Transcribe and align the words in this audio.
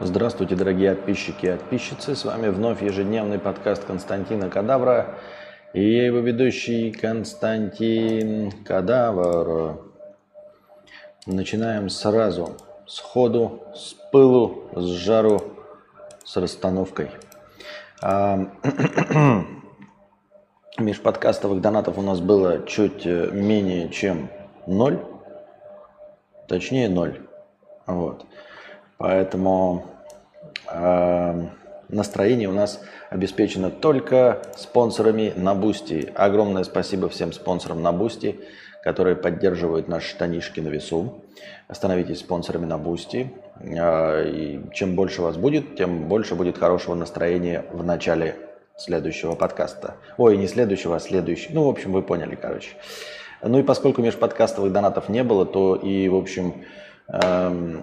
Здравствуйте, 0.00 0.56
дорогие 0.56 0.94
подписчики 0.94 1.46
и 1.46 1.50
подписчицы. 1.50 2.16
С 2.16 2.24
вами 2.24 2.48
вновь 2.48 2.82
ежедневный 2.82 3.38
подкаст 3.38 3.84
Константина 3.84 4.48
Кадавра. 4.48 5.18
И 5.74 5.82
его 5.82 6.18
ведущий 6.18 6.90
Константин 6.90 8.50
Кадавр. 8.64 9.80
Начинаем 11.26 11.88
сразу, 11.88 12.56
сходу, 12.86 13.64
с 13.74 13.92
пылу, 14.10 14.64
с 14.74 14.84
жару, 14.84 15.40
с 16.24 16.36
расстановкой. 16.36 17.10
А, 18.00 18.48
Межподкастовых 20.78 21.60
донатов 21.60 21.98
у 21.98 22.02
нас 22.02 22.20
было 22.20 22.66
чуть 22.66 23.06
э, 23.06 23.28
менее 23.30 23.90
чем 23.90 24.30
ноль. 24.66 24.98
Точнее 26.48 26.88
ноль. 26.88 27.20
Вот. 27.86 28.24
Поэтому 29.02 29.84
э, 30.70 31.46
настроение 31.88 32.48
у 32.48 32.52
нас 32.52 32.80
обеспечено 33.10 33.68
только 33.68 34.42
спонсорами 34.56 35.32
на 35.34 35.56
Boosty. 35.56 36.12
Огромное 36.14 36.62
спасибо 36.62 37.08
всем 37.08 37.32
спонсорам 37.32 37.82
на 37.82 37.90
Boosty, 37.90 38.38
которые 38.84 39.16
поддерживают 39.16 39.88
наши 39.88 40.08
штанишки 40.10 40.60
на 40.60 40.68
весу. 40.68 41.20
Становитесь 41.68 42.20
спонсорами 42.20 42.64
на 42.64 42.78
Boosty. 42.78 43.32
Э, 43.58 44.60
чем 44.72 44.94
больше 44.94 45.20
вас 45.20 45.36
будет, 45.36 45.74
тем 45.74 46.06
больше 46.06 46.36
будет 46.36 46.56
хорошего 46.56 46.94
настроения 46.94 47.64
в 47.72 47.82
начале 47.82 48.36
следующего 48.76 49.34
подкаста. 49.34 49.96
Ой, 50.16 50.36
не 50.36 50.46
следующего, 50.46 50.94
а 50.94 51.00
следующего. 51.00 51.54
Ну, 51.54 51.64
в 51.64 51.70
общем, 51.70 51.90
вы 51.90 52.02
поняли, 52.02 52.36
короче. 52.36 52.76
Ну 53.42 53.58
и 53.58 53.64
поскольку 53.64 54.00
межподкастовых 54.00 54.72
донатов 54.72 55.08
не 55.08 55.24
было, 55.24 55.44
то 55.44 55.74
и, 55.74 56.08
в 56.08 56.14
общем, 56.14 56.62
эм, 57.08 57.82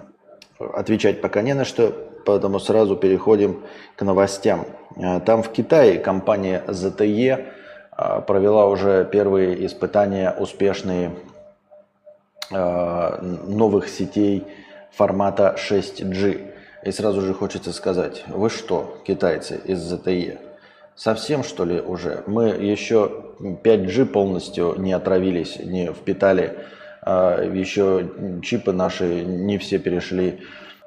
отвечать 0.60 1.20
пока 1.20 1.42
не 1.42 1.54
на 1.54 1.64
что, 1.64 1.92
поэтому 2.24 2.60
сразу 2.60 2.96
переходим 2.96 3.62
к 3.96 4.02
новостям. 4.02 4.66
Э, 4.96 5.20
там 5.20 5.42
в 5.42 5.50
Китае 5.50 5.98
компания 5.98 6.62
ZTE 6.66 7.46
э, 7.96 8.20
провела 8.26 8.66
уже 8.66 9.04
первые 9.10 9.66
испытания 9.66 10.30
успешные 10.30 11.12
э, 12.50 13.22
новых 13.46 13.88
сетей 13.88 14.46
формата 14.92 15.56
6G. 15.58 16.52
И 16.84 16.92
сразу 16.92 17.20
же 17.20 17.34
хочется 17.34 17.72
сказать, 17.72 18.24
вы 18.28 18.48
что, 18.48 18.98
китайцы 19.04 19.60
из 19.64 19.92
ZTE, 19.92 20.38
Совсем 21.00 21.44
что 21.44 21.64
ли 21.64 21.80
уже? 21.80 22.24
Мы 22.26 22.48
еще 22.48 23.24
5G 23.40 24.04
полностью 24.04 24.74
не 24.76 24.92
отравились, 24.92 25.58
не 25.58 25.90
впитали. 25.94 26.58
А 27.02 27.42
еще 27.42 28.10
чипы 28.42 28.72
наши 28.72 29.24
не 29.24 29.58
все 29.58 29.78
перешли 29.78 30.40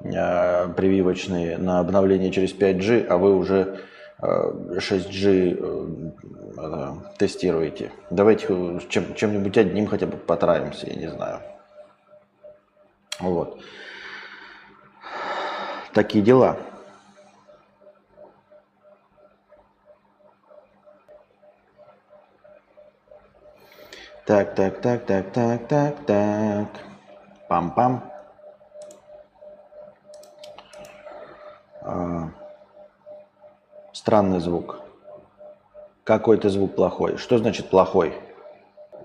а, 0.03 0.69
прививочные 0.69 1.57
на 1.57 1.79
обновление 1.79 2.31
через 2.31 2.53
5G, 2.53 3.07
а 3.07 3.17
вы 3.17 3.35
уже 3.35 3.79
6G 4.21 5.57
а, 6.57 6.97
э, 6.97 7.17
тестируете. 7.17 7.91
Давайте 8.09 8.79
чем, 8.89 9.15
чем-нибудь 9.15 9.57
одним 9.57 9.87
хотя 9.87 10.05
бы 10.05 10.17
потравимся, 10.17 10.87
я 10.87 10.95
не 10.95 11.07
знаю. 11.07 11.39
Вот. 13.19 13.59
Такие 15.93 16.23
дела. 16.23 16.57
Так, 24.25 24.55
так, 24.55 24.79
так, 24.79 25.05
так, 25.05 25.33
так, 25.33 25.67
так, 25.67 26.05
так. 26.05 26.67
Пам-пам. 27.49 27.99
А, 31.81 32.29
странный 33.91 34.39
звук. 34.39 34.79
Какой-то 36.05 36.49
звук 36.49 36.73
плохой. 36.75 37.17
Что 37.17 37.37
значит 37.37 37.69
плохой? 37.69 38.13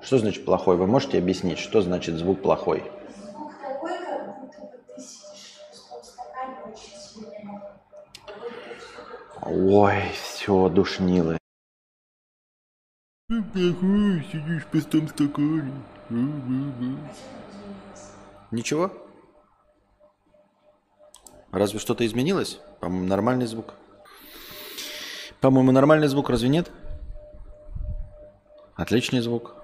Что 0.02 0.18
значит 0.18 0.44
плохой? 0.44 0.76
Вы 0.76 0.86
можете 0.86 1.18
объяснить, 1.18 1.58
что 1.58 1.80
значит 1.80 2.14
звук 2.14 2.40
плохой? 2.40 2.84
Звук 3.16 3.52
такой, 3.60 3.90
как 3.98 4.40
будто 4.40 4.60
бы 4.60 4.78
ты 4.94 5.02
сидишь 5.02 5.58
в 5.58 5.72
пустом 5.72 6.04
стакане 6.04 6.56
очень 6.64 6.96
сильно. 6.96 7.62
Ой, 9.42 10.02
все, 10.12 10.68
душнило. 10.68 11.37
Плохой, 13.58 14.24
сидишь 14.30 14.62
в 14.62 14.66
пустом 14.66 15.08
стакане. 15.08 15.72
Ничего? 18.52 18.92
Разве 21.50 21.80
что-то 21.80 22.06
изменилось? 22.06 22.60
По-моему, 22.78 23.08
нормальный 23.08 23.46
звук. 23.46 23.74
По-моему, 25.40 25.72
нормальный 25.72 26.06
звук, 26.06 26.30
разве 26.30 26.48
нет? 26.48 26.70
Отличный 28.76 29.22
звук. 29.22 29.56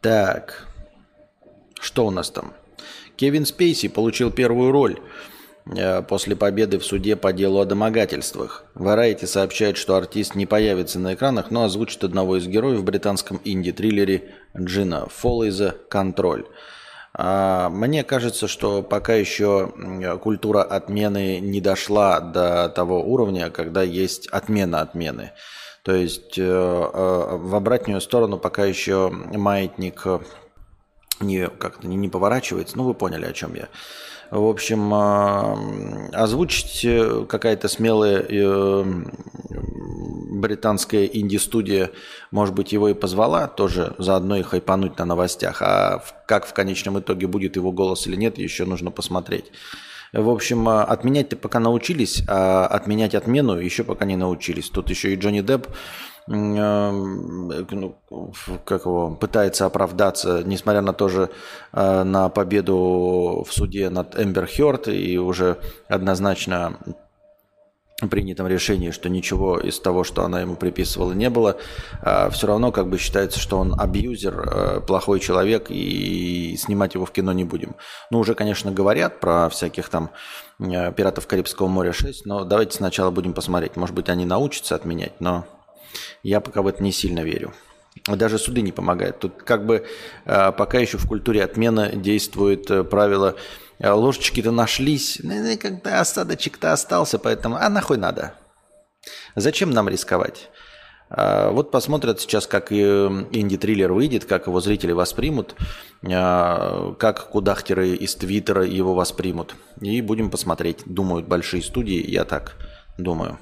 Так. 0.00 0.66
Что 1.78 2.06
у 2.06 2.10
нас 2.10 2.30
там? 2.30 2.52
Кевин 3.14 3.46
Спейси 3.46 3.86
получил 3.86 4.32
первую 4.32 4.72
роль 4.72 5.00
после 6.08 6.36
победы 6.36 6.78
в 6.78 6.84
суде 6.84 7.16
по 7.16 7.32
делу 7.32 7.60
о 7.60 7.64
домогательствах. 7.64 8.64
Variety 8.74 9.26
сообщает, 9.26 9.76
что 9.76 9.96
артист 9.96 10.34
не 10.34 10.46
появится 10.46 10.98
на 10.98 11.14
экранах, 11.14 11.50
но 11.50 11.64
озвучит 11.64 12.04
одного 12.04 12.36
из 12.36 12.46
героев 12.46 12.80
в 12.80 12.84
британском 12.84 13.40
инди-триллере 13.44 14.34
Джина 14.56 15.08
Фоллейза 15.08 15.74
«Контроль». 15.88 16.46
А, 17.18 17.70
мне 17.70 18.04
кажется, 18.04 18.46
что 18.46 18.82
пока 18.82 19.14
еще 19.14 19.72
культура 20.22 20.62
отмены 20.62 21.40
не 21.40 21.62
дошла 21.62 22.20
до 22.20 22.68
того 22.68 23.02
уровня, 23.02 23.50
когда 23.50 23.82
есть 23.82 24.28
отмена 24.28 24.82
отмены. 24.82 25.32
То 25.82 25.94
есть 25.94 26.36
э, 26.36 26.42
э, 26.42 27.36
в 27.36 27.54
обратную 27.54 28.00
сторону 28.00 28.38
пока 28.38 28.64
еще 28.64 29.08
маятник 29.08 30.04
не 31.20 31.48
как-то 31.48 31.86
не 31.86 32.08
поворачивается. 32.08 32.76
Ну, 32.76 32.84
вы 32.84 32.92
поняли, 32.92 33.24
о 33.24 33.32
чем 33.32 33.54
я. 33.54 33.68
В 34.30 34.44
общем, 34.44 34.92
а, 34.92 35.56
озвучить 36.12 36.84
э, 36.84 37.26
какая-то 37.28 37.68
смелая 37.68 38.24
э, 38.28 38.84
британская 40.30 41.06
инди-студия, 41.06 41.90
может 42.30 42.54
быть, 42.54 42.72
его 42.72 42.88
и 42.88 42.94
позвала, 42.94 43.46
тоже 43.46 43.94
заодно 43.98 44.36
и 44.36 44.42
хайпануть 44.42 44.98
на 44.98 45.04
новостях. 45.04 45.62
А 45.62 46.02
как 46.26 46.46
в 46.46 46.52
конечном 46.52 46.98
итоге 46.98 47.26
будет 47.26 47.56
его 47.56 47.72
голос 47.72 48.06
или 48.06 48.16
нет, 48.16 48.38
еще 48.38 48.64
нужно 48.64 48.90
посмотреть. 48.90 49.52
В 50.12 50.28
общем, 50.28 50.68
а, 50.68 50.84
отменять-то 50.84 51.36
пока 51.36 51.60
научились, 51.60 52.22
а 52.28 52.66
отменять 52.66 53.14
отмену 53.14 53.58
еще 53.58 53.84
пока 53.84 54.04
не 54.04 54.16
научились. 54.16 54.68
Тут 54.70 54.90
еще 54.90 55.12
и 55.12 55.16
Джонни 55.16 55.40
Депп 55.40 55.68
как 56.26 56.34
его, 58.84 59.14
пытается 59.14 59.66
оправдаться, 59.66 60.42
несмотря 60.44 60.80
на 60.80 60.92
то 60.92 61.08
же 61.08 61.30
э, 61.72 62.02
на 62.02 62.28
победу 62.28 63.44
в 63.48 63.52
суде 63.52 63.90
над 63.90 64.18
Эмбер 64.18 64.46
Хёрд 64.46 64.88
и 64.88 65.18
уже 65.18 65.58
однозначно 65.88 66.78
принятом 68.10 68.46
решении, 68.46 68.90
что 68.90 69.08
ничего 69.08 69.58
из 69.58 69.80
того, 69.80 70.04
что 70.04 70.22
она 70.22 70.42
ему 70.42 70.56
приписывала, 70.56 71.12
не 71.12 71.30
было, 71.30 71.56
а 72.02 72.28
все 72.28 72.46
равно 72.46 72.70
как 72.70 72.88
бы 72.88 72.98
считается, 72.98 73.40
что 73.40 73.58
он 73.58 73.74
абьюзер, 73.78 74.38
э, 74.38 74.80
плохой 74.80 75.18
человек, 75.18 75.70
и 75.70 76.56
снимать 76.58 76.94
его 76.94 77.06
в 77.06 77.10
кино 77.10 77.32
не 77.32 77.44
будем. 77.44 77.76
Ну, 78.10 78.18
уже, 78.18 78.34
конечно, 78.34 78.70
говорят 78.70 79.20
про 79.20 79.48
всяких 79.48 79.88
там 79.88 80.10
э, 80.58 80.92
пиратов 80.92 81.26
Карибского 81.26 81.68
моря 81.68 81.92
6, 81.92 82.26
но 82.26 82.44
давайте 82.44 82.76
сначала 82.76 83.10
будем 83.10 83.32
посмотреть. 83.32 83.76
Может 83.76 83.94
быть, 83.94 84.10
они 84.10 84.26
научатся 84.26 84.74
отменять, 84.74 85.18
но 85.20 85.46
я 86.22 86.40
пока 86.40 86.62
в 86.62 86.66
это 86.66 86.82
не 86.82 86.92
сильно 86.92 87.20
верю. 87.20 87.52
Даже 88.04 88.38
суды 88.38 88.60
не 88.60 88.72
помогают. 88.72 89.18
Тут 89.18 89.42
как 89.42 89.66
бы 89.66 89.86
э, 90.26 90.52
пока 90.52 90.78
еще 90.78 90.98
в 90.98 91.08
культуре 91.08 91.42
отмена 91.42 91.88
действует 91.88 92.70
э, 92.70 92.84
правило 92.84 93.36
э, 93.78 93.90
ложечки-то 93.90 94.50
нашлись, 94.50 95.18
ну, 95.22 95.34
ну, 95.34 95.58
когда 95.58 96.00
осадочек-то 96.00 96.72
остался, 96.72 97.18
поэтому 97.18 97.56
а 97.56 97.68
нахуй 97.68 97.96
надо? 97.96 98.34
Зачем 99.34 99.70
нам 99.70 99.88
рисковать? 99.88 100.50
Вот 101.08 101.70
посмотрят 101.70 102.20
сейчас, 102.20 102.48
как 102.48 102.72
инди-триллер 102.72 103.92
выйдет, 103.92 104.24
как 104.24 104.48
его 104.48 104.60
зрители 104.60 104.90
воспримут, 104.90 105.54
как 106.02 107.28
кудахтеры 107.30 107.90
из 107.90 108.16
Твиттера 108.16 108.64
его 108.64 108.92
воспримут. 108.92 109.54
И 109.80 110.00
будем 110.00 110.32
посмотреть, 110.32 110.82
думают 110.84 111.28
большие 111.28 111.62
студии, 111.62 112.10
я 112.10 112.24
так 112.24 112.56
думаю. 112.98 113.38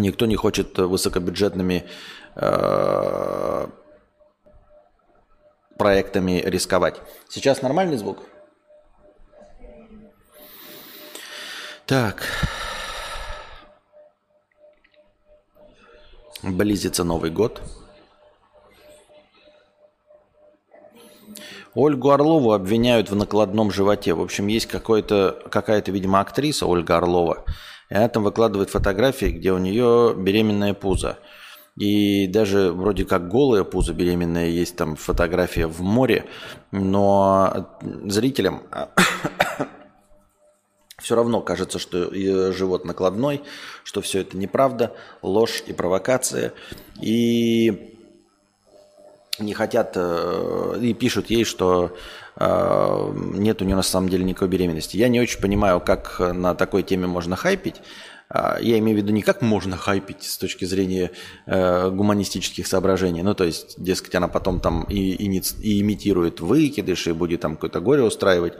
Никто 0.00 0.26
не 0.26 0.36
хочет 0.36 0.78
высокобюджетными 0.78 1.88
э, 2.36 3.66
проектами 5.78 6.42
рисковать. 6.44 7.00
Сейчас 7.28 7.62
нормальный 7.62 7.96
звук? 7.96 8.18
Так. 11.86 12.22
Близится 16.42 17.04
Новый 17.04 17.30
год. 17.30 17.60
Ольгу 21.74 22.10
Орлову 22.10 22.52
обвиняют 22.52 23.10
в 23.10 23.16
накладном 23.16 23.70
животе. 23.70 24.14
В 24.14 24.20
общем, 24.20 24.48
есть 24.48 24.66
какой-то, 24.66 25.42
какая-то, 25.50 25.92
видимо, 25.92 26.20
актриса 26.20 26.66
Ольга 26.66 26.96
Орлова. 26.96 27.44
И 27.90 27.94
она 27.94 28.08
там 28.08 28.22
выкладывает 28.22 28.70
фотографии, 28.70 29.26
где 29.26 29.52
у 29.52 29.58
нее 29.58 30.14
беременная 30.16 30.74
пузо. 30.74 31.18
И 31.76 32.26
даже 32.26 32.72
вроде 32.72 33.04
как 33.04 33.28
голая 33.28 33.64
пузо 33.64 33.94
беременная 33.94 34.48
есть 34.48 34.76
там 34.76 34.96
фотография 34.96 35.66
в 35.66 35.82
море, 35.82 36.26
но 36.72 37.78
зрителям 38.04 38.62
все 40.98 41.16
равно 41.16 41.40
кажется, 41.40 41.78
что 41.78 42.12
живот 42.52 42.84
накладной, 42.84 43.42
что 43.82 44.02
все 44.02 44.20
это 44.20 44.36
неправда, 44.36 44.94
ложь 45.22 45.62
и 45.66 45.72
провокация. 45.72 46.52
И 47.00 47.89
не 49.40 49.54
хотят, 49.54 49.92
э, 49.96 50.78
и 50.80 50.94
пишут 50.94 51.30
ей, 51.30 51.44
что 51.44 51.96
э, 52.36 53.12
нет 53.34 53.62
у 53.62 53.64
нее 53.64 53.76
на 53.76 53.82
самом 53.82 54.08
деле 54.08 54.24
никакой 54.24 54.48
беременности. 54.48 54.96
Я 54.96 55.08
не 55.08 55.20
очень 55.20 55.40
понимаю, 55.40 55.80
как 55.80 56.20
на 56.20 56.54
такой 56.54 56.82
теме 56.82 57.06
можно 57.06 57.36
хайпить. 57.36 57.82
А, 58.32 58.58
я 58.60 58.78
имею 58.78 58.96
в 58.96 59.02
виду 59.02 59.12
не 59.12 59.22
как 59.22 59.42
можно 59.42 59.76
хайпить 59.76 60.22
с 60.22 60.38
точки 60.38 60.64
зрения 60.64 61.10
э, 61.46 61.90
гуманистических 61.90 62.66
соображений. 62.66 63.22
Ну, 63.22 63.34
то 63.34 63.42
есть, 63.44 63.74
дескать, 63.82 64.14
она 64.14 64.28
потом 64.28 64.60
там 64.60 64.84
и, 64.84 65.12
и, 65.12 65.42
и 65.62 65.80
имитирует 65.80 66.40
выкидыш, 66.40 67.08
и 67.08 67.12
будет 67.12 67.40
там 67.40 67.56
какое-то 67.56 67.80
горе 67.80 68.04
устраивать. 68.04 68.54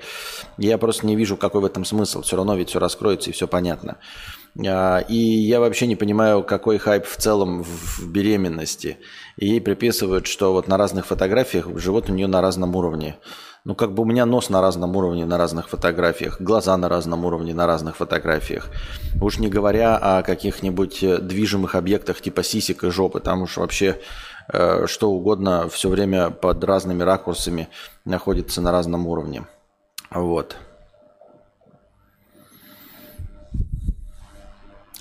Я 0.59 0.77
просто 0.77 1.07
не 1.07 1.15
вижу, 1.15 1.37
какой 1.37 1.61
в 1.61 1.65
этом 1.65 1.85
смысл. 1.85 2.23
Все 2.23 2.37
равно 2.37 2.57
ведь 2.57 2.71
все 2.71 2.81
раскроется 2.81 3.31
и 3.31 3.33
все 3.33 3.47
понятно. 3.47 3.99
А, 3.99 4.40
и 5.09 5.17
я 5.17 5.61
вообще 5.61 5.87
не 5.87 5.97
понимаю, 5.97 6.43
какой 6.43 6.79
хайп 6.79 7.07
в 7.07 7.17
целом 7.17 7.63
в 7.63 8.09
беременности. 8.09 8.99
И 9.37 9.47
ей 9.47 9.61
приписывают, 9.61 10.27
что 10.27 10.53
вот 10.53 10.69
на 10.69 10.77
разных 10.77 11.07
фотографиях 11.07 11.67
живот 11.79 12.11
у 12.11 12.13
нее 12.13 12.27
на 12.27 12.41
разном 12.41 12.75
уровне. 12.75 13.17
Ну, 13.65 13.75
как 13.75 13.93
бы 13.93 14.03
у 14.03 14.07
меня 14.07 14.25
нос 14.25 14.49
на 14.49 14.63
разном 14.63 14.97
уровне 14.97 15.27
на 15.27 15.37
разных 15.37 15.69
фотографиях, 15.69 16.41
глаза 16.41 16.77
на 16.79 16.89
разном 16.89 17.27
уровне 17.27 17.53
на 17.53 17.67
разных 17.67 17.97
фотографиях. 17.97 18.71
Уж 19.21 19.39
не 19.39 19.49
говоря 19.49 19.97
о 19.97 20.23
каких-нибудь 20.23 21.03
э, 21.03 21.19
движимых 21.19 21.75
объектах 21.75 22.23
типа 22.23 22.43
сисек 22.43 22.85
и 22.85 22.91
жопы. 22.91 23.21
Там 23.21 23.43
уж 23.43 23.59
вообще 23.59 24.01
э, 24.51 24.87
что 24.87 25.11
угодно 25.11 25.69
все 25.69 25.91
время 25.91 26.31
под 26.31 26.65
разными 26.65 27.03
ракурсами 27.03 27.69
находится 28.07 28.63
на 28.63 28.73
разном 28.73 29.07
уровне. 29.07 29.45
Вот. 30.11 30.57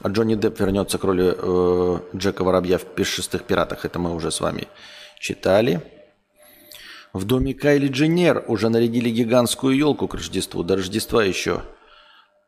Джонни 0.07 0.35
Депп 0.35 0.59
вернется 0.59 0.97
к 0.97 1.03
роли 1.03 1.35
э, 1.37 1.99
Джека 2.15 2.43
Воробья 2.43 2.77
в 2.77 3.03
«Шестых 3.03 3.43
пиратах». 3.43 3.85
Это 3.85 3.99
мы 3.99 4.15
уже 4.15 4.31
с 4.31 4.39
вами 4.39 4.67
читали. 5.19 5.81
В 7.11 7.25
доме 7.25 7.53
Кайли 7.53 7.87
Дженнер 7.87 8.45
уже 8.47 8.69
нарядили 8.69 9.09
гигантскую 9.09 9.75
елку 9.75 10.07
к 10.07 10.13
Рождеству. 10.13 10.63
До 10.63 10.75
Рождества 10.75 11.23
еще 11.23 11.63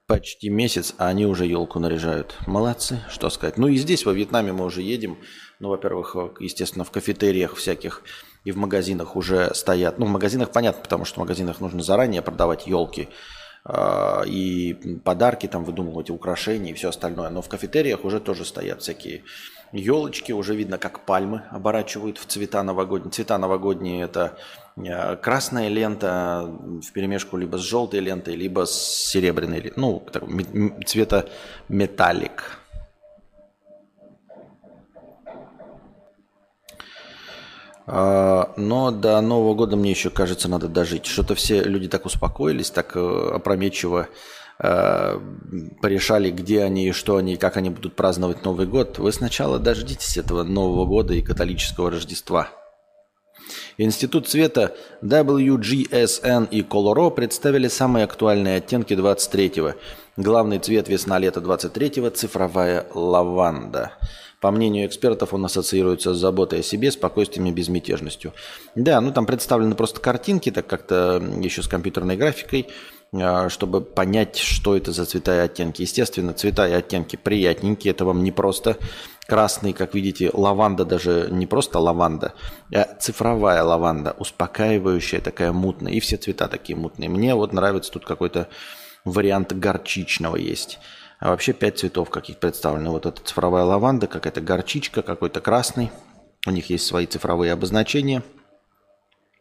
почти 0.07 0.50
месяц, 0.50 0.94
а 0.98 1.07
они 1.07 1.25
уже 1.25 1.45
елку 1.45 1.80
наряжают. 1.80 2.36
Молодцы, 2.45 3.00
что 3.09 3.30
сказать. 3.30 3.57
Ну 3.57 3.68
и 3.68 3.77
здесь, 3.77 4.06
во 4.06 4.13
Вьетнаме, 4.13 4.54
мы 4.54 4.65
уже 4.65 4.81
едем. 4.81 5.18
Ну, 5.59 5.69
во-первых, 5.69 6.15
естественно, 6.39 6.83
в 6.83 6.92
кафетериях 6.92 7.56
всяких 7.56 8.01
и 8.44 8.51
в 8.51 8.57
магазинах 8.57 9.15
уже 9.15 9.54
стоят. 9.56 10.00
Ну, 10.00 10.06
в 10.06 10.09
магазинах 10.09 10.51
понятно, 10.51 10.83
потому 10.83 11.06
что 11.06 11.15
в 11.15 11.19
магазинах 11.19 11.59
нужно 11.59 11.81
заранее 11.81 12.21
продавать 12.21 12.68
елки 12.68 13.07
а, 13.07 13.40
и 14.27 14.99
подарки, 15.03 15.47
там 15.47 15.63
выдумывать 15.63 16.09
украшения 16.09 16.71
и 16.71 16.73
все 16.73 16.89
остальное. 16.89 17.29
Но 17.29 17.41
в 17.41 17.49
кафетериях 17.49 18.05
уже 18.05 18.19
тоже 18.19 18.43
стоят 18.43 18.81
всякие 18.81 19.23
елочки, 19.71 20.31
уже 20.31 20.55
видно, 20.55 20.77
как 20.77 21.05
пальмы 21.05 21.43
оборачивают 21.51 22.17
в 22.17 22.25
цвета 22.25 22.63
новогодние. 22.63 23.11
Цвета 23.11 23.37
новогодние– 23.37 24.03
это 24.03 24.37
э, 24.77 25.15
красная 25.17 25.69
лента 25.69 26.43
в 26.81 26.91
перемешку 26.91 27.37
либо 27.37 27.57
с 27.57 27.61
желтой 27.61 27.99
лентой, 27.99 28.35
либо 28.35 28.65
с 28.65 29.09
серебряной, 29.11 29.73
ну, 29.75 30.03
цвета 30.85 31.29
металлик. 31.69 32.60
Но 37.88 38.92
до 38.92 39.19
Нового 39.22 39.56
года 39.56 39.75
мне 39.75 39.92
еще, 39.92 40.10
кажется, 40.10 40.48
надо 40.48 40.68
дожить. 40.68 41.06
Что-то 41.06 41.36
все 41.36 41.63
люди 41.63 41.88
так 41.88 42.06
успокоились, 42.06 42.69
так 42.69 42.95
э, 42.95 43.31
опрометчиво 43.33 44.07
Э, 44.63 45.19
порешали, 45.81 46.30
где 46.30 46.62
они 46.62 46.89
и 46.89 46.92
что 46.92 47.18
они, 47.18 47.33
и 47.33 47.38
как 47.38 47.57
они 47.57 47.72
будут 47.72 47.95
праздновать 47.95 48.45
Новый 48.45 48.68
год, 48.68 49.00
вы 49.00 49.12
сначала 49.12 49.57
дождитесь 49.57 50.18
этого 50.18 50.44
Нового 50.44 50.86
года 50.86 51.16
и 51.16 51.24
католического 51.24 51.89
Рождества. 51.89 52.50
Институт 53.78 54.28
цвета 54.28 54.75
WGSN 55.01 56.48
и 56.51 56.62
Coloro 56.62 57.10
представили 57.10 57.68
самые 57.69 58.06
актуальные 58.06 58.57
оттенки 58.57 58.94
23-го. 58.94 59.74
Главный 60.16 60.60
цвет 60.60 60.88
весна-лето 60.89 61.39
23-го– 61.39 62.10
цифровая 62.12 62.86
лаванда. 62.94 63.94
По 64.41 64.51
мнению 64.51 64.88
экспертов, 64.88 65.33
он 65.33 65.45
ассоциируется 65.45 66.13
с 66.13 66.17
заботой 66.17 66.59
о 66.59 66.63
себе, 66.63 66.91
спокойствием 66.91 67.47
и 67.47 67.51
безмятежностью. 67.51 68.33
Да, 68.75 68.99
ну 68.99 69.13
там 69.13 69.25
представлены 69.25 69.75
просто 69.75 70.01
картинки, 70.01 70.51
так 70.51 70.67
как-то 70.67 71.23
еще 71.39 71.61
с 71.61 71.67
компьютерной 71.67 72.17
графикой– 72.17 72.67
а, 73.13 73.49
чтобы 73.49 73.81
понять, 73.81 74.38
что 74.38 74.77
это 74.77 74.93
за 74.93 75.05
цвета 75.05 75.35
и 75.35 75.39
оттенки. 75.39 75.81
Естественно, 75.81 76.33
цвета 76.33 76.67
и 76.67 76.71
оттенки 76.71 77.17
приятненькие, 77.17 77.91
это 77.91 78.05
вам 78.05 78.23
не 78.23 78.31
просто 78.31 78.77
красный, 79.27 79.73
как 79.73 79.95
видите, 79.95 80.29
лаванда 80.33 80.85
даже 80.85 81.27
не 81.29 81.45
просто 81.45 81.79
лаванда, 81.79 82.33
а 82.73 82.83
цифровая 82.99 83.63
лаванда, 83.63 84.15
успокаивающая, 84.17 85.19
такая 85.19 85.51
мутная, 85.51 85.91
и 85.91 85.99
все 85.99 86.15
цвета 86.15 86.47
такие 86.47 86.77
мутные. 86.77 87.09
Мне 87.09 87.35
вот 87.35 87.51
нравится 87.51 87.91
тут 87.91 88.05
какой-то 88.05 88.47
вариант 89.03 89.51
горчичного 89.53 90.37
есть. 90.37 90.79
А 91.21 91.29
вообще 91.29 91.53
пять 91.53 91.77
цветов 91.77 92.09
каких 92.09 92.39
представлены. 92.39 92.89
Вот 92.89 93.06
эта 93.06 93.21
цифровая 93.23 93.63
лаванда, 93.63 94.07
какая-то 94.07 94.41
горчичка, 94.41 95.03
какой-то 95.03 95.39
красный. 95.39 95.91
У 96.47 96.51
них 96.51 96.71
есть 96.71 96.88
свои 96.88 97.06
цифровые 97.06 97.53
обозначения. 97.53 98.23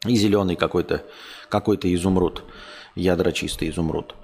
И 0.06 0.14
зеленый 0.14 0.56
какой-то 0.56 1.02
какой 1.48 1.76
изумруд 1.82 2.44
ядра 2.94 3.32
чистый 3.32 3.70
изумруд. 3.70 4.14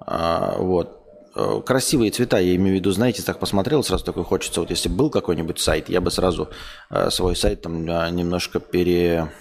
А, 0.00 0.56
вот. 0.58 0.98
Э, 1.34 1.62
красивые 1.64 2.10
цвета, 2.10 2.38
я 2.38 2.54
имею 2.56 2.76
в 2.76 2.80
виду, 2.80 2.90
знаете, 2.90 3.22
так 3.22 3.38
посмотрел, 3.38 3.82
сразу 3.82 4.04
такой 4.04 4.24
хочется, 4.24 4.60
вот 4.60 4.70
если 4.70 4.88
был 4.88 5.10
какой-нибудь 5.10 5.60
сайт, 5.60 5.88
я 5.88 6.00
бы 6.00 6.10
сразу 6.10 6.50
э, 6.90 7.08
свой 7.10 7.36
сайт 7.36 7.62
там 7.62 7.88
э, 7.88 8.10
немножко 8.10 8.60
пере... 8.60 9.32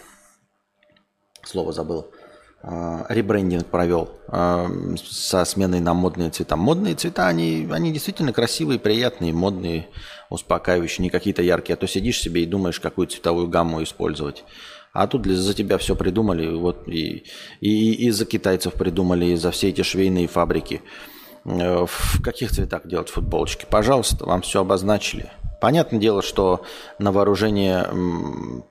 Слово 1.44 1.74
забыл. 1.74 2.12
Ребрендинг 2.62 3.68
провел 3.68 4.12
со 4.28 5.46
сменой 5.46 5.80
на 5.80 5.94
модные 5.94 6.30
цвета. 6.30 6.58
Модные 6.58 6.96
цвета, 6.96 7.28
они, 7.28 7.68
они 7.72 7.94
действительно 7.94 8.34
красивые, 8.34 8.80
приятные, 8.80 9.32
модные, 9.32 9.88
успокаивающие, 10.30 11.04
не 11.04 11.10
какие-то 11.10 11.42
яркие. 11.42 11.76
А 11.76 11.78
то 11.78 11.88
сидишь 11.88 12.20
себе 12.20 12.44
и 12.44 12.46
думаешь, 12.46 12.82
какую 12.82 13.08
цветовую 13.08 13.48
гамму 13.48 13.82
использовать. 13.82 14.44
А 14.92 15.08
тут 15.08 15.26
за 15.26 15.54
тебя 15.54 15.78
все 15.78 15.96
придумали, 15.96 16.48
вот 16.48 16.88
и, 16.88 17.26
и, 17.62 17.94
и 17.94 18.10
за 18.10 18.26
китайцев 18.26 18.74
придумали, 18.74 19.26
и 19.26 19.36
за 19.36 19.52
все 19.52 19.70
эти 19.70 19.82
швейные 19.82 20.28
фабрики. 20.28 20.82
Э, 21.46 21.86
в 21.86 22.22
каких 22.24 22.52
цветах 22.52 22.88
делать 22.88 23.10
футболочки? 23.10 23.66
Пожалуйста, 23.70 24.26
вам 24.26 24.42
все 24.42 24.62
обозначили. 24.62 25.30
Понятное 25.62 26.00
дело, 26.00 26.22
что 26.22 26.64
на 26.98 27.12
вооружение 27.12 27.88
э, 27.88 28.62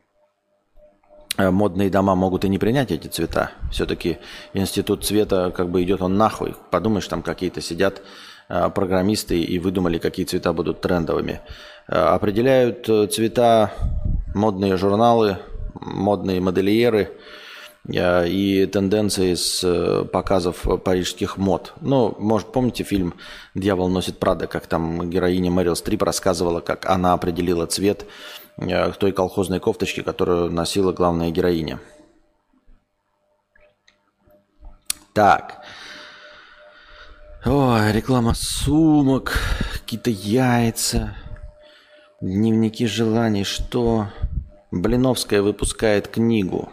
модные 1.39 1.91
дома 1.91 2.15
могут 2.15 2.45
и 2.45 2.49
не 2.49 2.59
принять 2.59 2.91
эти 2.91 3.09
цвета. 3.09 3.53
Все-таки 3.71 4.19
институт 4.53 5.05
цвета 5.05 5.53
как 5.55 5.71
бы 5.71 5.83
идет 5.83 6.03
он 6.03 6.17
нахуй. 6.17 6.55
Подумаешь, 6.71 7.07
там 7.07 7.23
какие-то 7.23 7.61
сидят 7.61 8.03
э, 8.49 8.69
программисты 8.75 9.41
и 9.41 9.59
выдумали, 9.59 9.99
какие 9.99 10.27
цвета 10.27 10.53
будут 10.53 10.81
трендовыми. 10.81 11.41
Определяют 11.87 12.85
цвета 13.11 13.73
модные 14.35 14.77
журналы, 14.77 15.39
модные 15.81 16.41
модельеры 16.41 17.11
э, 17.87 18.29
и 18.29 18.67
тенденции 18.67 19.35
с 19.35 19.63
э, 19.65 20.05
показов 20.05 20.67
парижских 20.85 21.37
мод. 21.37 21.75
Ну, 21.81 22.15
может, 22.19 22.53
помните 22.53 22.85
фильм 22.85 23.15
«Дьявол 23.55 23.89
носит 23.89 24.19
Прада», 24.19 24.47
как 24.47 24.67
там 24.67 25.09
героиня 25.09 25.51
Мэрил 25.51 25.77
Стрип 25.77 26.03
рассказывала, 26.03 26.61
как 26.61 26.87
она 26.87 27.13
определила 27.13 27.67
цвет 27.67 28.07
э, 28.59 28.93
той 28.93 29.13
колхозной 29.13 29.61
кофточки, 29.61 30.03
которую 30.03 30.51
носила 30.51 30.93
главная 30.93 31.31
героиня. 31.31 31.81
Так. 35.15 35.65
Ой, 37.45 37.93
реклама 37.93 38.35
сумок, 38.35 39.33
какие-то 39.73 40.11
яйца, 40.11 41.17
дневники 42.21 42.87
желаний, 42.87 43.45
что... 43.45 44.09
Блиновская 44.71 45.41
выпускает 45.41 46.09
книгу. 46.09 46.71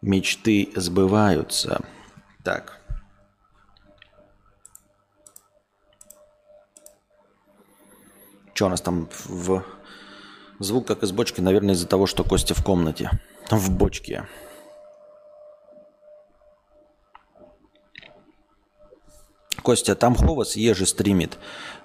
Мечты 0.00 0.72
сбываются. 0.74 1.80
Так. 2.42 2.80
Что 8.54 8.66
у 8.66 8.68
нас 8.70 8.80
там 8.80 9.10
в... 9.28 9.62
Звук 10.62 10.86
как 10.86 11.02
из 11.02 11.10
бочки, 11.10 11.40
наверное, 11.40 11.74
из-за 11.74 11.88
того, 11.88 12.06
что 12.06 12.22
Костя 12.22 12.54
в 12.54 12.62
комнате. 12.62 13.10
В 13.50 13.70
бочке. 13.70 14.26
Костя, 19.62 19.94
там 19.94 20.14
Ховас 20.14 20.56
еже 20.56 20.86
стримит, 20.86 21.38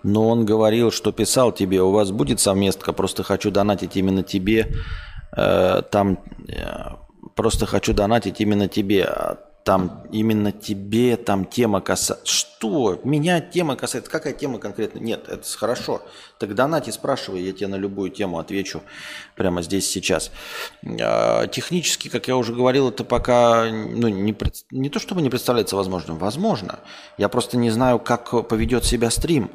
но 0.04 0.30
он 0.30 0.46
говорил, 0.46 0.92
что 0.92 1.12
писал 1.12 1.52
тебе, 1.52 1.82
у 1.82 1.92
вас 1.92 2.12
будет 2.12 2.40
совместка, 2.40 2.94
просто 2.94 3.24
хочу 3.24 3.52
донатить 3.52 3.96
именно 3.96 4.24
тебе, 4.24 4.74
э, 5.36 5.82
там, 5.92 6.24
э, 6.48 6.96
просто 7.36 7.66
хочу 7.68 7.94
донатить 7.94 8.42
именно 8.42 8.68
тебе, 8.68 9.06
а 9.06 9.47
там 9.68 10.02
именно 10.14 10.54
тебе 10.54 11.18
там 11.18 11.44
тема 11.44 11.82
касается. 11.82 12.26
Что? 12.26 13.02
Меня 13.04 13.42
тема 13.42 13.76
касается. 13.76 14.10
Какая 14.10 14.32
тема 14.32 14.60
конкретно? 14.60 15.00
Нет, 15.00 15.28
это 15.28 15.46
хорошо. 15.58 16.02
Так 16.40 16.56
донати 16.56 16.90
спрашивай, 16.92 17.42
я 17.42 17.52
тебе 17.52 17.68
на 17.68 17.76
любую 17.76 18.10
тему 18.10 18.40
отвечу 18.40 18.82
прямо 19.36 19.62
здесь 19.62 19.86
сейчас. 19.86 20.32
А, 21.02 21.48
технически, 21.48 22.08
как 22.08 22.30
я 22.30 22.38
уже 22.38 22.54
говорил, 22.56 22.88
это 22.88 23.04
пока 23.04 23.66
ну, 23.70 24.08
не, 24.08 24.32
пред... 24.32 24.64
не 24.72 24.90
то 24.90 25.00
чтобы 25.00 25.22
не 25.22 25.30
представляется 25.30 25.76
возможным. 25.76 26.18
Возможно. 26.18 26.80
Я 27.18 27.28
просто 27.28 27.58
не 27.58 27.70
знаю, 27.70 28.00
как 28.00 28.48
поведет 28.48 28.86
себя 28.86 29.12
стрим. 29.12 29.52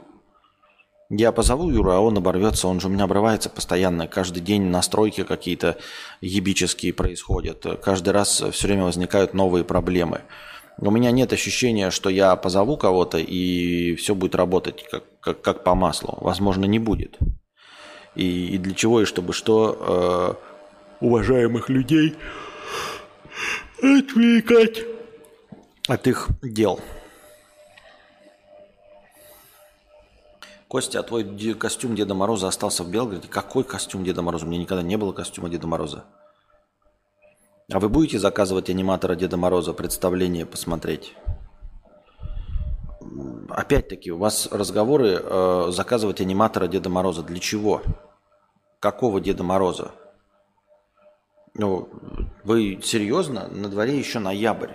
Я 1.14 1.30
позову 1.30 1.68
Юру, 1.68 1.90
а 1.90 2.00
он 2.00 2.16
оборвется, 2.16 2.68
он 2.68 2.80
же 2.80 2.86
у 2.88 2.90
меня 2.90 3.04
обрывается 3.04 3.50
постоянно. 3.50 4.08
Каждый 4.08 4.40
день 4.40 4.62
настройки 4.62 5.24
какие-то 5.24 5.76
ебические 6.22 6.94
происходят. 6.94 7.66
Каждый 7.84 8.14
раз 8.14 8.42
все 8.50 8.66
время 8.66 8.84
возникают 8.84 9.34
новые 9.34 9.62
проблемы. 9.62 10.22
У 10.78 10.90
меня 10.90 11.10
нет 11.10 11.34
ощущения, 11.34 11.90
что 11.90 12.08
я 12.08 12.34
позову 12.36 12.78
кого-то 12.78 13.18
и 13.18 13.94
все 13.96 14.14
будет 14.14 14.34
работать 14.34 14.86
как, 14.90 15.04
как, 15.20 15.42
как 15.42 15.64
по 15.64 15.74
маслу. 15.74 16.16
Возможно, 16.22 16.64
не 16.64 16.78
будет. 16.78 17.18
И, 18.14 18.54
и 18.54 18.56
для 18.56 18.74
чего, 18.74 19.02
и 19.02 19.04
чтобы 19.04 19.34
что 19.34 20.38
э, 20.40 21.04
уважаемых 21.04 21.68
людей 21.68 22.16
отвлекать 23.82 24.78
от 25.88 26.06
их 26.06 26.30
дел. 26.42 26.80
Костя, 30.72 31.00
а 31.00 31.02
твой 31.02 31.52
костюм 31.52 31.94
Деда 31.94 32.14
Мороза 32.14 32.48
остался 32.48 32.82
в 32.82 32.88
Белгороде? 32.88 33.28
Какой 33.28 33.62
костюм 33.62 34.04
Деда 34.04 34.22
Мороза? 34.22 34.46
У 34.46 34.48
меня 34.48 34.62
никогда 34.62 34.82
не 34.82 34.96
было 34.96 35.12
костюма 35.12 35.50
Деда 35.50 35.66
Мороза. 35.66 36.04
А 37.70 37.78
вы 37.78 37.90
будете 37.90 38.18
заказывать 38.18 38.70
аниматора 38.70 39.14
Деда 39.14 39.36
Мороза, 39.36 39.74
представление 39.74 40.46
посмотреть? 40.46 41.14
Опять-таки, 43.50 44.12
у 44.12 44.16
вас 44.16 44.48
разговоры 44.50 45.20
э, 45.22 45.66
заказывать 45.72 46.22
аниматора 46.22 46.68
Деда 46.68 46.88
Мороза. 46.88 47.22
Для 47.22 47.38
чего? 47.38 47.82
Какого 48.80 49.20
Деда 49.20 49.44
Мороза? 49.44 49.90
Ну, 51.52 51.90
вы 52.44 52.80
серьезно? 52.82 53.46
На 53.48 53.68
дворе 53.68 53.98
еще 53.98 54.20
ноябрь. 54.20 54.70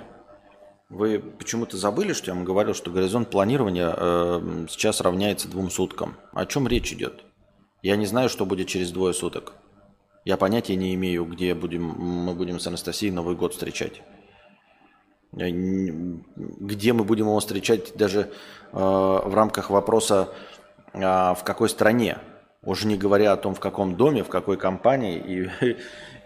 Вы 0.90 1.20
почему-то 1.20 1.76
забыли, 1.76 2.14
что 2.14 2.32
я 2.32 2.36
вам 2.36 2.46
говорил, 2.46 2.74
что 2.74 2.92
горизонт 2.92 3.30
планирования 3.30 3.94
э, 3.96 4.66
сейчас 4.70 5.02
равняется 5.02 5.50
двум 5.50 5.70
суткам. 5.70 6.16
О 6.32 6.46
чем 6.46 6.66
речь 6.68 6.94
идет? 6.94 7.26
Я 7.82 7.98
не 7.98 8.06
знаю, 8.06 8.30
что 8.30 8.46
будет 8.46 8.68
через 8.68 8.92
двое 8.92 9.14
суток. 9.14 9.54
Я 10.24 10.38
понятия 10.38 10.76
не 10.78 10.96
имею, 10.96 11.26
где 11.26 11.54
будем, 11.54 11.84
мы 11.84 12.34
будем 12.34 12.60
с 12.60 12.68
Анастасией 12.68 13.12
Новый 13.12 13.36
год 13.36 13.54
встречать. 13.54 14.02
Не- 15.34 16.24
Где 16.36 16.94
мы 16.94 17.04
будем 17.04 17.26
его 17.26 17.40
встречать 17.40 17.96
даже 17.98 18.22
э, 18.22 18.28
в 18.72 19.34
рамках 19.36 19.70
вопроса, 19.70 20.30
э, 20.94 21.00
в 21.02 21.40
какой 21.44 21.68
стране. 21.68 22.18
Уже 22.64 22.88
не 22.88 22.98
говоря 22.98 23.34
о 23.34 23.38
том, 23.38 23.54
в 23.54 23.60
каком 23.60 23.98
доме, 23.98 24.24
в 24.24 24.30
какой 24.30 24.58
компании 24.58 25.18
и, 25.20 25.76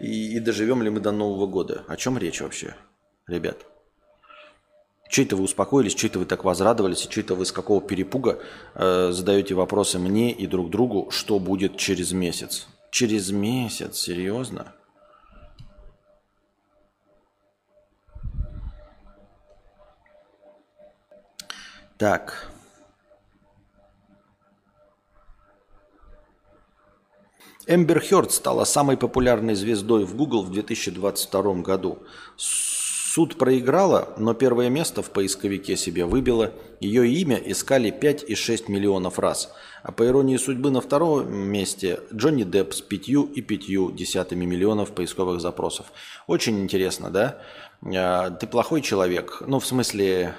и, 0.00 0.36
и 0.36 0.38
доживем 0.40 0.82
ли 0.82 0.90
мы 0.90 1.00
до 1.00 1.10
Нового 1.10 1.48
года. 1.48 1.84
О 1.88 1.96
чем 1.96 2.16
речь 2.16 2.40
вообще, 2.40 2.76
ребят? 3.26 3.66
Чей-то 5.12 5.36
вы 5.36 5.44
успокоились, 5.44 5.94
чей-то 5.94 6.18
вы 6.20 6.24
так 6.24 6.42
возрадовались, 6.42 7.04
и 7.04 7.08
чей-то 7.10 7.34
вы 7.34 7.44
с 7.44 7.52
какого 7.52 7.82
перепуга 7.82 8.38
э, 8.74 9.10
задаете 9.12 9.54
вопросы 9.54 9.98
мне 9.98 10.32
и 10.32 10.46
друг 10.46 10.70
другу, 10.70 11.10
что 11.10 11.38
будет 11.38 11.76
через 11.76 12.12
месяц. 12.12 12.66
Через 12.90 13.30
месяц, 13.30 13.98
серьезно? 13.98 14.72
Так. 21.98 22.50
Эмбер 27.66 28.00
Хёрд 28.00 28.32
стала 28.32 28.64
самой 28.64 28.96
популярной 28.96 29.56
звездой 29.56 30.06
в 30.06 30.16
Google 30.16 30.42
в 30.42 30.50
2022 30.50 31.54
году. 31.56 31.98
Суд 33.14 33.36
проиграла, 33.36 34.08
но 34.16 34.32
первое 34.32 34.70
место 34.70 35.02
в 35.02 35.10
поисковике 35.10 35.76
себе 35.76 36.06
выбило. 36.06 36.50
Ее 36.80 37.06
имя 37.06 37.36
искали 37.36 37.92
5,6 37.92 38.70
миллионов 38.70 39.18
раз. 39.18 39.52
А 39.82 39.92
по 39.92 40.06
иронии 40.06 40.38
судьбы 40.38 40.70
на 40.70 40.80
втором 40.80 41.30
месте 41.30 42.00
Джонни 42.10 42.44
Депп 42.44 42.72
с 42.72 42.82
5,5 42.82 43.94
десятыми 43.94 44.46
миллионов 44.46 44.92
поисковых 44.92 45.42
запросов. 45.42 45.92
Очень 46.26 46.62
интересно, 46.62 47.10
да? 47.10 47.36
А, 47.84 48.30
Ты 48.30 48.46
плохой 48.46 48.80
человек. 48.80 49.42
Ну, 49.46 49.60
в 49.60 49.66
смысле, 49.66 50.34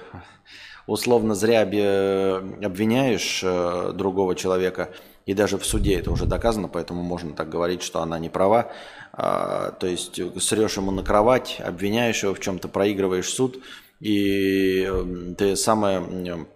условно 0.87 1.35
зря 1.35 1.61
обвиняешь 1.61 3.41
э, 3.43 3.91
другого 3.93 4.33
человека, 4.33 4.89
и 5.27 5.33
даже 5.33 5.57
в 5.57 5.65
суде 5.65 5.99
это 5.99 6.11
уже 6.11 6.25
доказано, 6.25 6.67
поэтому 6.67 7.01
можно 7.03 7.33
так 7.33 7.49
говорить, 7.49 7.83
что 7.83 8.01
она 8.01 8.19
не 8.19 8.29
права. 8.29 8.71
А, 9.15 9.71
то 9.71 9.85
есть 9.85 10.19
срешь 10.41 10.77
ему 10.77 10.91
на 10.91 11.03
кровать, 11.03 11.61
обвиняешь 11.63 12.23
его 12.23 12.33
в 12.33 12.39
чем-то, 12.39 12.67
проигрываешь 12.67 13.29
суд, 13.29 13.59
и 13.99 14.83
э, 14.89 15.33
ты 15.37 15.55
самое 15.55 15.97
м, 15.97 16.47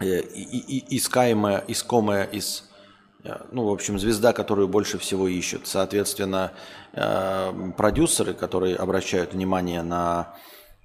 э, 0.00 0.20
и- 0.20 0.42
и- 0.42 0.78
и- 0.78 0.96
искаемая, 0.96 1.62
искомая 1.68 2.24
из 2.24 2.64
э, 3.24 3.36
ну, 3.52 3.66
в 3.66 3.72
общем, 3.72 3.98
звезда, 3.98 4.32
которую 4.32 4.68
больше 4.68 4.98
всего 4.98 5.28
ищут. 5.28 5.66
Соответственно, 5.66 6.52
э, 6.94 7.52
продюсеры, 7.76 8.32
которые 8.32 8.76
обращают 8.76 9.34
внимание 9.34 9.82
на 9.82 10.34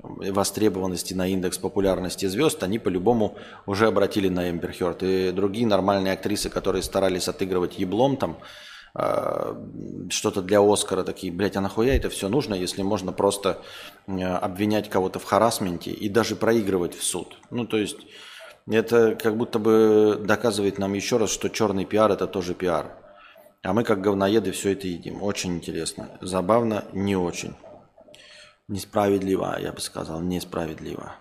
востребованности, 0.03 1.13
на 1.13 1.27
индекс 1.27 1.59
популярности 1.59 2.25
звезд, 2.25 2.63
они 2.63 2.79
по-любому 2.79 3.37
уже 3.67 3.87
обратили 3.87 4.29
на 4.29 4.49
Эмбер. 4.49 4.71
И 5.01 5.31
другие 5.31 5.67
нормальные 5.67 6.13
актрисы, 6.13 6.49
которые 6.49 6.81
старались 6.81 7.27
отыгрывать 7.27 7.77
еблом 7.79 8.17
там, 8.17 8.37
что-то 8.93 10.41
для 10.41 10.59
Оскара, 10.61 11.03
такие, 11.03 11.31
блядь, 11.31 11.55
а 11.55 11.61
нахуя 11.61 11.95
это 11.95 12.09
все 12.09 12.27
нужно, 12.27 12.55
если 12.55 12.81
можно 12.81 13.13
просто 13.13 13.61
э, 14.07 14.21
обвинять 14.21 14.89
кого-то 14.89 15.19
в 15.19 15.23
харасменте 15.23 15.91
и 15.91 16.09
даже 16.09 16.35
проигрывать 16.35 16.95
в 16.95 17.03
суд. 17.03 17.37
Ну, 17.51 17.65
то 17.65 17.77
есть 17.77 17.99
это 18.69 19.15
как 19.15 19.37
будто 19.37 19.59
бы 19.59 20.21
доказывает 20.21 20.77
нам 20.77 20.93
еще 20.93 21.17
раз, 21.17 21.31
что 21.31 21.49
черный 21.49 21.85
пиар– 21.85 22.11
это 22.13 22.27
тоже 22.27 22.53
пиар. 22.53 22.97
А 23.63 23.73
мы, 23.73 23.83
как 23.83 24.01
говноеды, 24.01 24.51
все 24.51 24.73
это 24.73 24.87
едим. 24.87 25.21
Очень 25.21 25.55
интересно. 25.55 26.09
Забавно, 26.19 26.83
не 26.93 27.15
очень. 27.15 27.53
Несправедливо, 28.67 29.57
я 29.59 29.71
бы 29.71 29.79
сказал, 29.79 30.19
несправедливо. 30.21 31.15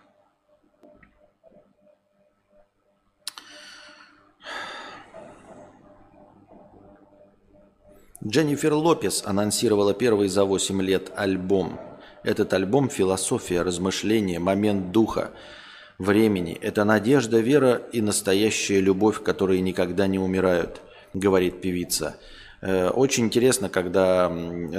Дженнифер 8.26 8.74
Лопес 8.74 9.22
анонсировала 9.24 9.94
первый 9.94 10.28
за 10.28 10.44
8 10.44 10.82
лет 10.82 11.10
альбом. 11.16 11.80
Этот 12.22 12.52
альбом– 12.52 12.88
философия, 12.90 13.62
размышление, 13.62 14.38
момент 14.38 14.92
духа, 14.92 15.30
времени. 15.98 16.52
Это 16.60 16.84
надежда, 16.84 17.38
вера 17.38 17.80
и 17.92 18.02
настоящая 18.02 18.80
любовь, 18.80 19.22
которые 19.22 19.62
никогда 19.62 20.06
не 20.06 20.18
умирают, 20.18 20.82
говорит 21.14 21.62
певица. 21.62 22.16
Э, 22.60 22.88
Очень 22.90 23.26
интересно, 23.26 23.68
когда 23.68 24.30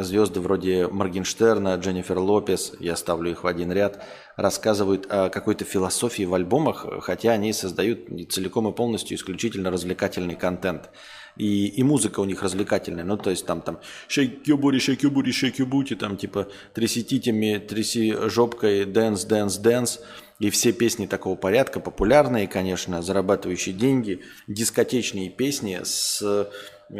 звезды 0.03 0.39
вроде 0.39 0.87
Моргенштерна, 0.87 1.75
Дженнифер 1.75 2.19
Лопес, 2.19 2.73
я 2.79 2.95
ставлю 2.95 3.31
их 3.31 3.43
в 3.43 3.47
один 3.47 3.71
ряд, 3.71 4.03
рассказывают 4.35 5.07
о 5.09 5.29
какой-то 5.29 5.65
философии 5.65 6.23
в 6.23 6.33
альбомах, 6.33 6.85
хотя 7.01 7.31
они 7.31 7.53
создают 7.53 8.07
целиком 8.31 8.67
и 8.67 8.75
полностью 8.75 9.17
исключительно 9.17 9.71
развлекательный 9.71 10.35
контент. 10.35 10.89
И, 11.37 11.67
и 11.67 11.83
музыка 11.83 12.19
у 12.19 12.25
них 12.25 12.43
развлекательная. 12.43 13.05
Ну, 13.05 13.17
то 13.17 13.29
есть 13.29 13.45
там, 13.45 13.61
там 13.61 13.79
shake 14.09 14.43
your 14.45 14.57
booty, 14.57 14.77
shake 14.77 15.01
your 15.01 15.65
booty, 15.65 15.95
там 15.95 16.17
типа 16.17 16.49
тряси 16.73 17.03
титями, 17.03 17.57
тряси 17.57 18.15
жопкой, 18.29 18.83
dance, 18.83 19.27
dance, 19.27 19.61
dance. 19.61 19.99
И 20.39 20.49
все 20.49 20.71
песни 20.71 21.05
такого 21.05 21.35
порядка, 21.35 21.79
популярные, 21.79 22.47
конечно, 22.47 23.01
зарабатывающие 23.03 23.75
деньги, 23.75 24.21
дискотечные 24.47 25.29
песни 25.29 25.79
с 25.83 26.49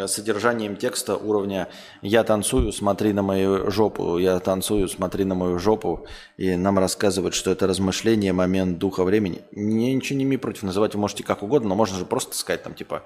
содержанием 0.08 0.76
текста 0.76 1.16
уровня 1.16 1.68
«Я 2.02 2.24
танцую, 2.24 2.72
смотри 2.72 3.14
на 3.14 3.22
мою 3.22 3.70
жопу», 3.72 4.18
«Я 4.18 4.40
танцую, 4.40 4.88
смотри 4.88 5.26
на 5.26 5.36
мою 5.36 5.60
жопу», 5.60 6.06
и 6.38 6.56
нам 6.56 6.80
рассказывают, 6.80 7.34
что 7.34 7.52
это 7.52 7.68
размышление, 7.68 8.34
момент 8.34 8.78
духа 8.78 9.04
времени. 9.04 9.42
Я 9.52 9.94
ничего 9.94 10.18
не 10.18 10.24
имею 10.24 10.40
против, 10.40 10.64
называть 10.64 10.96
вы 10.96 11.02
можете 11.02 11.24
как 11.24 11.44
угодно, 11.44 11.70
но 11.70 11.76
можно 11.76 11.98
же 11.98 12.06
просто 12.06 12.36
сказать 12.36 12.64
там 12.64 12.74
типа 12.74 13.04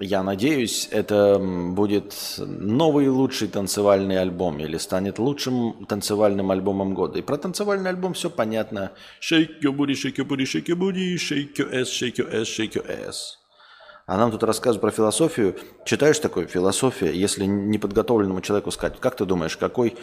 Я 0.00 0.24
надеюсь, 0.24 0.88
это 0.90 1.38
будет 1.38 2.14
новый 2.38 3.08
лучший 3.08 3.46
танцевальный 3.46 4.20
альбом 4.20 4.58
или 4.58 4.76
станет 4.76 5.20
лучшим 5.20 5.86
танцевальным 5.88 6.50
альбомом 6.50 6.94
года. 6.94 7.18
И 7.20 7.22
про 7.22 7.36
танцевальный 7.38 7.90
альбом 7.90 8.14
все 8.14 8.28
понятно. 8.28 8.90
Shake 9.20 9.60
your 9.62 9.72
booty, 9.72 9.94
shake 9.94 10.16
your 10.16 10.26
booty, 10.26 10.44
shake 10.44 10.66
your 10.66 10.76
booty, 10.76 11.16
shake 11.16 11.58
your 11.58 11.72
ass, 11.72 11.88
shake 11.88 12.18
your 12.18 12.28
ass, 12.34 12.46
shake 12.48 12.74
your 12.74 12.86
ass. 12.88 13.43
А 14.06 14.18
нам 14.18 14.30
тут 14.30 14.42
рассказывают 14.42 14.82
про 14.82 14.90
философию. 14.90 15.56
Читаешь 15.86 16.18
такое 16.18 16.46
философия, 16.46 17.10
если 17.14 17.46
неподготовленному 17.46 18.42
человеку 18.42 18.70
сказать, 18.70 19.00
как 19.00 19.16
ты 19.16 19.24
думаешь, 19.24 19.56
какой 19.56 19.96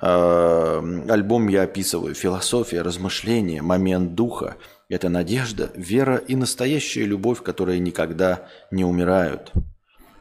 э, 0.00 1.02
альбом 1.08 1.48
я 1.48 1.62
описываю? 1.62 2.14
Философия, 2.14 2.82
размышление, 2.82 3.60
момент 3.60 4.14
духа– 4.14 4.56
это 4.88 5.08
надежда, 5.08 5.70
вера 5.74 6.16
и 6.16 6.36
настоящая 6.36 7.04
любовь, 7.04 7.42
которые 7.42 7.80
никогда 7.80 8.46
не 8.70 8.84
умирают. 8.84 9.52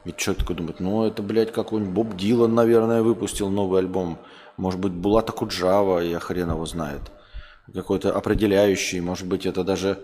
Ведь 0.04 0.18
человек 0.18 0.42
такой 0.42 0.56
думает, 0.56 0.80
ну 0.80 1.04
это, 1.04 1.22
блядь, 1.22 1.54
какой-нибудь 1.54 1.94
Боб 1.94 2.16
Дилан, 2.16 2.56
наверное, 2.56 3.04
выпустил 3.04 3.50
новый 3.50 3.82
альбом. 3.82 4.18
Может 4.58 4.80
быть, 4.80 4.94
Булата 4.94 5.32
Куджава, 5.32 6.00
я 6.00 6.20
хрен 6.20 6.50
его 6.50 6.66
знает. 6.66 7.02
Какой-то 7.72 8.16
определяющий, 8.16 9.00
может 9.00 9.28
быть, 9.28 9.46
это 9.46 9.64
даже, 9.64 10.00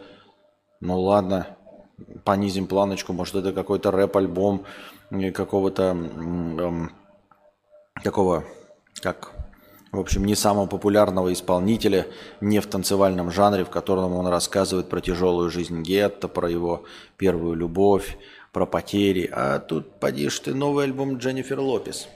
ну 0.81 0.99
ладно, 0.99 1.47
понизим 2.23 2.67
планочку, 2.67 3.13
может, 3.13 3.35
это 3.35 3.53
какой-то 3.53 3.91
рэп-альбом 3.91 4.65
какого-то 5.33 5.83
эм, 5.91 6.91
такого, 8.03 8.43
как 9.01 9.31
в 9.93 9.99
общем, 9.99 10.25
не 10.25 10.33
самого 10.33 10.65
популярного 10.65 11.31
исполнителя, 11.31 12.07
не 12.41 12.59
в 12.59 12.65
танцевальном 12.65 13.29
жанре, 13.29 13.63
в 13.63 13.69
котором 13.69 14.13
он 14.13 14.25
рассказывает 14.25 14.89
про 14.89 15.01
тяжелую 15.01 15.51
жизнь 15.51 15.83
гетто, 15.83 16.27
про 16.27 16.49
его 16.49 16.83
первую 17.15 17.53
любовь, 17.53 18.17
про 18.51 18.65
потери. 18.65 19.29
А 19.31 19.59
тут, 19.59 19.99
поди 19.99 20.27
ты, 20.29 20.55
новый 20.55 20.85
альбом 20.85 21.17
Дженнифер 21.17 21.59
Лопес. 21.59 22.07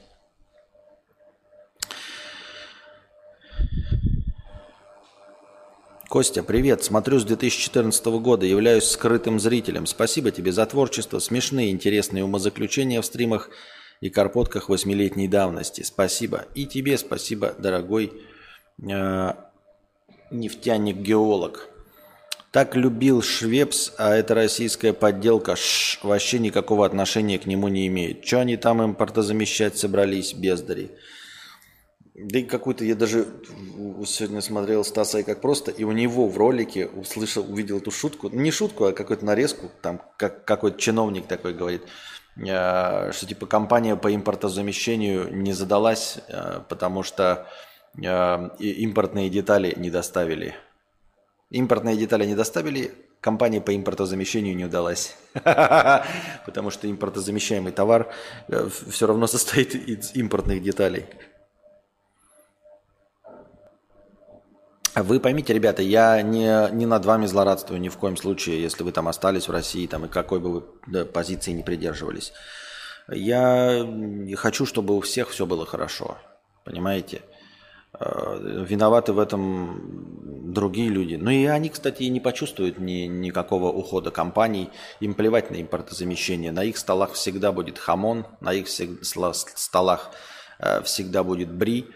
Костя, 6.10 6.42
привет. 6.42 6.86
Смотрю 6.86 7.20
с 7.20 7.26
2014 7.26 8.06
года, 8.06 8.46
являюсь 8.46 8.86
скрытым 8.86 9.42
зрителем. 9.42 9.86
Спасибо 9.86 10.32
тебе 10.32 10.54
за 10.54 10.66
творчество, 10.66 11.20
смешные, 11.20 11.70
интересные 11.70 12.24
умозаключения 12.24 13.02
в 13.02 13.06
стримах 13.06 13.50
и 14.00 14.10
карпотках 14.10 14.70
восьмилетней 14.70 15.28
давности. 15.28 15.82
Спасибо. 15.82 16.46
И 16.56 16.66
тебе 16.66 16.98
спасибо, 16.98 17.56
дорогой 17.58 18.14
э, 18.90 19.34
нефтяник-геолог. 20.32 21.68
Так 22.52 22.78
любил 22.78 23.22
Швепс, 23.22 23.92
а 23.98 24.16
это 24.16 24.34
российская 24.34 24.94
подделка. 24.94 25.58
Ш, 25.58 26.00
вообще 26.04 26.40
никакого 26.40 26.86
отношения 26.86 27.38
к 27.38 27.46
нему 27.46 27.68
не 27.68 27.86
имеет. 27.88 28.24
Че 28.24 28.38
они 28.38 28.56
там 28.56 28.82
импортозамещать 28.82 29.78
собрались, 29.78 30.34
бездари? 30.34 30.90
Да 32.16 32.40
и 32.40 32.44
какой-то, 32.44 32.86
я 32.86 32.96
даже 32.96 33.28
сегодня 34.06 34.42
смотрел 34.42 34.84
Стаса 34.84 35.20
и 35.20 35.24
как 35.24 35.42
просто, 35.42 35.72
и 35.72 35.84
у 35.84 35.92
него 35.92 36.28
в 36.28 36.38
ролике 36.38 36.88
услышал, 36.88 37.46
увидел 37.50 37.78
эту 37.78 37.92
шутку, 37.92 38.30
не 38.30 38.52
шутку, 38.52 38.86
а 38.86 38.94
какую-то 38.94 39.26
нарезку, 39.26 39.72
там 39.82 40.02
как, 40.18 40.46
какой-то 40.46 40.80
чиновник 40.80 41.28
такой 41.28 41.54
говорит– 41.54 41.84
Э, 42.46 43.12
что 43.14 43.26
типа 43.26 43.46
компания 43.46 43.96
по 43.96 44.14
импортозамещению 44.14 45.34
не 45.34 45.54
задалась, 45.54 46.20
э, 46.28 46.62
потому 46.70 47.04
что 47.04 47.48
э, 47.98 48.50
импортные 48.60 49.30
детали 49.30 49.74
не 49.78 49.90
доставили. 49.90 50.56
Импортные 51.50 51.96
детали 51.96 52.26
не 52.26 52.36
доставили, 52.36 52.94
компания 53.22 53.62
по 53.62 53.76
импортозамещению 53.76 54.56
не 54.56 54.66
удалась. 54.66 55.16
Потому 56.46 56.72
что 56.72 56.92
импортозамещаемый 56.92 57.72
товар 57.72 58.14
все 58.90 59.08
равно 59.08 59.28
состоит 59.28 59.74
из 59.74 60.14
импортных 60.14 60.62
деталей. 60.62 61.06
Вы 65.04 65.20
поймите, 65.20 65.54
ребята, 65.54 65.84
я 65.84 66.22
не, 66.24 66.72
не 66.72 66.86
над 66.88 67.06
вами 67.06 67.28
злорадствую 67.28 67.80
ни 67.80 67.90
в 67.90 67.98
коем 67.98 68.18
случае, 68.18 68.62
если 68.62 68.84
вы 68.84 68.92
там 68.92 69.08
остались 69.08 69.48
в 69.48 69.52
России, 69.52 69.86
там, 69.86 70.06
и 70.06 70.08
какой 70.08 70.40
бы 70.40 70.64
вы 70.88 71.06
позиции 71.06 71.52
не 71.52 71.62
придерживались. 71.62 72.34
Я 73.08 73.88
хочу, 74.36 74.66
чтобы 74.66 74.98
у 74.98 75.02
всех 75.02 75.30
все 75.30 75.46
было 75.46 75.66
хорошо, 75.66 76.18
понимаете? 76.64 77.22
Э, 78.00 78.66
виноваты 78.68 79.14
в 79.14 79.20
этом 79.20 80.52
другие 80.52 80.90
люди. 80.90 81.16
Ну 81.16 81.30
и 81.30 81.46
они, 81.46 81.70
кстати, 81.70 82.04
и 82.04 82.10
не 82.10 82.20
почувствуют 82.20 82.80
ни, 82.80 83.06
никакого 83.06 83.72
ухода 83.72 84.10
компаний. 84.10 84.70
Им 85.00 85.14
плевать 85.14 85.52
на 85.52 85.62
импортозамещение. 85.62 86.52
На 86.52 86.64
их 86.64 86.78
столах 86.78 87.14
всегда 87.14 87.52
будет 87.52 87.78
хамон, 87.78 88.26
на 88.42 88.52
их 88.52 88.68
столах 88.68 90.12
э, 90.60 90.82
всегда 90.82 91.24
будет 91.24 91.52
бри– 91.54 91.86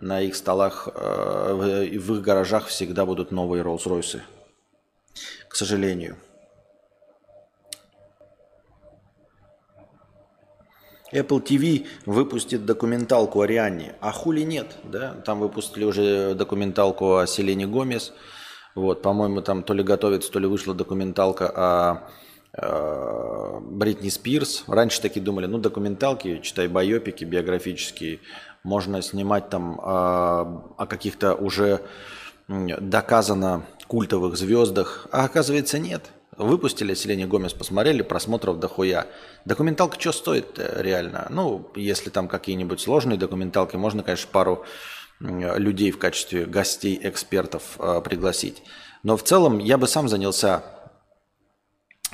на 0.00 0.20
их 0.20 0.34
столах 0.34 0.88
э, 0.94 1.54
в 1.54 2.14
их 2.14 2.22
гаражах 2.22 2.66
всегда 2.66 3.06
будут 3.06 3.30
новые 3.30 3.62
Роллс-Ройсы. 3.62 4.22
К 5.48 5.54
сожалению. 5.54 6.16
Apple 11.12 11.44
TV 11.44 11.86
выпустит 12.06 12.66
документалку 12.66 13.40
о 13.40 13.46
Рианне. 13.46 13.94
А 14.00 14.10
хули 14.10 14.42
нет, 14.42 14.76
да? 14.82 15.14
Там 15.24 15.38
выпустили 15.38 15.84
уже 15.84 16.34
документалку 16.34 17.16
о 17.18 17.26
Селене 17.26 17.66
Гомес. 17.66 18.12
Вот, 18.74 19.02
по-моему, 19.02 19.40
там 19.40 19.62
то 19.62 19.72
ли 19.74 19.84
готовится, 19.84 20.32
то 20.32 20.40
ли 20.40 20.48
вышла 20.48 20.74
документалка 20.74 21.48
о 21.54 22.08
э, 22.52 23.60
Бритни 23.60 24.08
Спирс. 24.08 24.64
Раньше 24.66 25.00
такие 25.00 25.22
думали, 25.22 25.46
ну, 25.46 25.58
документалки, 25.58 26.40
читай 26.42 26.66
байопики 26.66 27.22
биографические, 27.22 28.18
можно 28.64 29.02
снимать 29.02 29.50
там 29.50 29.80
а, 29.82 30.64
о 30.76 30.86
каких-то 30.86 31.34
уже 31.34 31.82
доказано 32.48 33.64
культовых 33.86 34.36
звездах, 34.36 35.06
а 35.12 35.24
оказывается 35.24 35.78
нет. 35.78 36.10
Выпустили 36.36 36.94
Селене 36.94 37.26
Гомес, 37.26 37.52
посмотрели, 37.52 38.02
просмотров 38.02 38.58
дохуя. 38.58 39.06
Документалка 39.44 40.00
что 40.00 40.12
стоит 40.12 40.58
реально? 40.58 41.28
Ну, 41.30 41.70
если 41.76 42.10
там 42.10 42.26
какие-нибудь 42.26 42.80
сложные 42.80 43.18
документалки, 43.18 43.76
можно, 43.76 44.02
конечно, 44.02 44.28
пару 44.32 44.64
людей 45.20 45.92
в 45.92 45.98
качестве 45.98 46.44
гостей, 46.44 46.98
экспертов 47.00 47.76
э, 47.78 48.00
пригласить. 48.04 48.62
Но 49.04 49.16
в 49.16 49.22
целом 49.22 49.58
я 49.58 49.78
бы 49.78 49.86
сам 49.86 50.08
занялся 50.08 50.64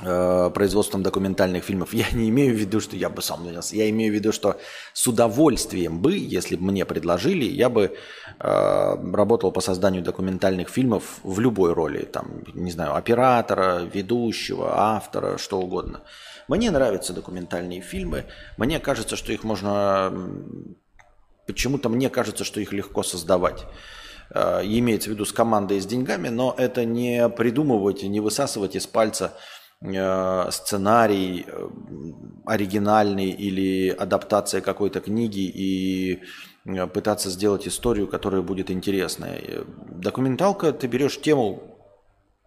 производством 0.01 1.03
документальных 1.03 1.63
фильмов. 1.63 1.93
Я 1.93 2.05
не 2.11 2.29
имею 2.29 2.55
в 2.55 2.57
виду, 2.57 2.79
что 2.79 2.95
я 2.95 3.09
бы 3.09 3.21
сам 3.21 3.45
занялся. 3.45 3.75
Я 3.75 3.89
имею 3.89 4.11
в 4.11 4.15
виду, 4.15 4.31
что 4.31 4.59
с 4.93 5.07
удовольствием 5.07 6.01
бы, 6.01 6.17
если 6.17 6.55
бы 6.55 6.63
мне 6.63 6.85
предложили, 6.85 7.45
я 7.45 7.69
бы 7.69 7.95
э, 8.39 9.13
работал 9.13 9.51
по 9.51 9.61
созданию 9.61 10.03
документальных 10.03 10.69
фильмов 10.69 11.19
в 11.23 11.39
любой 11.39 11.73
роли. 11.73 12.05
Там, 12.05 12.43
не 12.53 12.71
знаю, 12.71 12.95
оператора, 12.95 13.81
ведущего, 13.93 14.73
автора, 14.75 15.37
что 15.37 15.59
угодно. 15.59 16.01
Мне 16.47 16.71
нравятся 16.71 17.13
документальные 17.13 17.81
фильмы. 17.81 18.25
Мне 18.57 18.79
кажется, 18.79 19.15
что 19.15 19.31
их 19.31 19.43
можно... 19.43 20.11
Почему-то 21.45 21.89
мне 21.89 22.09
кажется, 22.09 22.43
что 22.43 22.59
их 22.59 22.73
легко 22.73 23.03
создавать 23.03 23.65
э, 24.33 24.61
имеется 24.63 25.09
в 25.09 25.13
виду 25.13 25.25
с 25.25 25.31
командой 25.31 25.77
и 25.77 25.81
с 25.81 25.85
деньгами, 25.85 26.29
но 26.29 26.55
это 26.57 26.85
не 26.85 27.29
придумывать, 27.29 28.03
не 28.03 28.19
высасывать 28.19 28.75
из 28.75 28.87
пальца 28.87 29.33
Э, 29.33 29.37
сценарий 29.81 31.45
э, 31.47 31.69
оригинальный 32.45 33.31
или 33.31 33.89
адаптация 33.89 34.61
какой-то 34.61 35.01
книги 35.01 35.39
и 35.39 36.21
э, 36.65 36.87
пытаться 36.87 37.29
сделать 37.31 37.67
историю, 37.67 38.07
которая 38.07 38.43
будет 38.43 38.69
интересная. 38.69 39.41
Документалка, 39.89 40.71
ты 40.71 40.85
берешь 40.85 41.19
тему 41.19 41.63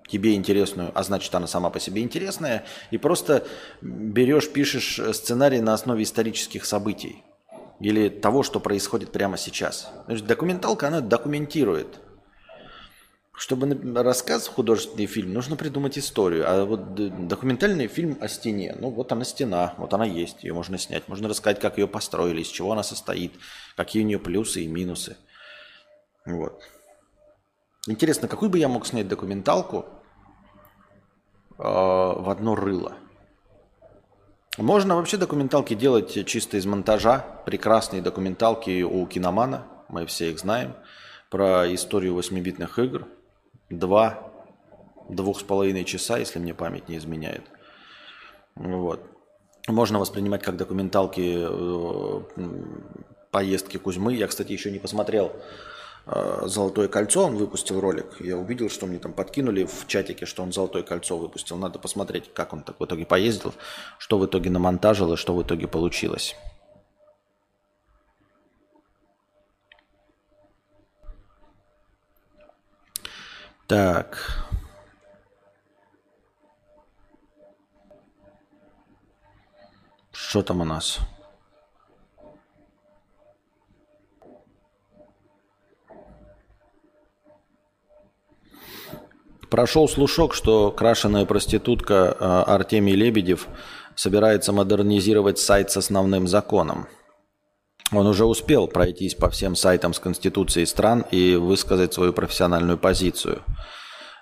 тебе 0.06 0.34
интересную, 0.34 0.92
а 0.94 1.02
значит 1.02 1.34
она 1.34 1.48
сама 1.48 1.70
по 1.70 1.80
себе 1.80 2.02
интересная, 2.02 2.64
и 2.92 2.98
просто 2.98 3.44
берешь, 3.82 4.52
пишешь 4.52 5.00
сценарий 5.12 5.60
на 5.60 5.74
основе 5.74 6.04
исторических 6.04 6.64
событий 6.64 7.24
или 7.80 8.10
того, 8.10 8.44
что 8.44 8.60
происходит 8.60 9.10
прямо 9.10 9.36
сейчас. 9.36 9.90
Документалка, 10.06 10.86
она 10.86 11.00
документирует 11.00 11.98
чтобы 13.36 13.76
рассказ, 14.02 14.46
художественный 14.46 15.06
фильм, 15.06 15.32
нужно 15.32 15.56
придумать 15.56 15.98
историю. 15.98 16.44
А 16.46 16.64
вот 16.64 16.94
документальный 17.26 17.88
фильм 17.88 18.16
о 18.20 18.28
стене, 18.28 18.76
ну 18.78 18.90
вот 18.90 19.10
она 19.10 19.24
стена, 19.24 19.74
вот 19.76 19.92
она 19.92 20.04
есть, 20.04 20.44
ее 20.44 20.54
можно 20.54 20.78
снять. 20.78 21.08
Можно 21.08 21.28
рассказать, 21.28 21.58
как 21.58 21.78
ее 21.78 21.88
построили, 21.88 22.42
из 22.42 22.48
чего 22.48 22.72
она 22.72 22.84
состоит, 22.84 23.32
какие 23.76 24.04
у 24.04 24.06
нее 24.06 24.20
плюсы 24.20 24.62
и 24.62 24.68
минусы. 24.68 25.16
Вот. 26.24 26.62
Интересно, 27.88 28.28
какую 28.28 28.50
бы 28.50 28.58
я 28.58 28.68
мог 28.68 28.86
снять 28.86 29.08
документалку 29.08 29.84
э, 31.58 31.62
в 31.62 32.30
одно 32.30 32.54
рыло? 32.54 32.94
Можно 34.56 34.94
вообще 34.94 35.16
документалки 35.16 35.74
делать 35.74 36.24
чисто 36.26 36.56
из 36.56 36.66
монтажа. 36.66 37.18
Прекрасные 37.44 38.00
документалки 38.00 38.82
у 38.82 39.04
киномана, 39.06 39.66
мы 39.88 40.06
все 40.06 40.30
их 40.30 40.38
знаем, 40.38 40.76
про 41.30 41.66
историю 41.74 42.16
8-битных 42.16 42.78
игр– 42.78 43.08
два, 43.70 44.32
двух 45.08 45.40
с 45.40 45.42
половиной 45.42 45.84
часа, 45.84 46.18
если 46.18 46.38
мне 46.38 46.54
память 46.54 46.88
не 46.88 46.96
изменяет. 46.96 47.44
Вот. 48.54 49.00
можно 49.66 49.98
воспринимать 49.98 50.42
как 50.42 50.56
документалки 50.56 51.36
э, 51.36 52.20
поездки 53.30 53.78
Кузьмы. 53.78 54.14
Я, 54.14 54.28
кстати, 54.28 54.52
еще 54.52 54.70
не 54.70 54.78
посмотрел 54.78 55.32
э, 56.06 56.42
«Золотое 56.44 56.88
кольцо», 56.88 57.24
он 57.24 57.36
выпустил 57.36 57.80
ролик. 57.80 58.20
Я 58.20 58.36
увидел, 58.36 58.70
что 58.70 58.86
мне 58.86 58.98
там 58.98 59.12
подкинули 59.12 59.64
в 59.64 59.86
чатике, 59.88 60.24
что 60.24 60.42
он 60.42 60.52
«Золотое 60.52 60.84
кольцо» 60.84 61.18
выпустил. 61.18 61.56
Надо 61.56 61.78
посмотреть, 61.78 62.32
как 62.32 62.52
он 62.52 62.62
так 62.62 62.78
в 62.78 62.84
итоге 62.84 63.04
поездил, 63.06 63.52
что 63.98 64.18
в 64.18 64.26
итоге 64.26 64.50
намонтажил 64.50 65.12
и 65.12 65.16
что 65.16 65.34
в 65.34 65.42
итоге 65.42 65.66
получилось. 65.66 66.36
Так. 73.66 74.18
Что 80.12 80.42
там 80.42 80.60
у 80.60 80.64
нас? 80.64 80.98
Прошел 89.48 89.88
слушок, 89.88 90.34
что 90.34 90.72
крашеная 90.72 91.24
проститутка 91.24 92.16
э, 92.18 92.24
Артемий 92.24 92.96
Лебедев 92.96 93.46
собирается 93.94 94.52
модернизировать 94.52 95.38
сайт 95.38 95.70
с 95.70 95.76
основным 95.76 96.26
законом. 96.26 96.88
Он 97.96 98.06
уже 98.06 98.24
успел 98.24 98.66
пройтись 98.66 99.14
по 99.14 99.28
всем 99.30 99.56
сайтам 99.56 99.94
с 99.94 99.98
Конституцией 99.98 100.66
стран 100.66 101.04
и 101.10 101.36
высказать 101.36 101.94
свою 101.94 102.12
профессиональную 102.12 102.78
позицию. 102.78 103.42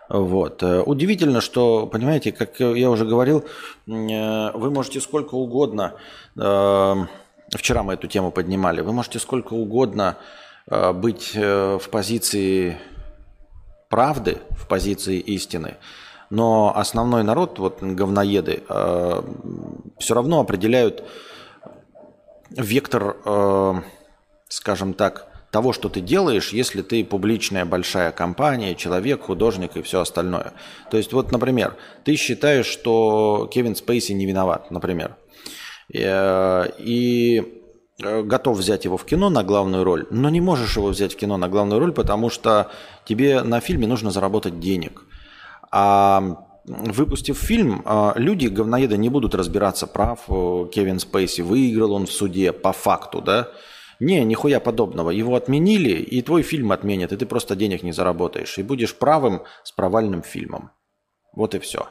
Вот. 0.09 0.63
Э, 0.63 0.83
удивительно, 0.83 1.41
что, 1.41 1.87
понимаете, 1.87 2.33
как 2.33 2.61
я 2.61 2.91
уже 2.91 3.05
говорил, 3.05 3.45
э, 3.87 4.51
вы 4.53 4.71
можете 4.71 5.01
сколько 5.01 5.35
угодно, 5.35 5.95
вчера 6.35 7.83
мы 7.83 7.95
эту 7.95 8.07
тему 8.07 8.31
поднимали, 8.31 8.81
вы 8.81 8.93
можете 8.93 9.19
сколько 9.19 9.53
угодно 9.55 10.17
быть 10.67 11.35
в 11.35 11.83
позиции 11.91 12.79
правды, 13.93 14.39
в 14.51 14.67
позиции 14.67 15.19
истины, 15.19 15.77
но 16.31 16.73
основной 16.75 17.23
народ, 17.25 17.59
вот 17.59 17.83
говноеды, 17.83 18.63
э, 18.67 19.23
все 19.99 20.15
равно 20.15 20.41
определяют 20.41 21.05
вектор, 22.57 23.17
э, 23.25 23.75
скажем 24.49 24.95
так, 24.95 25.29
того, 25.51 25.73
что 25.73 25.89
ты 25.89 26.01
делаешь, 26.01 26.53
если 26.53 26.81
ты 26.81 27.05
публичная 27.05 27.67
большая 27.67 28.11
компания, 28.11 28.75
человек, 28.75 29.23
художник 29.23 29.77
и 29.77 29.83
все 29.83 30.01
остальное. 30.01 30.53
То 30.91 30.97
есть 30.97 31.13
вот, 31.13 31.31
например, 31.31 31.77
ты 32.05 32.17
считаешь, 32.17 32.67
что 32.67 33.51
Кевин 33.53 33.77
Спейси 33.77 34.13
не 34.13 34.25
виноват, 34.25 34.71
например, 34.71 35.17
э, 35.93 36.65
и 36.79 37.63
Э, 38.03 38.23
готов 38.23 38.59
взять 38.59 38.85
его 38.85 38.97
в 38.97 39.05
кино 39.05 39.31
на 39.31 39.45
главную 39.45 39.85
роль, 39.85 40.07
но 40.11 40.29
не 40.31 40.41
можешь 40.41 40.77
его 40.77 40.89
взять 40.89 41.15
в 41.15 41.17
кино 41.17 41.37
на 41.37 41.49
главную 41.49 41.79
роль, 41.79 41.93
потому 41.93 42.31
что 42.31 42.71
тебе 43.05 43.43
на 43.43 43.61
фильме 43.61 43.87
нужно 43.87 44.11
заработать 44.11 44.61
денег. 44.61 45.05
А 45.71 46.47
выпустив 46.65 47.39
фильм, 47.39 47.83
э, 47.85 48.13
люди, 48.17 48.47
говноеды, 48.47 48.97
не 48.97 49.09
будут 49.09 49.35
разбираться, 49.35 49.87
прав 49.87 50.21
э, 50.29 50.67
Кевин 50.73 50.99
Спейси, 50.99 51.43
выиграл 51.43 51.93
он 51.93 52.07
в 52.07 52.13
суде 52.13 52.53
по 52.53 52.73
факту, 52.73 53.21
да? 53.21 53.49
Не, 54.01 54.25
нихуя 54.25 54.59
подобного. 54.61 55.11
Его 55.11 55.37
отменили, 55.37 55.93
и 55.93 56.23
твой 56.23 56.43
фильм 56.43 56.73
отменят, 56.73 57.13
и 57.13 57.17
ты 57.17 57.27
просто 57.27 57.55
денег 57.55 57.83
не 57.83 57.93
заработаешь. 57.93 58.59
И 58.59 58.63
будешь 58.63 58.97
правым 58.97 59.43
с 59.63 59.73
провальным 59.73 60.23
фильмом. 60.23 60.71
Вот 61.35 61.55
и 61.55 61.59
все. 61.59 61.89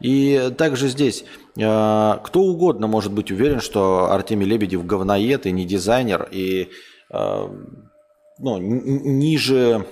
И 0.00 0.50
также 0.56 0.88
здесь 0.88 1.24
э, 1.56 2.18
кто 2.24 2.40
угодно 2.40 2.86
может 2.86 3.12
быть 3.12 3.30
уверен, 3.30 3.60
что 3.60 4.10
Артемий 4.12 4.46
Лебедев 4.46 4.86
говноед 4.86 5.46
и 5.46 5.52
не 5.52 5.64
дизайнер, 5.64 6.28
и 6.30 6.70
э, 7.10 7.48
ну, 8.38 8.58
ниже 8.58 9.86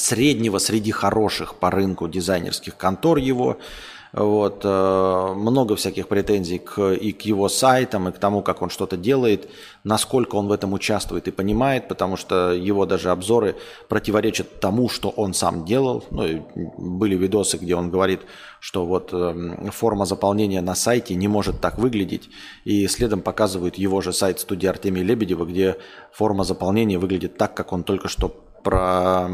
среднего 0.00 0.58
среди 0.58 0.90
хороших 0.90 1.54
по 1.56 1.70
рынку 1.70 2.08
дизайнерских 2.08 2.76
контор 2.76 3.18
его– 3.18 3.58
вот, 4.12 4.62
э, 4.64 5.34
много 5.36 5.76
всяких 5.76 6.08
претензий 6.08 6.58
к, 6.58 6.94
и 6.94 7.12
к 7.12 7.22
его 7.22 7.48
сайтам, 7.48 8.08
и 8.08 8.12
к 8.12 8.18
тому, 8.18 8.42
как 8.42 8.60
он 8.60 8.68
что-то 8.68 8.96
делает, 8.96 9.48
насколько 9.84 10.34
он 10.34 10.48
в 10.48 10.52
этом 10.52 10.72
участвует 10.72 11.28
и 11.28 11.30
понимает, 11.30 11.86
потому 11.86 12.16
что 12.16 12.52
его 12.52 12.86
даже 12.86 13.10
обзоры 13.10 13.54
противоречат 13.88 14.58
тому, 14.58 14.88
что 14.88 15.10
он 15.10 15.32
сам 15.32 15.64
делал. 15.64 16.04
Ну, 16.10 16.44
были 16.76 17.14
видосы, 17.14 17.56
где 17.58 17.76
он 17.76 17.90
говорит, 17.90 18.22
что 18.58 18.84
вот 18.84 19.10
э, 19.12 19.70
форма 19.70 20.06
заполнения 20.06 20.60
на 20.60 20.74
сайте 20.74 21.14
не 21.14 21.28
может 21.28 21.60
так 21.60 21.78
выглядеть, 21.78 22.30
и 22.64 22.88
следом 22.88 23.20
показывают 23.20 23.76
его 23.76 24.00
же 24.00 24.12
сайт 24.12 24.40
студии 24.40 24.66
Артемия 24.66 25.04
Лебедева, 25.04 25.44
где 25.44 25.76
форма 26.12 26.42
заполнения 26.42 26.98
выглядит 26.98 27.36
так, 27.36 27.54
как 27.54 27.72
он 27.72 27.84
только 27.84 28.08
что 28.08 28.28
про, 28.64 29.28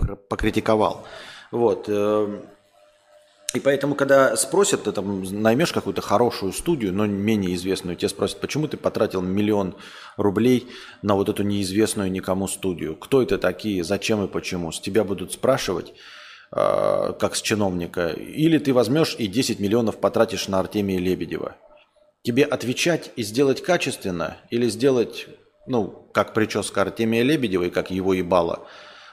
покритиковал. 0.00 1.06
Вот. 1.50 1.86
Э, 1.88 2.42
и 3.54 3.60
поэтому, 3.60 3.94
когда 3.94 4.36
спросят, 4.36 4.84
ты 4.84 4.92
там 4.92 5.22
наймешь 5.22 5.72
какую-то 5.72 6.02
хорошую 6.02 6.52
студию, 6.52 6.92
но 6.92 7.06
менее 7.06 7.54
известную, 7.54 7.96
тебе 7.96 8.08
спросят, 8.08 8.38
почему 8.40 8.68
ты 8.68 8.76
потратил 8.76 9.22
миллион 9.22 9.76
рублей 10.16 10.68
на 11.00 11.14
вот 11.14 11.28
эту 11.28 11.42
неизвестную 11.42 12.10
никому 12.10 12.48
студию? 12.48 12.96
Кто 12.96 13.22
это 13.22 13.38
такие, 13.38 13.82
зачем 13.82 14.22
и 14.22 14.28
почему? 14.28 14.72
С 14.72 14.80
тебя 14.80 15.04
будут 15.04 15.32
спрашивать, 15.32 15.94
э, 16.52 17.12
как 17.18 17.34
с 17.36 17.40
чиновника. 17.40 18.08
Или 18.08 18.58
ты 18.58 18.74
возьмешь 18.74 19.16
и 19.18 19.26
10 19.26 19.58
миллионов 19.58 19.98
потратишь 19.98 20.48
на 20.48 20.58
Артемия 20.58 20.98
Лебедева. 20.98 21.56
Тебе 22.24 22.44
отвечать 22.44 23.12
и 23.16 23.22
сделать 23.22 23.62
качественно, 23.62 24.36
или 24.50 24.68
сделать, 24.68 25.28
ну, 25.66 26.10
как 26.12 26.34
прическа 26.34 26.82
Артемия 26.82 27.22
Лебедева 27.22 27.64
и 27.64 27.70
как 27.70 27.90
его 27.90 28.12
ебало, 28.12 28.66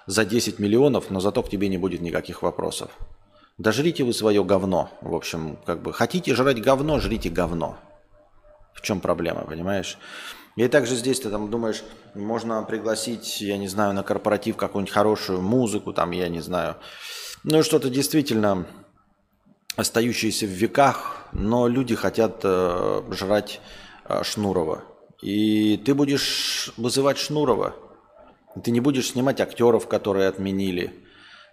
за 0.08 0.26
10 0.26 0.60
миллионов, 0.60 1.10
но 1.10 1.20
зато 1.20 1.44
к 1.44 1.50
тебе 1.50 1.70
не 1.70 1.78
будет 1.78 2.02
никаких 2.02 2.42
вопросов. 2.42 2.92
Да 3.58 3.72
жрите 3.72 4.04
вы 4.04 4.14
свое 4.14 4.44
говно. 4.44 4.90
В 5.02 5.14
общем, 5.16 5.58
как 5.66 5.82
бы 5.82 5.94
хотите 5.94 6.34
жрать 6.36 6.62
говно, 6.62 7.00
жрите 7.00 7.30
говно. 7.30 7.78
В 8.74 8.82
чем 8.82 9.00
проблема, 9.00 9.42
понимаешь? 9.42 9.98
И 10.56 10.68
также 10.68 10.96
здесь 10.96 11.20
ты 11.20 11.30
там 11.30 11.50
думаешь, 11.50 11.84
можно 12.14 12.62
пригласить, 12.64 13.42
я 13.42 13.58
не 13.58 13.68
знаю, 13.68 13.94
на 13.94 14.04
корпоратив 14.04 14.56
какую-нибудь 14.56 14.94
хорошую 14.94 15.42
музыку, 15.42 15.94
там, 15.94 16.12
я 16.12 16.30
не 16.30 16.42
знаю. 16.42 16.76
Ну, 17.44 17.64
что-то 17.64 17.90
действительно 17.90 18.68
остающееся 19.76 20.46
в 20.46 20.50
веках, 20.50 21.28
но 21.32 21.68
люди 21.68 21.96
хотят 21.96 22.42
э, 22.44 23.02
жрать 23.12 23.62
э, 24.06 24.24
Шнурова. 24.24 24.84
И 25.22 25.78
ты 25.78 25.96
будешь 25.96 26.72
вызывать 26.78 27.18
Шнурова. 27.18 27.76
Ты 28.62 28.72
не 28.72 28.80
будешь 28.80 29.12
снимать 29.12 29.42
актеров, 29.42 29.88
которые 29.88 30.28
отменили. 30.28 30.94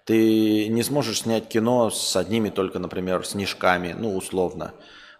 Ты 0.04 0.68
не 0.68 0.82
сможешь 0.82 1.22
снять 1.22 1.48
кино 1.48 1.90
с 1.90 2.16
одними 2.16 2.50
только, 2.50 2.78
например, 2.78 3.24
снежками, 3.24 3.94
ну, 3.96 4.16
условно, 4.16 4.72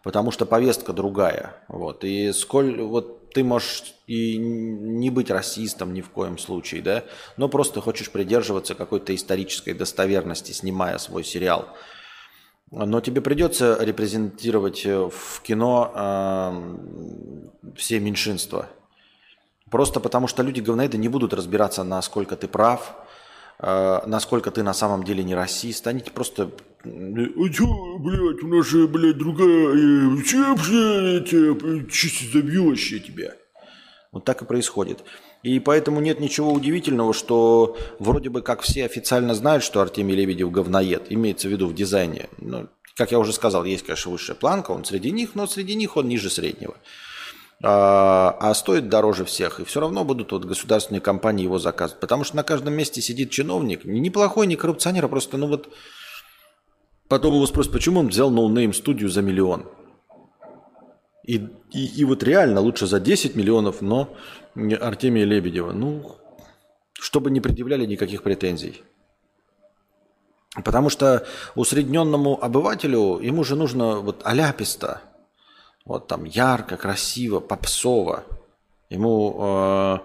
потому 0.03 0.31
что 0.31 0.47
повестка 0.47 0.93
другая. 0.93 1.65
Вот. 1.69 2.05
И 2.05 2.33
сколь 2.33 2.81
вот 2.81 3.31
ты 3.33 3.45
можешь 3.45 3.95
и 4.07 4.37
не 4.37 5.11
быть 5.11 5.31
расистом 5.31 5.95
ни 5.95 6.01
в 6.01 6.11
коем 6.11 6.39
случае, 6.39 6.83
да, 6.83 7.05
но 7.37 7.49
просто 7.49 7.81
хочешь 7.81 8.11
придерживаться 8.11 8.75
какой-то 8.75 9.15
исторической 9.15 9.73
достоверности, 9.73 10.53
снимая 10.53 10.99
свой 10.99 11.25
сериал. 11.25 11.69
Но 12.73 13.01
тебе 13.01 13.21
придется 13.21 13.77
репрезентировать 13.81 14.85
в 14.85 15.43
кино 15.43 15.93
э, 15.95 17.75
все 17.77 17.99
меньшинства. 17.99 18.69
Просто 19.71 20.01
потому 20.01 20.27
что 20.27 20.43
люди 20.43 20.61
говноеды 20.61 20.99
не 20.99 21.09
будут 21.09 21.33
разбираться, 21.33 21.85
насколько 21.85 22.37
ты 22.37 22.49
прав, 22.49 22.95
э, 23.61 24.01
насколько 24.07 24.51
ты 24.51 24.63
на 24.63 24.75
самом 24.75 25.05
деле 25.05 25.23
не 25.23 25.35
расист. 25.35 25.87
Они 25.87 26.01
просто... 26.01 26.51
А 26.83 27.49
чё, 27.53 27.99
блядь, 27.99 28.43
у 28.43 28.49
нас 28.49 28.67
же, 28.67 28.89
блядь, 28.89 29.17
другая... 29.19 29.69
Э, 29.75 30.23
чё, 30.25 30.57
блядь, 30.57 31.33
э, 31.33 31.87
чисто 31.91 32.25
забью 32.33 32.71
вообще 32.71 32.99
тебя. 32.99 33.35
Вот 34.11 34.25
так 34.25 34.43
и 34.43 34.45
происходит. 34.45 35.05
И 35.45 35.61
поэтому 35.61 36.01
нет 36.01 36.19
ничего 36.19 36.53
удивительного, 36.53 37.15
что 37.15 37.79
вроде 38.01 38.29
бы 38.29 38.43
как 38.43 38.63
все 38.63 38.85
официально 38.85 39.35
знают, 39.35 39.63
что 39.63 39.81
Артемий 39.81 40.17
Лебедев 40.17 40.51
говноед, 40.51 41.05
имеется 41.11 41.49
в 41.49 41.53
виду 41.53 41.69
в 41.69 41.75
дизайне. 41.75 42.29
Но, 42.39 42.67
как 42.97 43.13
я 43.13 43.21
уже 43.21 43.33
сказал, 43.33 43.65
есть, 43.65 43.87
конечно, 43.87 44.11
высшая 44.11 44.35
планка, 44.35 44.73
он 44.73 44.85
среди 44.85 45.13
них, 45.13 45.37
но 45.37 45.47
среди 45.47 45.77
них 45.77 45.97
он 45.97 46.09
ниже 46.09 46.29
среднего. 46.29 46.77
А, 47.63 48.37
а 48.41 48.55
стоит 48.55 48.89
дороже 48.89 49.25
всех. 49.25 49.61
И 49.61 49.65
все 49.65 49.81
равно 49.81 50.05
будут 50.05 50.33
вот 50.33 50.45
государственные 50.45 51.01
компании 51.01 51.45
его 51.45 51.59
заказывать. 51.59 52.01
Потому 52.01 52.25
что 52.25 52.37
на 52.37 52.43
каждом 52.43 52.75
месте 52.75 53.03
сидит 53.03 53.31
чиновник, 53.31 53.85
неплохой, 53.85 54.47
не 54.47 54.57
коррупционер, 54.57 55.05
а 55.05 55.09
просто, 55.09 55.37
ну 55.37 55.47
вот, 55.47 55.69
потом 57.09 57.35
его 57.35 57.47
спросят, 57.47 57.73
почему 57.73 58.01
он 58.01 58.09
взял 58.09 58.31
no-name 58.31 58.73
студию 58.73 59.11
за 59.11 59.21
миллион. 59.21 59.69
И, 61.27 61.37
и, 61.71 62.01
и 62.01 62.05
вот 62.05 62.23
реально 62.23 62.61
лучше 62.61 62.87
за 62.87 62.99
10 62.99 63.37
миллионов, 63.37 63.83
но 63.83 64.17
Артемия 64.55 65.27
Лебедева. 65.27 65.73
Ну, 65.73 66.17
чтобы 66.95 67.31
не 67.31 67.43
предъявляли 67.43 67.85
никаких 67.85 68.23
претензий. 68.23 68.83
Потому 70.65 70.89
что 70.89 71.27
усредненному 71.55 72.43
обывателю 72.43 73.21
ему 73.21 73.45
же 73.45 73.55
нужно 73.55 74.01
вот 74.01 74.23
аляписто– 74.25 75.03
Вот 75.85 76.07
там 76.07 76.25
ярко, 76.25 76.77
красиво, 76.77 77.41
попсово. 77.41 78.25
Ему 78.91 79.37
э, 79.39 79.99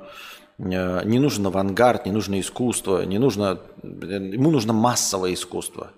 э, 0.59 1.05
не 1.05 1.19
нужен 1.19 1.45
авангард, 1.47 2.05
не 2.05 2.11
нужно 2.11 2.39
искусство, 2.39 3.03
не 3.03 3.17
нужно, 3.17 3.59
ему 3.83 4.51
нужно 4.51 4.73
массовое 4.73 5.33
искусство. 5.33 5.91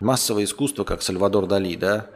Массовое 0.00 0.44
искусство, 0.44 0.84
как 0.84 1.02
Сальвадор 1.02 1.46
Дали, 1.46 1.76
да? 1.76 2.06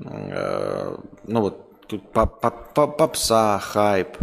Э, 0.00 0.96
ну 1.24 1.40
вот 1.40 1.66
попса, 2.12 3.58
хайп. 3.58 4.16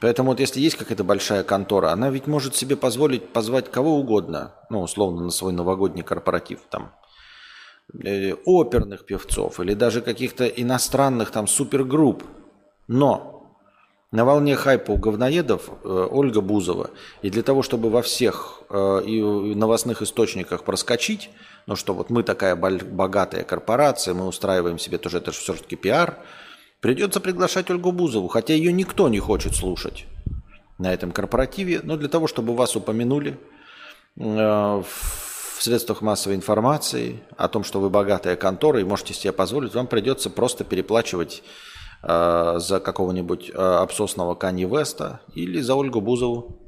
Поэтому 0.00 0.30
вот 0.30 0.40
если 0.40 0.60
есть 0.60 0.76
какая-то 0.76 1.02
большая 1.02 1.42
контора, 1.42 1.90
она 1.90 2.10
ведь 2.10 2.26
может 2.26 2.54
себе 2.54 2.76
позволить 2.76 3.32
позвать 3.32 3.70
кого 3.70 3.98
угодно, 3.98 4.54
ну, 4.70 4.82
условно, 4.82 5.24
на 5.24 5.30
свой 5.30 5.52
новогодний 5.52 6.04
корпоратив, 6.04 6.60
там, 6.70 6.92
оперных 8.44 9.06
певцов 9.06 9.60
или 9.60 9.74
даже 9.74 10.00
каких-то 10.00 10.46
иностранных 10.46 11.30
там 11.30 11.46
супергрупп. 11.46 12.22
Но 12.86 13.38
на 14.10 14.24
волне 14.24 14.56
хайпа 14.56 14.92
у 14.92 14.96
говноедов 14.96 15.68
э, 15.84 16.08
Ольга 16.10 16.40
Бузова. 16.40 16.90
И 17.22 17.30
для 17.30 17.42
того, 17.42 17.62
чтобы 17.62 17.90
во 17.90 18.02
всех 18.02 18.62
э, 18.70 19.02
и 19.04 19.20
новостных 19.54 20.02
источниках 20.02 20.64
проскочить, 20.64 21.30
ну 21.66 21.76
что 21.76 21.92
вот 21.92 22.08
мы 22.08 22.22
такая 22.22 22.56
богатая 22.56 23.44
корпорация, 23.44 24.14
мы 24.14 24.26
устраиваем 24.26 24.78
себе 24.78 24.98
тоже, 24.98 25.18
это 25.18 25.32
же 25.32 25.38
все-таки 25.38 25.76
пиар, 25.76 26.18
придется 26.80 27.20
приглашать 27.20 27.70
Ольгу 27.70 27.92
Бузову, 27.92 28.28
хотя 28.28 28.54
ее 28.54 28.72
никто 28.72 29.08
не 29.08 29.18
хочет 29.18 29.54
слушать 29.54 30.06
на 30.78 30.92
этом 30.92 31.10
корпоративе, 31.10 31.80
но 31.82 31.96
для 31.96 32.08
того, 32.08 32.28
чтобы 32.28 32.54
вас 32.54 32.76
упомянули 32.76 33.38
э, 34.16 34.22
в 34.24 35.27
средствах 35.62 36.02
массовой 36.02 36.36
информации 36.36 37.22
о 37.36 37.48
том, 37.48 37.64
что 37.64 37.80
вы 37.80 37.90
богатая 37.90 38.36
контора 38.36 38.80
и 38.80 38.84
можете 38.84 39.14
себе 39.14 39.32
позволить, 39.32 39.74
вам 39.74 39.86
придется 39.86 40.30
просто 40.30 40.64
переплачивать 40.64 41.42
э, 42.02 42.54
за 42.58 42.80
какого-нибудь 42.80 43.50
э, 43.50 43.54
обсосного 43.54 44.34
Канье 44.34 44.68
Веста 44.68 45.20
или 45.34 45.60
за 45.60 45.74
Ольгу 45.74 46.00
Бузову. 46.00 46.58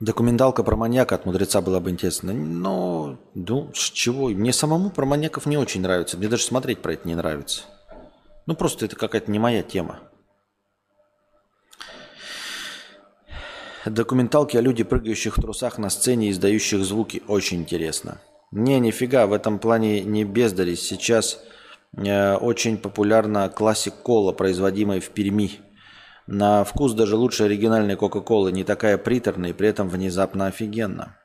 Документалка 0.00 0.62
про 0.62 0.76
маньяка 0.76 1.16
от 1.16 1.26
мудреца 1.26 1.60
была 1.60 1.80
бы 1.80 1.90
интересна. 1.90 2.32
Но, 2.32 3.18
ну, 3.34 3.70
с 3.74 3.90
чего? 3.90 4.28
Мне 4.28 4.52
самому 4.52 4.90
про 4.90 5.04
маньяков 5.04 5.46
не 5.46 5.56
очень 5.56 5.80
нравится. 5.80 6.16
Мне 6.16 6.28
даже 6.28 6.44
смотреть 6.44 6.80
про 6.80 6.92
это 6.92 7.08
не 7.08 7.16
нравится. 7.16 7.62
Ну, 8.46 8.54
просто 8.54 8.84
это 8.84 8.94
какая-то 8.94 9.30
не 9.30 9.40
моя 9.40 9.64
тема. 9.64 9.98
Документалки 13.90 14.56
о 14.56 14.60
люди, 14.60 14.84
прыгающих 14.84 15.38
в 15.38 15.40
трусах 15.40 15.78
на 15.78 15.90
сцене 15.90 16.28
и 16.28 16.30
издающих 16.30 16.84
звуки. 16.84 17.22
Очень 17.28 17.60
интересно. 17.60 18.20
Не, 18.50 18.80
нифига, 18.80 19.26
в 19.26 19.32
этом 19.32 19.58
плане 19.58 20.02
не 20.02 20.24
бездари. 20.24 20.74
Сейчас 20.74 21.40
э, 21.96 22.34
очень 22.34 22.78
популярна 22.78 23.48
классик 23.48 23.94
кола, 23.94 24.32
производимая 24.32 25.00
в 25.00 25.08
Перми. 25.10 25.60
На 26.26 26.64
вкус 26.64 26.92
даже 26.92 27.16
лучше 27.16 27.44
оригинальной 27.44 27.96
Кока-Колы, 27.96 28.52
не 28.52 28.64
такая 28.64 28.98
приторная 28.98 29.50
и 29.50 29.54
при 29.54 29.68
этом 29.68 29.88
внезапно 29.88 30.46
офигенно. 30.46 31.16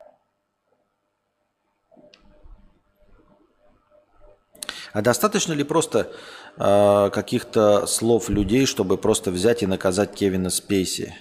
А 4.92 5.02
достаточно 5.02 5.52
ли 5.52 5.64
просто 5.64 6.12
э, 6.56 7.10
каких-то 7.10 7.86
слов 7.86 8.28
людей, 8.28 8.64
чтобы 8.64 8.96
просто 8.96 9.30
взять 9.30 9.62
и 9.62 9.66
наказать 9.66 10.14
Кевина 10.14 10.50
Спейси? 10.50 11.14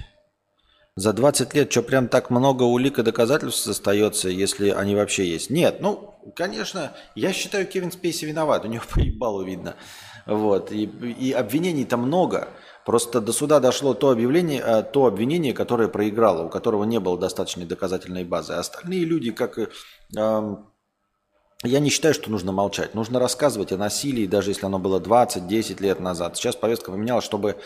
За 0.95 1.12
20 1.12 1.56
лет 1.56 1.71
что, 1.71 1.82
прям 1.82 2.08
так 2.08 2.29
много 2.29 2.63
улик 2.63 2.99
и 2.99 3.03
доказательств 3.03 3.67
остается, 3.67 4.29
если 4.29 4.69
они 4.69 4.95
вообще 4.95 5.27
есть? 5.27 5.49
Нет, 5.49 5.77
ну, 5.82 6.13
конечно, 6.36 6.93
я 7.15 7.34
считаю, 7.34 7.65
Кевин 7.65 7.91
Спейси 7.91 8.25
виноват, 8.25 8.63
у 8.63 8.67
него 8.67 8.84
поебало 8.93 9.41
видно. 9.41 9.75
Вот, 10.27 10.71
и, 10.71 10.84
и 10.84 11.32
обвинений-то 11.32 11.97
много. 11.97 12.47
Просто 12.86 13.21
до 13.21 13.34
суда 13.34 13.60
дошло 13.60 13.93
то, 13.93 14.10
объявление, 14.10 14.62
э, 14.63 14.84
то 14.84 15.06
обвинение, 15.06 15.53
которое 15.53 15.88
проиграло, 15.88 16.43
у 16.43 16.49
которого 16.49 16.84
не 16.84 16.99
было 16.99 17.17
достаточной 17.17 17.65
доказательной 17.65 18.23
базы. 18.23 18.53
Остальные 18.53 19.06
люди, 19.06 19.32
как... 19.32 19.58
Э, 19.58 20.56
я 21.63 21.79
не 21.79 21.89
считаю, 21.89 22.13
что 22.13 22.29
нужно 22.29 22.51
молчать. 22.51 22.93
Нужно 22.93 23.19
рассказывать 23.19 23.71
о 23.71 23.77
насилии, 23.77 24.27
даже 24.27 24.51
если 24.51 24.65
оно 24.65 24.79
было 24.79 24.99
20-10 24.99 25.82
лет 25.82 25.99
назад. 25.99 26.38
Сейчас 26.38 26.56
повестка 26.56 26.91
поменялась, 26.91 27.23
чтобы 27.23 27.58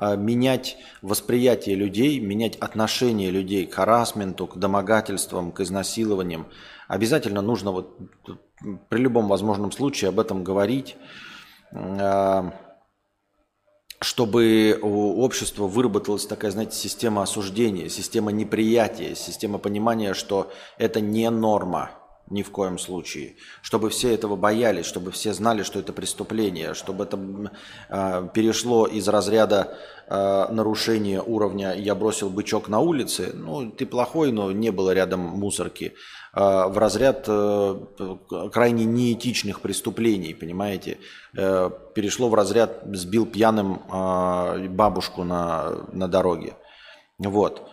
менять 0.00 0.78
восприятие 1.02 1.76
людей, 1.76 2.18
менять 2.20 2.56
отношение 2.56 3.30
людей 3.30 3.66
к 3.66 3.74
харасменту, 3.74 4.46
к 4.46 4.56
домогательствам, 4.56 5.52
к 5.52 5.60
изнасилованиям. 5.60 6.46
Обязательно 6.88 7.42
нужно 7.42 7.72
вот 7.72 7.98
при 8.88 8.98
любом 8.98 9.28
возможном 9.28 9.72
случае 9.72 10.08
об 10.08 10.20
этом 10.20 10.42
говорить 10.42 10.96
чтобы 14.02 14.78
у 14.80 15.22
общества 15.22 15.66
выработалась 15.66 16.26
такая, 16.26 16.50
знаете, 16.50 16.74
система 16.74 17.22
осуждения, 17.22 17.88
система 17.90 18.32
неприятия, 18.32 19.14
система 19.14 19.58
понимания, 19.58 20.14
что 20.14 20.50
это 20.78 21.00
не 21.00 21.28
норма 21.28 21.90
ни 22.30 22.42
в 22.42 22.50
коем 22.50 22.78
случае. 22.78 23.36
Чтобы 23.62 23.90
все 23.90 24.14
этого 24.14 24.36
боялись, 24.36 24.86
чтобы 24.86 25.10
все 25.10 25.34
знали, 25.34 25.62
что 25.62 25.78
это 25.78 25.92
преступление, 25.92 26.74
чтобы 26.74 27.04
это 27.04 27.18
э, 27.88 28.28
перешло 28.32 28.86
из 28.86 29.06
разряда 29.08 29.76
э, 30.08 30.46
нарушения 30.50 31.20
уровня 31.20 31.74
«я 31.74 31.94
бросил 31.94 32.30
бычок 32.30 32.68
на 32.68 32.80
улице», 32.80 33.32
ну, 33.34 33.70
ты 33.70 33.84
плохой, 33.84 34.32
но 34.32 34.52
не 34.52 34.70
было 34.70 34.92
рядом 34.92 35.20
мусорки, 35.20 35.94
Э, 36.32 36.66
в 36.68 36.78
разряд 36.78 37.24
э, 37.26 37.80
крайне 38.52 38.84
неэтичных 38.84 39.60
преступлений, 39.60 40.34
понимаете? 40.34 40.98
Э, 41.36 41.70
перешло 41.94 42.28
в 42.28 42.34
разряд 42.34 42.82
«сбил 42.92 43.26
пьяным 43.26 43.82
бабушку 44.76 45.24
на, 45.24 45.86
на 45.92 46.08
дороге». 46.08 46.54
Вот. 47.18 47.68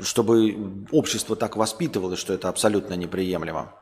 Чтобы 0.00 0.86
общество 0.92 1.34
так 1.34 1.56
воспитывалось, 1.56 2.18
что 2.18 2.34
это 2.34 2.50
абсолютно 2.50 2.94
неприемлемо. 2.94 3.74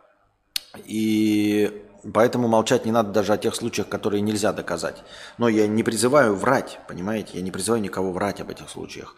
И 0.85 1.85
поэтому 2.15 2.47
молчать 2.47 2.85
не 2.85 2.93
надо 2.93 3.11
даже 3.11 3.33
о 3.33 3.39
тех 3.39 3.57
случаях, 3.57 3.89
которые 3.89 4.21
нельзя 4.21 4.53
доказать. 4.53 5.03
Но 5.37 5.49
я 5.49 5.67
не 5.67 5.83
призываю 5.83 6.37
врать, 6.37 6.79
понимаете? 6.87 7.31
Я 7.35 7.43
не 7.43 7.51
призываю 7.51 7.83
никого 7.83 8.13
врать 8.13 8.41
об 8.41 8.51
этих 8.51 8.71
случаях. 8.71 9.17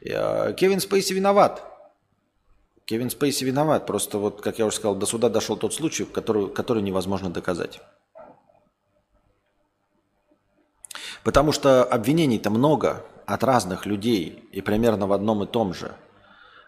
Кевин 0.00 0.80
Спейси 0.80 1.12
виноват. 1.12 1.62
Кевин 2.86 3.10
Спейси 3.10 3.44
виноват. 3.44 3.84
Просто 3.84 4.16
вот, 4.16 4.40
как 4.40 4.58
я 4.58 4.64
уже 4.64 4.76
сказал, 4.76 4.94
до 4.94 5.04
суда 5.04 5.28
дошел 5.28 5.56
тот 5.58 5.74
случай, 5.74 6.06
который, 6.06 6.48
который 6.48 6.82
невозможно 6.82 7.28
доказать. 7.28 7.82
Потому 11.24 11.52
что 11.52 11.84
обвинений-то 11.84 12.48
много 12.48 13.04
от 13.26 13.44
разных 13.44 13.86
людей 13.86 14.48
и 14.52 14.60
примерно 14.60 15.06
в 15.06 15.12
одном 15.12 15.42
и 15.42 15.46
том 15.46 15.74
же. 15.74 15.94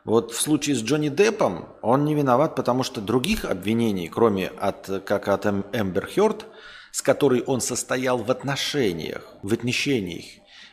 Вот 0.05 0.33
в 0.33 0.41
случае 0.41 0.77
с 0.77 0.83
Джонни 0.83 1.09
Деппом 1.09 1.67
он 1.83 2.05
не 2.05 2.15
виноват, 2.15 2.55
потому 2.55 2.85
что 2.85 3.01
других 3.01 3.45
обвинений, 3.45 4.09
кроме 4.09 4.49
от, 4.49 5.03
как 5.05 5.27
от 5.29 5.47
Эмбер 5.47 6.07
Хёрд, 6.07 6.47
с 6.93 7.03
которой 7.03 7.43
он 7.43 7.61
состоял 7.61 8.19
в 8.19 8.31
отношениях, 8.31 9.23
в 9.43 9.53
отношениях, 9.53 10.25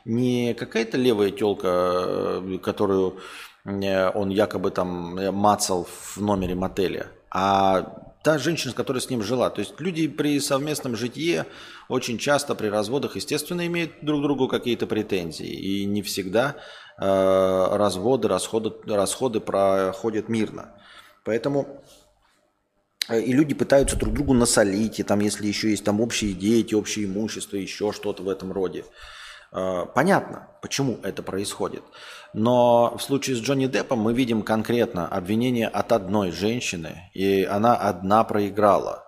не 0.06 0.54
какая-то 0.54 0.98
левая 0.98 1.32
телка, 1.32 1.68
э, 1.68 2.58
которую 2.62 3.18
он 3.66 4.30
якобы 4.30 4.72
там 4.72 5.18
э, 5.18 5.32
мацал 5.32 5.86
в 5.86 6.18
номере 6.22 6.54
мотеля, 6.54 7.08
а 7.32 8.13
та 8.24 8.38
женщина, 8.38 8.72
с 8.72 8.76
которой 8.76 9.00
с 9.00 9.10
ним 9.10 9.22
жила. 9.22 9.50
То 9.50 9.60
есть 9.60 9.80
люди 9.80 10.08
при 10.08 10.40
совместном 10.40 10.96
житье 10.96 11.46
очень 11.90 12.18
часто 12.18 12.56
при 12.56 12.68
разводах, 12.68 13.18
естественно, 13.18 13.68
имеют 13.68 13.92
друг 14.02 14.22
к 14.22 14.24
другу 14.24 14.48
какие-то 14.48 14.88
претензии. 14.88 15.48
И 15.48 15.86
не 15.86 16.02
всегда 16.02 16.56
э, 16.98 17.06
разводы, 17.06 18.30
расходы, 18.30 18.72
расходы 18.88 19.42
проходят 19.42 20.30
мирно. 20.30 20.74
Поэтому 21.26 21.84
э, 23.10 23.22
и 23.22 23.34
люди 23.34 23.54
пытаются 23.54 23.98
друг 23.98 24.14
другу 24.14 24.34
насолить, 24.34 25.00
и 25.00 25.04
там, 25.04 25.20
если 25.20 25.46
еще 25.46 25.70
есть 25.70 25.84
там 25.84 26.00
общие 26.00 26.34
дети, 26.34 26.74
общее 26.76 27.06
имущество, 27.06 27.58
еще 27.58 27.92
что-то 27.92 28.24
в 28.24 28.30
этом 28.30 28.54
роде. 28.54 28.86
Э, 29.52 29.86
понятно, 29.94 30.48
почему 30.62 30.98
это 31.04 31.24
происходит. 31.24 31.84
Но 32.34 32.96
в 32.98 33.02
случае 33.02 33.36
с 33.36 33.40
Джонни 33.40 33.68
Деппом 33.68 34.00
мы 34.00 34.14
видим 34.14 34.42
конкретно 34.42 35.08
обвинение 35.08 35.68
от 35.68 35.92
одной 35.92 36.32
женщины, 36.32 37.12
и 37.14 37.44
она 37.44 37.76
одна 37.76 38.24
проиграла. 38.24 39.06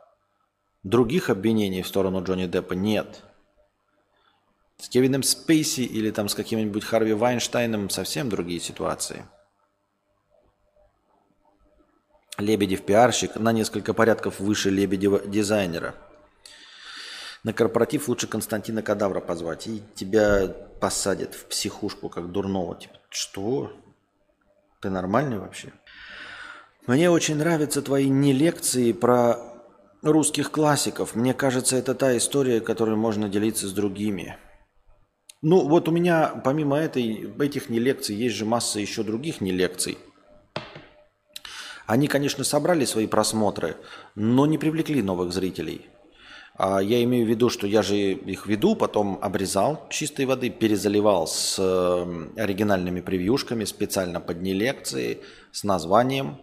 Других 0.83 1.31
обвинений 1.31 1.81
в 1.81 1.87
сторону 1.87 2.23
Джонни 2.23 2.45
Деппа 2.45 2.73
нет. 2.73 3.23
С 4.77 4.89
Кевином 4.89 5.23
Спейси 5.23 5.81
или 5.81 6.11
там 6.11 6.29
с 6.29 6.35
каким-нибудь 6.35 6.83
Харви 6.83 7.13
Вайнштейном 7.13 7.89
совсем 7.89 8.29
другие 8.29 8.59
ситуации. 8.59 9.25
Лебедев 12.37 12.83
пиарщик 12.83 13.37
на 13.37 13.51
несколько 13.51 13.93
порядков 13.93 14.39
выше 14.39 14.69
Лебедева 14.69 15.19
дизайнера– 15.25 15.95
на 17.45 17.53
корпоратив 17.53 18.09
лучше 18.09 18.25
Константина 18.25 18.81
Кадавра 18.81 19.21
позвать, 19.21 19.67
и 19.67 19.83
тебя 19.93 20.47
посадят 20.81 21.35
в 21.35 21.45
психушку, 21.45 22.09
как 22.09 22.31
дурного. 22.31 22.75
Типа, 22.75 22.95
что? 23.09 23.71
Ты 24.81 24.89
нормальный 24.89 25.37
вообще? 25.37 25.71
Мне 26.87 27.11
очень 27.11 27.37
нравятся 27.37 27.83
твои 27.83 28.09
не 28.09 28.33
лекции 28.33 28.93
про 28.93 29.37
русских 30.01 30.49
классиков. 30.49 31.13
Мне 31.13 31.35
кажется, 31.35 31.75
это 31.75 31.93
та 31.93 32.17
история, 32.17 32.61
которой 32.61 32.95
можно 32.95 33.29
делиться 33.29 33.67
с 33.67 33.73
другими. 33.73 34.37
Ну, 35.43 35.67
вот 35.67 35.87
у 35.87 35.91
меня, 35.91 36.41
помимо 36.43 36.77
этой, 36.77 37.31
этих 37.39 37.69
не 37.69 37.77
лекций, 37.77 38.15
есть 38.15 38.35
же 38.35 38.45
масса 38.45 38.79
еще 38.79 39.03
других 39.03 39.39
не 39.39 39.51
лекций. 39.51 39.99
Они, 41.85 42.07
конечно, 42.07 42.43
собрали 42.43 42.85
свои 42.85 43.05
просмотры, 43.05 43.77
но 44.15 44.47
не 44.47 44.57
привлекли 44.57 45.03
новых 45.03 45.31
зрителей. 45.31 45.91
А 46.57 46.79
я 46.79 47.03
имею 47.03 47.25
в 47.25 47.29
виду, 47.29 47.49
что 47.49 47.67
я 47.67 47.81
же 47.81 47.97
их 47.97 48.47
веду, 48.47 48.75
потом 48.75 49.19
обрезал 49.21 49.85
чистой 49.89 50.25
воды, 50.25 50.49
перезаливал 50.49 51.27
с 51.27 51.57
э, 51.59 52.41
оригинальными 52.41 53.01
превьюшками 53.01 53.65
специально 53.65 54.21
под 54.21 54.41
не 54.41 54.53
лекции, 54.53 55.19
с 55.51 55.65
названием, 55.65 56.37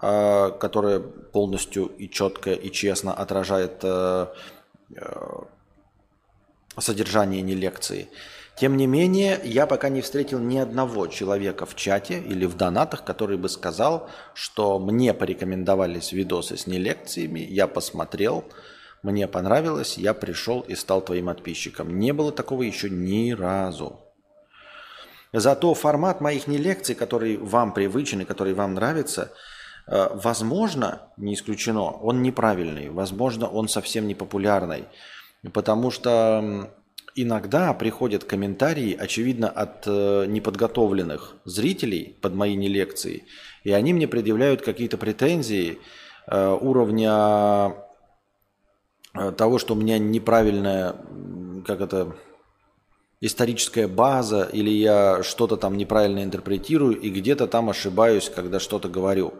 э, 0.00 0.52
которое 0.58 1.00
полностью 1.00 1.84
и 1.84 2.08
четко 2.08 2.52
и 2.52 2.70
честно 2.70 3.12
отражает 3.12 3.80
э, 3.82 4.28
содержание 6.78 7.42
не 7.42 7.54
лекции. 7.54 8.08
Тем 8.58 8.76
не 8.78 8.86
менее, 8.86 9.38
я 9.44 9.66
пока 9.66 9.90
не 9.90 10.00
встретил 10.00 10.38
ни 10.38 10.56
одного 10.56 11.08
человека 11.08 11.66
в 11.66 11.76
чате 11.76 12.18
или 12.18 12.46
в 12.46 12.56
донатах, 12.56 13.04
который 13.04 13.36
бы 13.36 13.50
сказал, 13.50 14.08
что 14.32 14.78
мне 14.78 15.12
порекомендовались 15.12 16.12
видосы 16.12 16.56
с 16.56 16.66
нелекциями, 16.66 17.40
я 17.40 17.68
посмотрел, 17.68 18.44
мне 19.02 19.28
понравилось, 19.28 19.96
я 19.96 20.14
пришел 20.14 20.60
и 20.60 20.74
стал 20.74 21.02
твоим 21.02 21.26
подписчиком. 21.26 21.98
Не 21.98 22.12
было 22.12 22.32
такого 22.32 22.62
еще 22.62 22.90
ни 22.90 23.32
разу. 23.32 24.00
Зато 25.32 25.74
формат 25.74 26.20
моих 26.20 26.46
нелекций, 26.46 26.94
который 26.94 27.36
вам 27.36 27.72
привычен 27.72 28.22
и 28.22 28.24
который 28.24 28.54
вам 28.54 28.74
нравится, 28.74 29.32
э, 29.86 30.08
возможно, 30.14 31.02
не 31.16 31.34
исключено, 31.34 31.90
он 31.90 32.22
неправильный, 32.22 32.88
возможно, 32.88 33.46
он 33.46 33.68
совсем 33.68 34.06
не 34.06 34.14
популярный, 34.14 34.84
потому 35.52 35.90
что 35.90 36.70
иногда 37.14 37.74
приходят 37.74 38.24
комментарии, 38.24 38.96
очевидно, 38.98 39.50
от 39.50 39.86
э, 39.86 40.24
неподготовленных 40.26 41.36
зрителей 41.44 42.16
под 42.22 42.34
мои 42.34 42.54
не 42.54 42.68
лекции, 42.68 43.24
и 43.64 43.72
они 43.72 43.92
мне 43.92 44.08
предъявляют 44.08 44.62
какие-то 44.62 44.96
претензии 44.96 45.78
э, 46.26 46.58
уровня 46.58 47.74
того, 49.36 49.58
что 49.58 49.74
у 49.74 49.76
меня 49.76 49.98
неправильная, 49.98 50.96
как 51.66 51.80
это, 51.80 52.14
историческая 53.20 53.88
база, 53.88 54.48
или 54.52 54.70
я 54.70 55.22
что-то 55.22 55.56
там 55.56 55.76
неправильно 55.76 56.22
интерпретирую, 56.22 56.98
и 56.98 57.10
где-то 57.10 57.46
там 57.46 57.70
ошибаюсь, 57.70 58.30
когда 58.34 58.60
что-то 58.60 58.88
говорю. 58.88 59.34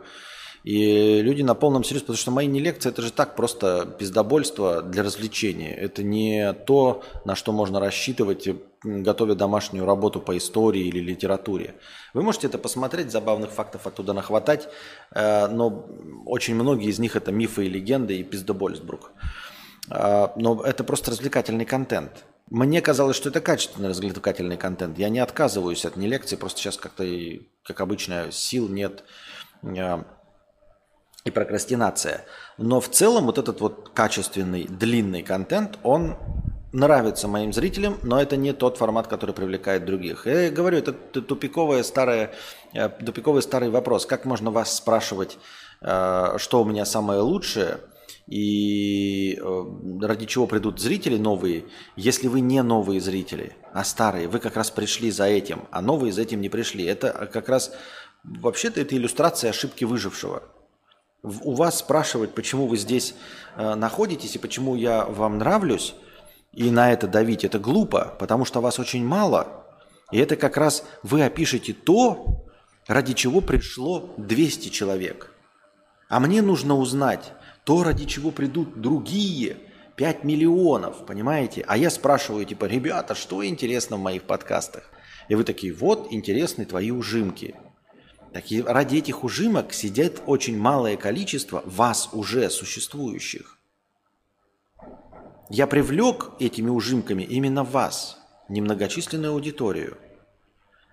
И 0.65 1.23
люди 1.23 1.43
на 1.43 1.55
полном 1.55 1.85
серьезе, 1.85 2.05
потому 2.05 2.19
что 2.19 2.31
мои 2.33 2.47
не 2.47 2.61
лекции, 2.61 2.91
это 2.91 3.01
же 3.01 3.13
так 3.13 3.37
просто 3.37 3.87
пиздобольство 3.99 4.83
для 4.83 5.05
развлечения. 5.05 5.73
Это 5.73 6.03
не 6.03 6.53
то, 6.53 7.05
на 7.25 7.37
что 7.37 7.53
можно 7.53 7.79
рассчитывать, 7.79 8.49
готовя 8.83 9.35
домашнюю 9.35 9.87
работу 9.87 10.21
по 10.21 10.37
истории 10.37 10.83
или 10.83 10.99
литературе. 10.99 11.77
Вы 12.13 12.23
можете 12.23 12.49
это 12.49 12.59
посмотреть, 12.59 13.13
забавных 13.13 13.51
фактов 13.51 13.87
оттуда 13.87 14.13
нахватать, 14.13 14.69
э, 15.15 15.47
но 15.47 15.87
очень 16.27 16.57
многие 16.57 16.89
из 16.89 16.99
них 16.99 17.15
это 17.15 17.31
мифы 17.31 17.67
и 17.67 17.71
легенды 17.71 18.19
и 18.19 18.25
пиздобольсбрук. 18.25 19.13
Э, 19.15 19.48
но 19.91 20.63
это 20.65 20.85
просто 20.85 21.11
развлекательный 21.11 21.65
контент. 21.65 22.25
Мне 22.51 22.81
казалось, 22.81 23.17
что 23.17 23.29
это 23.29 23.41
качественный 23.41 23.91
развлекательный 23.91 24.57
контент. 24.57 24.99
Я 24.99 25.11
не 25.11 25.19
отказываюсь 25.19 25.85
от 25.85 25.97
не 25.97 26.07
лекции, 26.07 26.37
просто 26.37 26.61
сейчас 26.61 26.79
как-то, 26.79 27.05
как 27.63 27.81
обычно, 27.81 28.33
сил 28.33 28.69
нет 28.69 29.05
э, 29.63 30.03
и 31.25 31.31
прокрастинация. 31.31 32.25
Но 32.57 32.81
в 32.81 32.89
целом 32.89 33.27
вот 33.27 33.37
этот 33.37 33.61
вот 33.61 33.91
качественный, 33.91 34.65
длинный 34.65 35.23
контент, 35.23 35.79
он 35.83 36.17
нравится 36.73 37.29
моим 37.29 37.53
зрителям, 37.53 37.99
но 38.03 38.21
это 38.21 38.37
не 38.39 38.55
тот 38.55 38.79
формат, 38.79 39.09
который 39.09 39.35
привлекает 39.35 39.85
других. 39.85 40.27
Я 40.27 40.51
говорю, 40.51 40.79
это 40.79 40.93
тупиковый 40.93 41.85
старый, 41.85 42.31
э, 42.73 42.89
тупиковый 42.89 43.43
старый 43.43 43.69
вопрос. 43.69 44.07
Как 44.07 44.25
можно 44.25 44.51
вас 44.51 44.75
спрашивать, 44.75 45.37
э, 45.83 46.39
что 46.39 46.63
у 46.63 46.65
меня 46.65 46.87
самое 46.87 47.21
лучшее, 47.21 47.81
и 48.29 49.39
э, 49.41 49.65
ради 50.03 50.27
чего 50.27 50.47
придут 50.47 50.81
зрители 50.81 51.17
новые, 51.17 51.65
если 51.97 52.29
вы 52.29 52.41
не 52.41 52.63
новые 52.63 53.01
зрители, 53.01 53.57
а 53.73 53.85
старые, 53.85 54.29
вы 54.29 54.39
как 54.39 54.57
раз 54.57 54.71
пришли 54.71 55.11
за 55.11 55.25
этим, 55.25 55.63
а 55.71 55.81
новые 55.81 56.13
за 56.13 56.23
этим 56.23 56.41
не 56.41 56.49
пришли. 56.49 56.85
Это 56.85 57.29
как 57.33 57.49
раз, 57.49 57.73
вообще-то 58.23 58.81
это 58.81 58.97
иллюстрация 58.97 59.51
ошибки 59.51 59.85
выжившего– 59.85 60.43
у 61.23 61.55
вас 61.55 61.79
спрашивать, 61.79 62.35
почему 62.35 62.67
вы 62.67 62.77
здесь 62.77 63.15
э, 63.57 63.75
находитесь 63.75 64.37
и 64.37 64.39
почему 64.39 64.77
я 64.77 65.05
вам 65.05 65.39
нравлюсь, 65.39 65.95
и 66.53 66.71
на 66.71 66.93
это 66.93 67.07
давить, 67.07 67.45
это 67.45 67.59
глупо, 67.59 68.17
потому 68.19 68.45
что 68.45 68.61
вас 68.61 68.79
очень 68.79 69.05
мало. 69.05 69.65
И 70.11 70.19
это 70.19 70.37
как 70.37 70.57
раз 70.57 70.85
вы 71.03 71.23
опишете 71.25 71.73
то, 71.73 72.47
ради 72.87 73.13
чего 73.13 73.41
пришло 73.41 74.15
200 74.17 74.69
человек. 74.71 75.33
А 76.09 76.21
мне 76.21 76.41
нужно 76.41 76.77
узнать 76.77 77.33
то, 77.69 77.83
ради 77.83 78.07
чего 78.07 78.31
придут 78.31 78.81
другие 78.81 79.59
5 79.97 80.25
миллионов, 80.25 81.05
понимаете? 81.05 81.63
А 81.69 81.77
я 81.77 81.91
спрашиваю, 81.91 82.47
типа, 82.47 82.65
ребята, 82.65 83.15
что 83.15 83.45
интересно 83.45 83.99
в 83.99 84.01
моих 84.01 84.23
подкастах? 84.23 84.91
И 85.29 85.35
вы 85.35 85.45
такие, 85.45 85.75
вот 85.75 86.09
интересны 86.11 86.65
твои 86.65 86.91
ужимки– 86.91 87.55
так 88.33 88.51
и 88.51 88.63
ради 88.63 88.97
этих 88.97 89.23
ужимок 89.23 89.75
сидит 89.75 90.23
очень 90.27 90.59
малое 90.59 90.97
количество 90.97 91.63
вас 91.67 92.09
уже 92.13 92.49
существующих. 92.49 93.59
Я 95.51 95.67
привлек 95.67 96.31
этими 96.39 96.71
ужимками 96.71 97.23
именно 97.23 97.65
вас, 97.65 98.19
немногочисленную 98.49 99.33
аудиторию. 99.33 99.99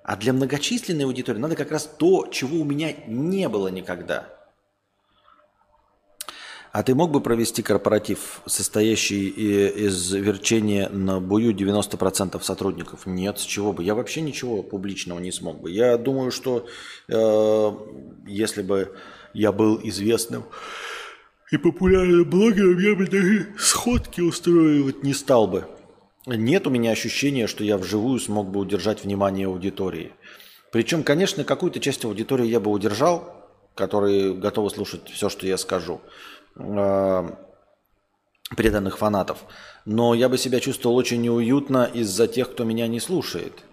А 0.04 0.18
для 0.18 0.34
многочисленной 0.34 1.06
аудитории 1.06 1.40
надо 1.40 1.56
как 1.56 1.72
раз 1.72 1.86
то, 1.86 2.28
чего 2.28 2.58
у 2.60 2.66
меня 2.66 2.94
не 3.08 3.48
было 3.48 3.70
никогда– 3.70 4.30
а 6.76 6.84
ты 6.84 6.94
мог 6.94 7.10
бы 7.10 7.22
провести 7.22 7.62
корпоратив, 7.62 8.42
состоящий 8.48 9.30
из 9.30 10.12
верчения 10.12 10.90
на 10.90 11.22
бую 11.22 11.56
90% 11.56 12.42
сотрудников? 12.42 13.06
Нет, 13.06 13.40
с 13.40 13.44
чего 13.44 13.72
бы. 13.72 13.82
Я 13.82 13.96
вообще 13.96 14.20
ничего 14.20 14.62
публичного 14.62 15.20
не 15.20 15.32
смог 15.32 15.62
бы. 15.62 15.72
Я 15.72 15.98
думаю, 15.98 16.32
что 16.32 16.68
э, 17.08 17.72
если 18.28 18.62
бы 18.62 18.94
я 19.34 19.54
был 19.54 19.80
известным 19.84 20.44
и 21.50 21.56
популярным 21.56 22.30
блогером, 22.30 22.78
я 22.80 22.94
бы 22.94 23.08
даже 23.08 23.56
сходки 23.58 24.20
устроивать 24.20 25.02
не 25.02 25.14
стал 25.14 25.48
бы. 25.48 25.68
Нет 26.26 26.68
у 26.68 26.72
меня 26.72 26.92
ощущения, 26.92 27.48
что 27.48 27.64
я 27.64 27.78
вживую 27.78 28.20
смог 28.20 28.50
бы 28.50 28.60
удержать 28.60 29.06
внимание 29.06 29.48
аудитории. 29.48 30.12
Причем, 30.74 31.04
конечно, 31.04 31.46
какую-то 31.46 31.80
часть 31.80 32.04
аудитории 32.04 32.48
я 32.48 32.60
бы 32.60 32.70
удержал, 32.70 33.46
которые 33.76 34.34
готовы 34.34 34.70
слушать 34.70 35.10
все, 35.10 35.30
что 35.30 35.46
я 35.46 35.58
скажу. 35.58 36.02
Э, 36.58 37.30
преданных 38.56 39.00
фанатов. 39.00 39.44
Но 39.86 40.14
я 40.14 40.30
бы 40.30 40.38
себя 40.38 40.60
чувствовал 40.60 40.96
очень 40.98 41.20
неуютно 41.20 41.90
из-за 41.92 42.28
тех, 42.28 42.52
кто 42.52 42.64
меня 42.64 42.88
не 42.88 43.00
слушает. 43.00 43.64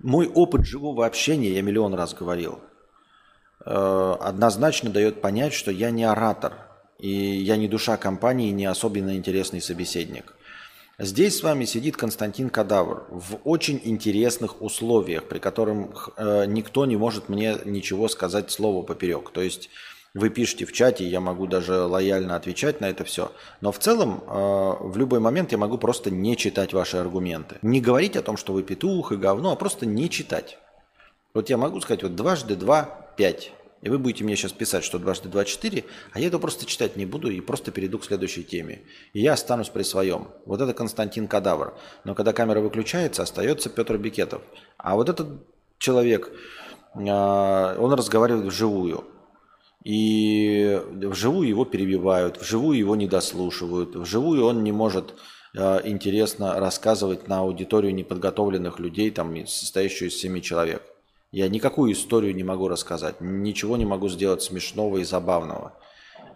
Мой 0.00 0.26
опыт 0.26 0.66
живого 0.66 1.06
общения, 1.06 1.52
я 1.52 1.62
миллион 1.62 1.94
раз 1.94 2.14
говорил, 2.14 2.58
э, 3.64 4.16
однозначно 4.20 4.90
дает 4.90 5.20
понять, 5.20 5.52
что 5.52 5.70
я 5.70 5.90
не 5.90 6.04
оратор. 6.04 6.54
И 6.98 7.08
я 7.08 7.56
не 7.56 7.68
душа 7.68 7.96
компании, 7.96 8.50
не 8.50 8.66
особенно 8.66 9.14
интересный 9.16 9.60
собеседник. 9.60 10.34
Здесь 10.98 11.38
с 11.38 11.42
вами 11.44 11.64
сидит 11.64 11.96
Константин 11.96 12.50
Кадавр 12.50 13.06
в 13.08 13.38
очень 13.44 13.80
интересных 13.84 14.60
условиях, 14.60 15.28
при 15.28 15.38
которых 15.38 16.10
э, 16.16 16.46
никто 16.46 16.86
не 16.86 16.96
может 16.96 17.28
мне 17.28 17.56
ничего 17.64 18.08
сказать 18.08 18.50
слово 18.50 18.82
поперек. 18.82 19.30
То 19.30 19.40
есть 19.40 19.70
вы 20.14 20.30
пишете 20.30 20.64
в 20.64 20.72
чате, 20.72 21.06
я 21.06 21.20
могу 21.20 21.46
даже 21.46 21.82
лояльно 21.82 22.36
отвечать 22.36 22.80
на 22.80 22.86
это 22.86 23.04
все. 23.04 23.32
Но 23.60 23.72
в 23.72 23.78
целом 23.78 24.22
э, 24.26 24.76
в 24.80 24.96
любой 24.96 25.20
момент 25.20 25.52
я 25.52 25.58
могу 25.58 25.78
просто 25.78 26.10
не 26.10 26.36
читать 26.36 26.72
ваши 26.72 26.96
аргументы. 26.96 27.56
Не 27.62 27.80
говорить 27.80 28.16
о 28.16 28.22
том, 28.22 28.36
что 28.36 28.52
вы 28.52 28.62
петух 28.62 29.12
и 29.12 29.16
говно, 29.16 29.52
а 29.52 29.56
просто 29.56 29.86
не 29.86 30.08
читать. 30.08 30.58
Вот 31.34 31.50
я 31.50 31.56
могу 31.56 31.80
сказать 31.80 32.02
вот 32.02 32.16
дважды 32.16 32.56
два– 32.56 33.12
пять. 33.16 33.52
И 33.80 33.90
вы 33.90 33.98
будете 33.98 34.24
мне 34.24 34.34
сейчас 34.34 34.52
писать, 34.52 34.82
что 34.82 34.98
дважды 34.98 35.28
два– 35.28 35.44
четыре, 35.44 35.84
а 36.12 36.18
я 36.18 36.28
это 36.28 36.38
просто 36.38 36.66
читать 36.66 36.96
не 36.96 37.06
буду 37.06 37.30
и 37.30 37.40
просто 37.40 37.70
перейду 37.70 37.98
к 37.98 38.04
следующей 38.04 38.42
теме. 38.42 38.82
И 39.12 39.20
я 39.20 39.34
останусь 39.34 39.68
при 39.68 39.82
своем. 39.82 40.28
Вот 40.46 40.60
это 40.60 40.74
Константин 40.74 41.28
Кадавр. 41.28 41.74
Но 42.04 42.14
когда 42.14 42.32
камера 42.32 42.60
выключается, 42.60 43.22
остается 43.22 43.70
Петр 43.70 43.98
Бикетов. 43.98 44.42
А 44.78 44.96
вот 44.96 45.08
этот 45.08 45.46
человек, 45.78 46.32
э, 46.94 46.98
он 47.78 47.92
разговаривает 47.92 48.46
вживую. 48.46 49.04
И 49.84 50.80
вживую 50.86 51.48
его 51.48 51.64
перебивают, 51.64 52.40
вживую 52.40 52.78
его 52.78 52.96
не 52.96 53.06
дослушивают, 53.06 53.94
вживую 53.94 54.44
он 54.44 54.64
не 54.64 54.72
может 54.72 55.14
э, 55.54 55.80
интересно 55.84 56.58
рассказывать 56.58 57.28
на 57.28 57.38
аудиторию 57.40 57.94
неподготовленных 57.94 58.80
людей, 58.80 59.10
там, 59.10 59.46
состоящую 59.46 60.08
из 60.08 60.16
семи 60.16 60.42
человек. 60.42 60.82
Я 61.30 61.48
никакую 61.48 61.92
историю 61.92 62.34
не 62.34 62.42
могу 62.42 62.68
рассказать, 62.68 63.20
ничего 63.20 63.76
не 63.76 63.84
могу 63.84 64.08
сделать 64.08 64.42
смешного 64.42 64.98
и 64.98 65.04
забавного. 65.04 65.74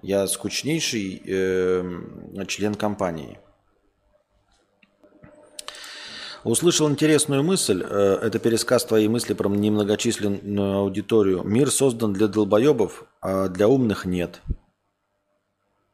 Я 0.03 0.27
скучнейший 0.27 1.23
э, 1.27 2.45
член 2.47 2.75
компании. 2.75 3.39
Услышал 6.45 6.91
интересную 6.91 7.45
мысль. 7.45 7.85
э, 7.89 8.19
Это 8.23 8.39
пересказ 8.39 8.85
твоей 8.85 9.09
мысли 9.09 9.33
про 9.35 9.49
немногочисленную 9.49 10.79
аудиторию. 10.79 11.43
Мир 11.45 11.71
создан 11.71 12.13
для 12.13 12.27
долбоебов, 12.27 13.05
а 13.21 13.49
для 13.49 13.69
умных 13.69 14.05
нет. 14.05 14.41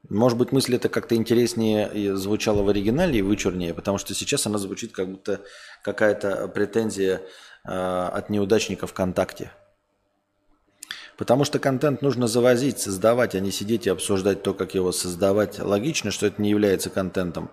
Может 0.09 0.39
быть, 0.39 0.53
мысль 0.53 0.77
это 0.77 0.89
как-то 0.89 1.15
интереснее 1.17 2.17
звучала 2.17 2.63
в 2.63 2.69
оригинале 2.71 3.19
и 3.19 3.23
вычурнее, 3.23 3.75
потому 3.75 3.99
что 3.99 4.15
сейчас 4.15 4.47
она 4.47 4.57
звучит 4.57 4.93
как 4.93 5.11
будто 5.11 5.43
какая-то 5.85 6.49
претензия 6.49 7.21
э, 7.67 7.71
от 7.71 8.31
неудачников 8.31 8.93
ВКонтакте. 8.93 9.53
Потому 11.19 11.45
что 11.45 11.59
контент 11.59 12.01
нужно 12.01 12.27
завозить, 12.27 12.79
создавать, 12.79 13.35
а 13.35 13.41
не 13.41 13.51
сидеть 13.51 13.87
и 13.87 13.91
обсуждать 13.91 14.43
то, 14.43 14.55
как 14.55 14.75
его 14.75 14.93
создавать. 14.93 15.59
Логично, 15.59 16.11
что 16.11 16.27
это 16.27 16.41
не 16.41 16.49
является 16.49 16.89
контентом. 16.89 17.51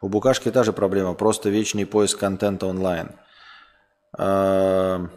У 0.00 0.08
Букашки 0.08 0.50
та 0.50 0.64
же 0.64 0.72
проблема, 0.72 1.14
просто 1.14 1.50
вечный 1.50 1.86
поиск 1.86 2.18
контента 2.18 2.66
онлайн. 2.66 3.10
Э, 4.18 5.08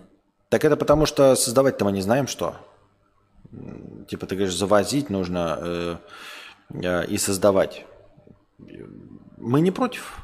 Так 0.51 0.65
это 0.65 0.75
потому, 0.75 1.05
что 1.05 1.33
создавать-то 1.35 1.85
мы 1.85 1.93
не 1.93 2.01
знаем, 2.01 2.27
что. 2.27 2.57
Типа 4.09 4.25
ты 4.25 4.35
говоришь, 4.35 4.53
завозить 4.53 5.09
нужно 5.09 5.57
э, 5.61 5.95
э, 6.73 7.05
и 7.07 7.17
создавать. 7.17 7.85
Мы 9.37 9.61
не 9.61 9.71
против. 9.71 10.17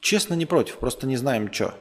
Честно, 0.00 0.34
не 0.34 0.46
против. 0.46 0.78
Просто 0.78 1.08
не 1.08 1.16
знаем, 1.16 1.52
что. 1.52 1.74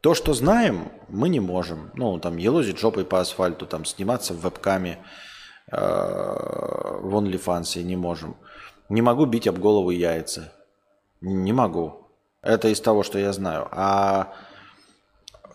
То, 0.00 0.14
что 0.14 0.32
знаем, 0.32 0.92
мы 1.08 1.28
не 1.28 1.40
можем. 1.40 1.90
Ну, 1.94 2.20
там, 2.20 2.36
елозить 2.36 2.78
жопой 2.78 3.04
по 3.04 3.18
асфальту, 3.18 3.66
там, 3.66 3.84
сниматься 3.84 4.32
в 4.32 4.40
вебкаме, 4.40 5.04
э, 5.72 5.76
в 5.76 7.16
OnlyFans 7.16 7.82
не 7.82 7.96
можем. 7.96 8.36
Не 8.88 9.02
могу 9.02 9.26
бить 9.26 9.48
об 9.48 9.58
голову 9.58 9.90
яйца. 9.90 10.52
Не 11.20 11.52
могу. 11.52 12.08
Это 12.42 12.68
из 12.68 12.80
того, 12.80 13.02
что 13.02 13.18
я 13.18 13.32
знаю. 13.32 13.68
А 13.72 14.32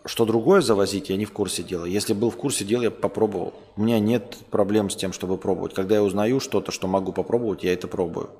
что 0.06 0.26
другое 0.26 0.62
завозить, 0.62 1.10
я 1.10 1.16
не 1.16 1.26
в 1.26 1.32
курсе 1.32 1.64
дела. 1.64 1.86
Если 1.86 2.14
был 2.14 2.30
в 2.30 2.36
курсе 2.36 2.66
дела, 2.66 2.84
я 2.84 2.92
попробовал. 2.92 3.54
У 3.78 3.84
меня 3.84 4.00
нет 4.00 4.38
проблем 4.52 4.90
с 4.90 4.96
тем, 4.96 5.14
чтобы 5.14 5.38
пробовать. 5.38 5.74
Когда 5.74 5.96
я 5.96 6.04
узнаю 6.04 6.40
что-то, 6.40 6.72
что 6.72 6.88
могу 6.88 7.14
попробовать, 7.14 7.64
я 7.64 7.74
это 7.74 7.88
пробую. 7.88 8.32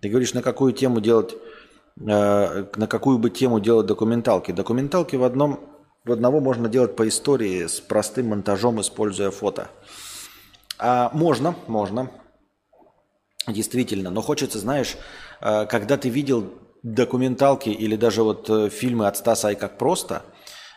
Ты 0.00 0.08
говоришь, 0.08 0.34
на 0.34 0.42
какую 0.42 0.72
тему 0.72 1.00
делать, 1.00 1.34
э, 2.00 2.66
на 2.76 2.86
какую 2.86 3.18
бы 3.18 3.30
тему 3.30 3.58
делать 3.58 3.86
документалки. 3.86 4.52
Документалки 4.52 5.16
в 5.16 5.24
одном, 5.24 5.60
в 6.04 6.12
одного 6.12 6.40
можно 6.40 6.68
делать 6.68 6.94
по 6.94 7.08
истории 7.08 7.66
с 7.66 7.80
простым 7.80 8.28
монтажом, 8.28 8.80
используя 8.80 9.32
фото. 9.32 9.68
А 10.78 11.10
можно, 11.12 11.56
можно. 11.66 12.10
Действительно, 13.46 14.10
но 14.10 14.22
хочется, 14.22 14.58
знаешь, 14.58 14.96
э, 15.40 15.66
когда 15.66 15.96
ты 15.96 16.08
видел 16.08 16.52
документалки 16.82 17.68
или 17.68 17.96
даже 17.96 18.22
вот 18.22 18.48
э, 18.50 18.68
фильмы 18.68 19.06
от 19.06 19.16
Стаса 19.16 19.50
и 19.50 19.54
как 19.54 19.78
просто, 19.78 20.22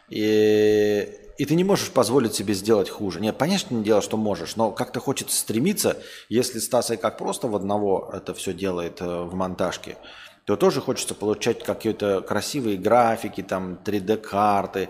и, 0.09 1.09
и 1.38 1.45
ты 1.45 1.55
не 1.55 1.63
можешь 1.63 1.89
позволить 1.89 2.36
себе 2.36 2.53
сделать 2.53 2.89
хуже. 2.89 3.20
Нет, 3.20 3.38
понятно, 3.38 3.76
не 3.76 3.84
дело, 3.84 4.01
что 4.01 4.18
можешь, 4.18 4.55
но 4.55 4.72
как-то 4.72 4.99
хочется 4.99 5.36
стремиться, 5.36 5.97
если 6.30 6.59
Стас 6.59 6.91
и 6.91 6.97
как 6.97 7.18
просто 7.18 7.47
в 7.47 7.55
одного 7.55 8.09
это 8.13 8.34
все 8.34 8.53
делает 8.53 9.01
э, 9.01 9.05
в 9.05 9.34
монтажке, 9.34 9.97
то 10.45 10.55
тоже 10.55 10.80
хочется 10.80 11.16
получать 11.16 11.63
какие-то 11.63 12.22
красивые 12.22 12.78
графики, 12.78 13.41
там 13.41 13.80
3D-карты, 13.84 14.89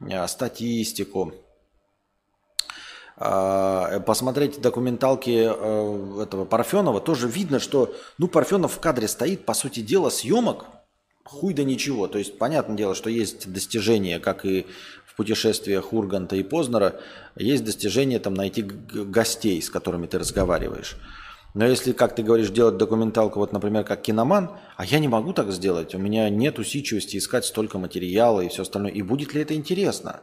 э, 0.00 0.26
статистику. 0.28 1.34
А, 3.16 4.00
Посмотреть 4.00 4.60
документалки 4.60 5.48
э, 5.48 6.22
этого 6.22 6.44
Парфенова, 6.44 7.00
тоже 7.00 7.28
видно, 7.28 7.60
что 7.60 7.94
ну, 8.18 8.28
Парфенов 8.28 8.72
в 8.72 8.80
кадре 8.80 9.08
стоит, 9.08 9.44
по 9.44 9.54
сути 9.54 9.80
дела, 9.80 10.10
съемок 10.10 10.64
хуй 11.24 11.54
да 11.54 11.64
ничего. 11.64 12.08
То 12.08 12.18
есть, 12.18 12.38
понятное 12.38 12.76
дело, 12.76 12.94
что 12.94 13.10
есть 13.10 13.52
достижения, 13.52 14.18
как 14.18 14.44
и 14.44 14.66
в 15.06 15.16
путешествиях 15.16 15.92
Урганта 15.92 16.36
и 16.36 16.42
Познера, 16.42 17.00
есть 17.36 17.64
достижения 17.64 18.18
там 18.18 18.34
найти 18.34 18.62
гостей, 18.62 19.60
с 19.60 19.70
которыми 19.70 20.06
ты 20.06 20.18
разговариваешь. 20.18 20.96
Но 21.54 21.66
если, 21.66 21.92
как 21.92 22.14
ты 22.14 22.22
говоришь, 22.22 22.48
делать 22.48 22.78
документалку, 22.78 23.38
вот, 23.38 23.52
например, 23.52 23.84
как 23.84 24.00
киноман, 24.00 24.52
а 24.76 24.86
я 24.86 24.98
не 24.98 25.08
могу 25.08 25.34
так 25.34 25.52
сделать, 25.52 25.94
у 25.94 25.98
меня 25.98 26.30
нет 26.30 26.58
усидчивости 26.58 27.18
искать 27.18 27.44
столько 27.44 27.78
материала 27.78 28.40
и 28.40 28.48
все 28.48 28.62
остальное. 28.62 28.92
И 28.92 29.02
будет 29.02 29.34
ли 29.34 29.42
это 29.42 29.54
интересно? 29.54 30.22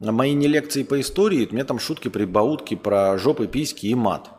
Мои 0.00 0.32
не 0.34 0.46
лекции 0.46 0.84
по 0.84 1.00
истории, 1.00 1.48
у 1.50 1.54
меня 1.54 1.64
там 1.64 1.78
шутки, 1.78 2.08
прибаутки 2.08 2.76
про 2.76 3.18
жопы, 3.18 3.48
письки 3.48 3.86
и 3.86 3.94
мат. 3.94 4.30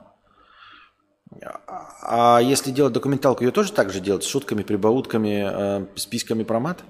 А 2.02 2.40
если 2.42 2.72
делать 2.72 2.94
документалку, 2.94 3.44
ее 3.44 3.52
тоже 3.52 3.72
так 3.74 3.92
же 3.92 4.00
делать? 4.00 4.24
С 4.24 4.28
шутками, 4.28 4.64
прибаутками, 4.64 5.48
э, 5.52 5.86
с 5.96 6.06
письками 6.06 6.44
про 6.44 6.60
мат? 6.60 6.84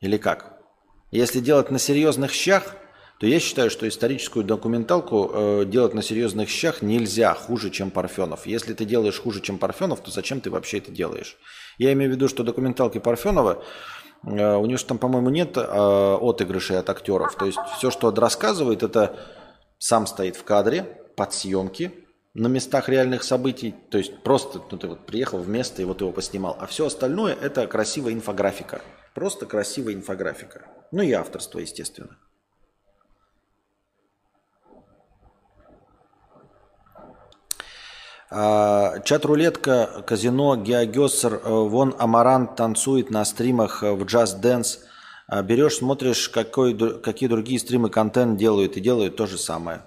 Или 0.00 0.16
как? 0.16 0.58
Если 1.10 1.40
делать 1.40 1.70
на 1.70 1.78
серьезных 1.78 2.32
щах, 2.32 2.76
то 3.18 3.26
я 3.26 3.40
считаю, 3.40 3.70
что 3.70 3.88
историческую 3.88 4.44
документалку 4.44 5.30
э, 5.32 5.64
делать 5.66 5.94
на 5.94 6.02
серьезных 6.02 6.48
щах 6.48 6.82
нельзя 6.82 7.34
хуже, 7.34 7.70
чем 7.70 7.90
Парфенов. 7.90 8.46
Если 8.46 8.74
ты 8.74 8.84
делаешь 8.84 9.20
хуже, 9.20 9.40
чем 9.40 9.58
Парфенов, 9.58 10.00
то 10.00 10.10
зачем 10.10 10.40
ты 10.40 10.50
вообще 10.50 10.78
это 10.78 10.90
делаешь? 10.90 11.36
Я 11.78 11.92
имею 11.92 12.10
в 12.10 12.14
виду, 12.14 12.28
что 12.28 12.42
документалки 12.42 12.98
Парфенова, 12.98 13.64
у 14.26 14.66
него 14.66 14.76
же 14.76 14.84
там, 14.84 14.98
по-моему, 14.98 15.30
нет 15.30 15.56
э, 15.56 15.60
отыгрышей 15.60 16.78
от 16.78 16.88
актеров. 16.88 17.34
То 17.36 17.46
есть 17.46 17.58
все, 17.76 17.90
что 17.90 18.08
он 18.08 18.14
рассказывает, 18.14 18.82
это 18.82 19.16
сам 19.78 20.06
стоит 20.06 20.36
в 20.36 20.44
кадре, 20.44 20.82
под 21.16 21.32
съемки, 21.32 21.92
на 22.34 22.48
местах 22.48 22.88
реальных 22.88 23.22
событий. 23.22 23.74
То 23.90 23.98
есть 23.98 24.22
просто 24.22 24.60
ну, 24.70 24.78
ты 24.78 24.88
вот 24.88 25.06
приехал 25.06 25.38
в 25.38 25.48
место 25.48 25.82
и 25.82 25.84
вот 25.84 26.00
его 26.00 26.10
поснимал. 26.10 26.56
А 26.58 26.66
все 26.66 26.86
остальное 26.86 27.36
это 27.40 27.66
красивая 27.66 28.12
инфографика. 28.12 28.80
Просто 29.14 29.46
красивая 29.46 29.94
инфографика. 29.94 30.66
Ну 30.90 31.02
и 31.02 31.12
авторство, 31.12 31.60
естественно. 31.60 32.16
Чат-рулетка, 38.30 40.02
казино, 40.06 40.56
геогессер, 40.56 41.34
э, 41.34 41.50
вон 41.50 41.94
Амарант 41.98 42.56
танцует 42.56 43.10
на 43.10 43.24
стримах 43.24 43.82
э, 43.82 43.92
в 43.92 44.02
Dance. 44.02 44.78
А, 45.26 45.42
Берешь, 45.42 45.76
смотришь, 45.76 46.28
какой, 46.28 46.76
какие 47.00 47.28
другие 47.28 47.58
стримы 47.58 47.90
контент 47.90 48.36
делают, 48.38 48.76
и 48.76 48.80
делают 48.80 49.16
то 49.16 49.26
же 49.26 49.38
самое. 49.38 49.82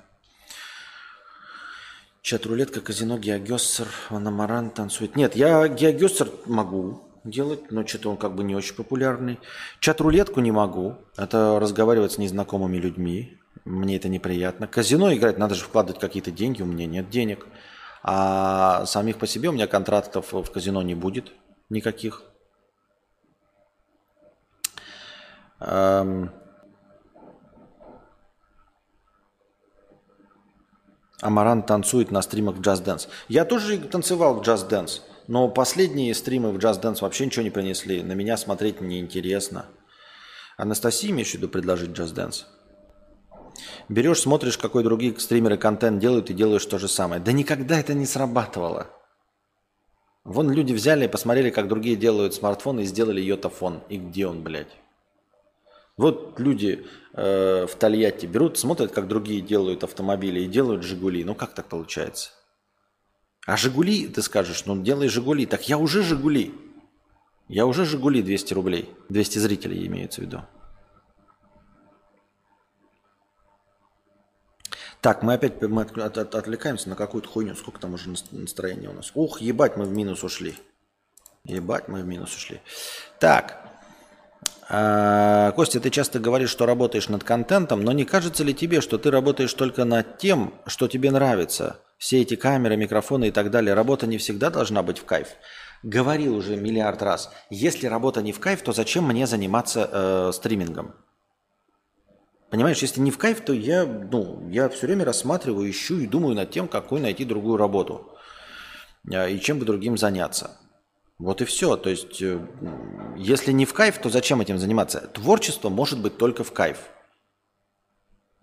Чат-рулетка, 2.21 2.81
казино, 2.81 3.17
геогессер, 3.17 3.87
вон 4.09 4.27
Амарант 4.27 4.75
танцует. 4.75 5.15
Нет, 5.15 5.35
я 5.35 5.67
геогессер 5.67 6.29
могу 6.45 7.01
делать, 7.23 7.71
но 7.71 7.85
что-то 7.85 8.11
он 8.11 8.17
как 8.17 8.35
бы 8.35 8.43
не 8.43 8.55
очень 8.55 8.75
популярный. 8.75 9.39
Чат-рулетку 9.79 10.41
не 10.41 10.51
могу. 10.51 10.95
Это 11.17 11.59
разговаривать 11.59 12.13
с 12.13 12.17
незнакомыми 12.17 12.77
людьми. 12.77 13.37
Мне 13.65 13.97
это 13.97 14.09
неприятно. 14.09 14.67
Казино 14.67 15.13
играть, 15.13 15.37
надо 15.37 15.55
же 15.55 15.63
вкладывать 15.63 15.99
какие-то 15.99 16.31
деньги, 16.31 16.61
у 16.61 16.65
меня 16.65 16.85
нет 16.85 17.09
денег. 17.09 17.47
А 18.03 18.85
самих 18.85 19.17
по 19.17 19.27
себе 19.27 19.49
у 19.49 19.51
меня 19.51 19.67
контрактов 19.67 20.31
в 20.31 20.51
казино 20.51 20.81
не 20.81 20.95
будет 20.95 21.31
никаких. 21.69 22.23
Эм. 25.59 26.31
Амаран 31.21 31.63
танцует 31.63 32.11
на 32.11 32.21
стримах 32.21 32.57
в 32.57 32.61
Just 32.61 32.83
Dance. 32.83 33.09
Я 33.27 33.43
тоже 33.43 33.79
танцевал 33.79 34.35
в 34.35 34.41
Just 34.41 34.69
Dance, 34.69 35.01
но 35.27 35.49
последние 35.49 36.13
стримы 36.13 36.51
в 36.51 36.57
Just 36.57 36.81
Dance 36.81 37.01
вообще 37.01 37.25
ничего 37.25 37.43
не 37.43 37.49
принесли. 37.49 38.03
На 38.03 38.13
меня 38.13 38.37
смотреть 38.37 38.81
неинтересно. 38.81 39.65
Анастасии 40.57 41.09
имеешь 41.09 41.31
в 41.31 41.33
виду 41.33 41.49
предложить 41.49 41.89
Just 41.89 42.13
Dance? 42.13 42.45
Берешь, 43.89 44.21
смотришь, 44.21 44.57
какой 44.57 44.83
другие 44.83 45.17
стримеры 45.19 45.57
контент 45.57 45.99
делают 45.99 46.29
и 46.29 46.33
делаешь 46.33 46.65
то 46.65 46.77
же 46.77 46.87
самое. 46.87 47.21
Да 47.21 47.31
никогда 47.31 47.79
это 47.79 47.93
не 47.93 48.05
срабатывало. 48.05 48.87
Вон 50.23 50.51
люди 50.51 50.73
взяли 50.73 51.05
и 51.05 51.07
посмотрели, 51.07 51.49
как 51.49 51.69
другие 51.69 51.95
делают 51.95 52.33
смартфон 52.33 52.81
и 52.81 52.83
сделали 52.83 53.21
йотафон. 53.21 53.81
И 53.87 53.97
где 53.97 54.27
он, 54.27 54.43
блядь? 54.43 54.75
Вот 55.95 56.39
люди 56.39 56.85
э, 57.13 57.65
в 57.65 57.75
Тольятти 57.75 58.25
берут, 58.25 58.57
смотрят, 58.57 58.91
как 58.91 59.07
другие 59.07 59.41
делают 59.41 59.83
автомобили 59.83 60.41
и 60.41 60.47
делают 60.47 60.83
«Жигули». 60.83 61.23
Ну 61.23 61.33
как 61.33 61.53
так 61.53 61.67
получается? 61.67 62.31
А 63.45 63.57
«Жигули», 63.57 64.07
ты 64.07 64.21
скажешь, 64.21 64.65
ну 64.65 64.81
делай 64.83 65.07
«Жигули». 65.07 65.45
Так 65.45 65.69
я 65.69 65.77
уже 65.77 66.03
«Жигули». 66.03 66.53
Я 67.47 67.65
уже 67.65 67.85
«Жигули» 67.85 68.21
200 68.21 68.53
рублей. 68.53 68.89
200 69.09 69.39
зрителей 69.39 69.87
имеется 69.87 70.21
в 70.21 70.25
виду. 70.25 70.41
Так, 75.01 75.23
мы 75.23 75.33
опять 75.33 75.61
мы 75.61 75.83
от- 75.83 75.97
от- 75.97 76.17
от- 76.17 76.35
отвлекаемся 76.35 76.89
на 76.89 76.95
какую-то 76.95 77.29
хуйню. 77.29 77.55
Сколько 77.55 77.79
там 77.79 77.93
уже 77.93 78.09
нас- 78.09 78.25
настроения 78.31 78.89
у 78.89 78.93
нас? 78.93 79.11
Ух, 79.13 79.41
ебать, 79.41 79.77
мы 79.77 79.85
в 79.85 79.91
минус 79.91 80.23
ушли. 80.23 80.55
Ебать, 81.43 81.87
мы 81.87 82.01
в 82.01 82.05
минус 82.05 82.35
ушли. 82.35 82.59
Так. 83.19 83.63
А, 84.69 85.51
Костя, 85.51 85.79
ты 85.79 85.89
часто 85.89 86.19
говоришь, 86.19 86.49
что 86.49 86.65
работаешь 86.65 87.07
над 87.07 87.23
контентом, 87.23 87.83
но 87.83 87.93
не 87.93 88.03
кажется 88.03 88.43
ли 88.43 88.53
тебе, 88.53 88.81
что 88.81 88.97
ты 88.97 89.11
работаешь 89.11 89.53
только 89.53 89.85
над 89.85 90.17
тем, 90.17 90.53
что 90.65 90.89
тебе 90.89 91.09
нравится, 91.09 91.79
все 91.97 92.21
эти 92.21 92.35
камеры, 92.35 92.75
микрофоны 92.75 93.29
и 93.29 93.31
так 93.31 93.49
далее, 93.49 93.73
работа 93.75 94.07
не 94.07 94.17
всегда 94.17 94.49
должна 94.49 94.83
быть 94.83 94.97
в 94.99 95.05
кайф. 95.05 95.29
Говорил 95.83 96.35
уже 96.35 96.57
миллиард 96.57 97.01
раз, 97.01 97.31
если 97.49 97.87
работа 97.87 98.21
не 98.21 98.33
в 98.33 98.39
кайф, 98.41 98.61
то 98.61 98.73
зачем 98.73 99.05
мне 99.05 99.25
заниматься 99.25 99.89
э, 99.89 100.31
стримингом? 100.33 100.95
Понимаешь, 102.49 102.81
если 102.81 103.01
не 103.01 103.11
в 103.11 103.17
кайф, 103.17 103.41
то 103.41 103.51
я, 103.53 103.85
ну, 103.85 104.47
я 104.49 104.69
все 104.69 104.87
время 104.87 105.03
рассматриваю, 105.03 105.69
ищу 105.69 105.99
и 105.99 106.07
думаю 106.07 106.35
над 106.35 106.49
тем, 106.49 106.67
какую 106.67 107.01
найти 107.01 107.25
другую 107.25 107.57
работу. 107.57 108.09
Э, 109.11 109.29
и 109.29 109.39
чем 109.39 109.59
бы 109.59 109.65
другим 109.65 109.97
заняться. 109.97 110.57
Вот 111.19 111.41
и 111.41 111.45
все. 111.45 111.75
То 111.75 111.89
есть, 111.89 112.21
э, 112.21 112.39
если 113.17 113.51
не 113.51 113.65
в 113.65 113.73
кайф, 113.73 113.97
то 113.99 114.09
зачем 114.09 114.39
этим 114.39 114.57
заниматься? 114.57 115.01
Творчество 115.13 115.69
может 115.69 115.99
быть 115.99 116.17
только 116.17 116.43
в 116.43 116.53
кайф. 116.53 116.77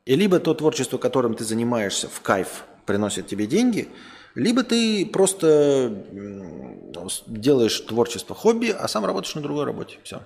И 0.05 0.17
либо 0.17 0.39
то 0.39 0.53
творчество, 0.53 0.99
которым 0.99 1.35
ты 1.35 1.45
занимаешься 1.45 2.09
в 2.09 2.21
кайф, 2.21 2.65
приносит 2.85 3.27
тебе 3.27 3.47
деньги, 3.47 3.89
либо 4.35 4.65
ты 4.65 5.07
просто 5.07 6.05
делаешь 7.27 7.81
творчество 7.81 8.35
хобби, 8.35 8.69
а 8.69 8.87
сам 8.87 9.07
работаешь 9.07 9.35
на 9.35 9.41
другой 9.41 9.65
работе. 9.65 9.99
Все. 10.03 10.21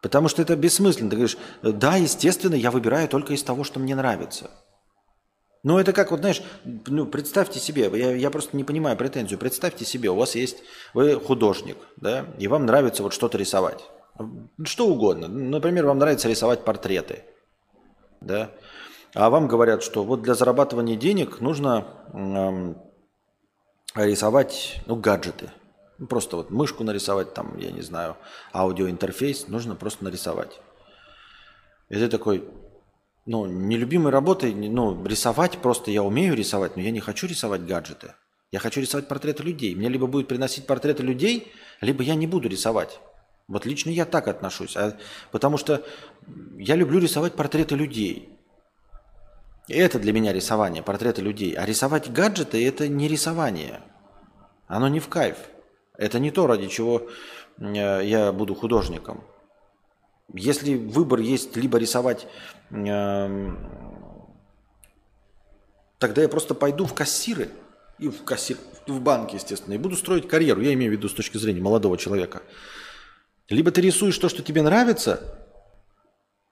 Потому 0.00 0.28
что 0.28 0.42
это 0.42 0.56
бессмысленно. 0.56 1.10
Ты 1.10 1.16
говоришь, 1.16 1.38
да, 1.62 1.96
естественно, 1.96 2.54
я 2.54 2.70
выбираю 2.70 3.08
только 3.08 3.34
из 3.34 3.42
того, 3.42 3.64
что 3.64 3.80
мне 3.80 3.94
нравится. 3.94 4.50
Ну, 5.62 5.78
это 5.78 5.92
как, 5.92 6.10
вот 6.10 6.20
знаешь, 6.20 6.42
ну, 6.64 7.04
представьте 7.04 7.60
себе, 7.60 7.90
я, 7.92 8.14
я 8.14 8.30
просто 8.30 8.56
не 8.56 8.64
понимаю 8.64 8.96
претензию, 8.96 9.38
представьте 9.38 9.84
себе, 9.84 10.08
у 10.08 10.14
вас 10.14 10.34
есть, 10.34 10.62
вы 10.94 11.20
художник, 11.20 11.76
да, 11.98 12.24
и 12.38 12.48
вам 12.48 12.64
нравится 12.64 13.02
вот 13.02 13.12
что-то 13.12 13.36
рисовать. 13.36 13.84
Что 14.64 14.86
угодно. 14.86 15.28
Например, 15.28 15.84
вам 15.84 15.98
нравится 15.98 16.28
рисовать 16.28 16.64
портреты, 16.64 17.24
да, 18.22 18.52
а 19.12 19.28
вам 19.28 19.48
говорят, 19.48 19.82
что 19.82 20.02
вот 20.02 20.22
для 20.22 20.32
зарабатывания 20.32 20.96
денег 20.96 21.40
нужно 21.40 21.86
эм, 22.14 22.78
рисовать, 23.94 24.80
ну, 24.86 24.96
гаджеты. 24.96 25.50
Ну, 26.00 26.06
просто 26.06 26.36
вот 26.36 26.50
мышку 26.50 26.82
нарисовать, 26.82 27.34
там, 27.34 27.58
я 27.58 27.70
не 27.70 27.82
знаю, 27.82 28.16
аудиоинтерфейс, 28.54 29.48
нужно 29.48 29.74
просто 29.74 30.02
нарисовать. 30.02 30.58
И 31.90 31.94
ты 31.94 32.08
такой, 32.08 32.48
ну, 33.26 33.44
нелюбимой 33.44 34.10
работой, 34.10 34.54
ну, 34.54 35.04
рисовать 35.04 35.58
просто 35.58 35.90
я 35.90 36.02
умею 36.02 36.34
рисовать, 36.34 36.74
но 36.76 36.82
я 36.82 36.90
не 36.90 37.00
хочу 37.00 37.26
рисовать 37.26 37.66
гаджеты. 37.66 38.14
Я 38.50 38.60
хочу 38.60 38.80
рисовать 38.80 39.08
портреты 39.08 39.42
людей. 39.42 39.74
Мне 39.74 39.90
либо 39.90 40.06
будет 40.06 40.26
приносить 40.26 40.66
портреты 40.66 41.02
людей, 41.02 41.52
либо 41.82 42.02
я 42.02 42.14
не 42.14 42.26
буду 42.26 42.48
рисовать. 42.48 42.98
Вот 43.46 43.66
лично 43.66 43.90
я 43.90 44.06
так 44.06 44.26
отношусь. 44.26 44.78
А, 44.78 44.96
потому 45.30 45.58
что 45.58 45.84
я 46.56 46.76
люблю 46.76 46.98
рисовать 46.98 47.34
портреты 47.34 47.74
людей. 47.74 48.38
И 49.68 49.74
это 49.74 49.98
для 49.98 50.14
меня 50.14 50.32
рисование, 50.32 50.82
портреты 50.82 51.20
людей. 51.20 51.52
А 51.52 51.66
рисовать 51.66 52.10
гаджеты– 52.10 52.66
это 52.66 52.88
не 52.88 53.06
рисование. 53.06 53.82
Оно 54.66 54.88
не 54.88 54.98
в 54.98 55.08
кайф. 55.08 55.36
Это 56.00 56.18
не 56.18 56.30
то, 56.30 56.46
ради 56.46 56.66
чего 56.66 57.08
э, 57.58 58.00
я 58.04 58.32
буду 58.32 58.54
художником. 58.54 59.22
Если 60.32 60.74
выбор 60.74 61.20
есть 61.20 61.56
либо 61.56 61.76
рисовать, 61.76 62.26
э, 62.70 63.50
тогда 65.98 66.22
я 66.22 66.28
просто 66.30 66.54
пойду 66.54 66.86
в 66.86 66.94
кассиры, 66.94 67.50
и 67.98 68.08
в, 68.08 68.24
кассир, 68.24 68.56
в 68.86 68.98
банк, 69.02 69.34
естественно, 69.34 69.74
и 69.74 69.78
буду 69.78 69.94
строить 69.94 70.26
карьеру. 70.26 70.62
Я 70.62 70.72
имею 70.72 70.90
в 70.90 70.94
виду 70.94 71.06
с 71.10 71.12
точки 71.12 71.36
зрения 71.36 71.60
молодого 71.60 71.98
человека. 71.98 72.40
Либо 73.50 73.70
ты 73.70 73.82
рисуешь 73.82 74.16
то, 74.16 74.30
что 74.30 74.42
тебе 74.42 74.62
нравится, 74.62 75.36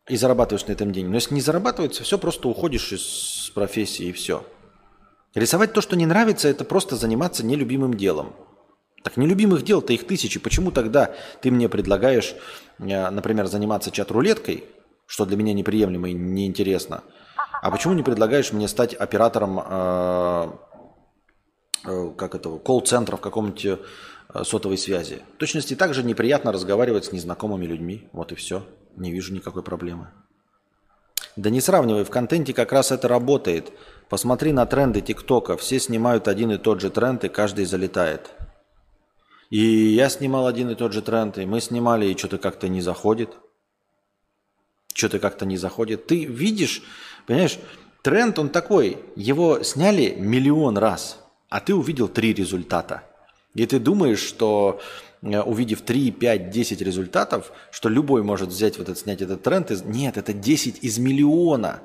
и 0.06 0.16
зарабатываешь 0.18 0.66
на 0.66 0.72
этом 0.72 0.92
деньги. 0.92 1.08
Но 1.08 1.14
если 1.14 1.32
не 1.32 1.40
зарабатывается, 1.40 2.02
все, 2.02 2.18
просто 2.18 2.48
уходишь 2.48 2.92
из 2.92 3.50
профессии 3.54 4.08
и 4.08 4.12
все. 4.12 4.44
Рисовать 5.34 5.72
то, 5.72 5.80
что 5.80 5.96
не 5.96 6.04
нравится, 6.04 6.48
это 6.48 6.66
просто 6.66 6.96
заниматься 6.96 7.46
нелюбимым 7.46 7.94
делом. 7.94 8.34
Так 9.02 9.16
нелюбимых 9.16 9.62
дел-то 9.62 9.92
их 9.92 10.06
тысячи. 10.06 10.40
Почему 10.40 10.70
тогда 10.70 11.14
ты 11.40 11.50
мне 11.50 11.68
предлагаешь, 11.68 12.34
э, 12.78 13.10
например, 13.10 13.46
заниматься 13.46 13.90
чат-рулеткой, 13.90 14.64
что 15.06 15.24
для 15.24 15.36
меня 15.36 15.52
неприемлемо 15.54 16.10
и 16.10 16.14
неинтересно, 16.14 17.02
а 17.62 17.70
почему 17.70 17.94
не 17.94 18.02
предлагаешь 18.02 18.52
мне 18.52 18.68
стать 18.68 18.94
оператором 18.94 19.60
э, 19.64 20.50
э, 21.84 22.12
как 22.16 22.34
этого, 22.34 22.58
колл-центра 22.58 23.16
в 23.16 23.20
каком-нибудь 23.20 23.80
сотовой 24.42 24.78
связи? 24.78 25.22
В 25.34 25.38
точности 25.38 25.74
также 25.74 26.02
неприятно 26.02 26.52
разговаривать 26.52 27.06
с 27.06 27.12
незнакомыми 27.12 27.66
людьми. 27.66 28.08
Вот 28.12 28.32
и 28.32 28.34
все. 28.34 28.64
Не 28.96 29.10
вижу 29.12 29.32
никакой 29.32 29.62
проблемы. 29.62 30.08
Да 31.36 31.50
не 31.50 31.60
сравнивай, 31.60 32.04
в 32.04 32.10
контенте 32.10 32.52
как 32.52 32.72
раз 32.72 32.90
это 32.90 33.06
работает. 33.06 33.72
Посмотри 34.08 34.52
на 34.52 34.66
тренды 34.66 35.00
ТикТока. 35.00 35.56
Все 35.56 35.78
снимают 35.78 36.26
один 36.26 36.50
и 36.50 36.58
тот 36.58 36.80
же 36.80 36.90
тренд, 36.90 37.22
и 37.24 37.28
каждый 37.28 37.64
залетает. 37.64 38.30
И 39.50 39.60
я 39.60 40.08
снимал 40.08 40.46
один 40.46 40.70
и 40.70 40.74
тот 40.74 40.92
же 40.92 41.02
тренд, 41.02 41.38
и 41.38 41.46
мы 41.46 41.60
снимали, 41.60 42.06
и 42.06 42.16
что-то 42.16 42.38
как-то 42.38 42.68
не 42.68 42.80
заходит. 42.80 43.30
Что-то 44.92 45.18
как-то 45.18 45.46
не 45.46 45.56
заходит. 45.56 46.06
Ты 46.06 46.24
видишь, 46.24 46.82
понимаешь, 47.26 47.58
тренд 48.02 48.38
он 48.38 48.50
такой. 48.50 48.98
Его 49.16 49.62
сняли 49.62 50.14
миллион 50.18 50.76
раз, 50.76 51.18
а 51.48 51.60
ты 51.60 51.74
увидел 51.74 52.08
три 52.08 52.34
результата. 52.34 53.04
И 53.54 53.64
ты 53.66 53.78
думаешь, 53.78 54.20
что 54.20 54.80
Э, 55.22 55.40
увидев 55.40 55.82
3, 55.82 56.10
5, 56.12 56.50
10 56.50 56.80
результатов, 56.80 57.52
что 57.70 57.88
любой 57.88 58.22
может 58.22 58.50
взять 58.50 58.78
вот 58.78 58.88
этот, 58.88 58.98
снять 58.98 59.22
этот 59.22 59.42
тренд. 59.42 59.70
Из... 59.70 59.82
Нет, 59.82 60.16
это 60.16 60.32
10 60.32 60.82
из 60.82 60.98
миллиона 60.98 61.80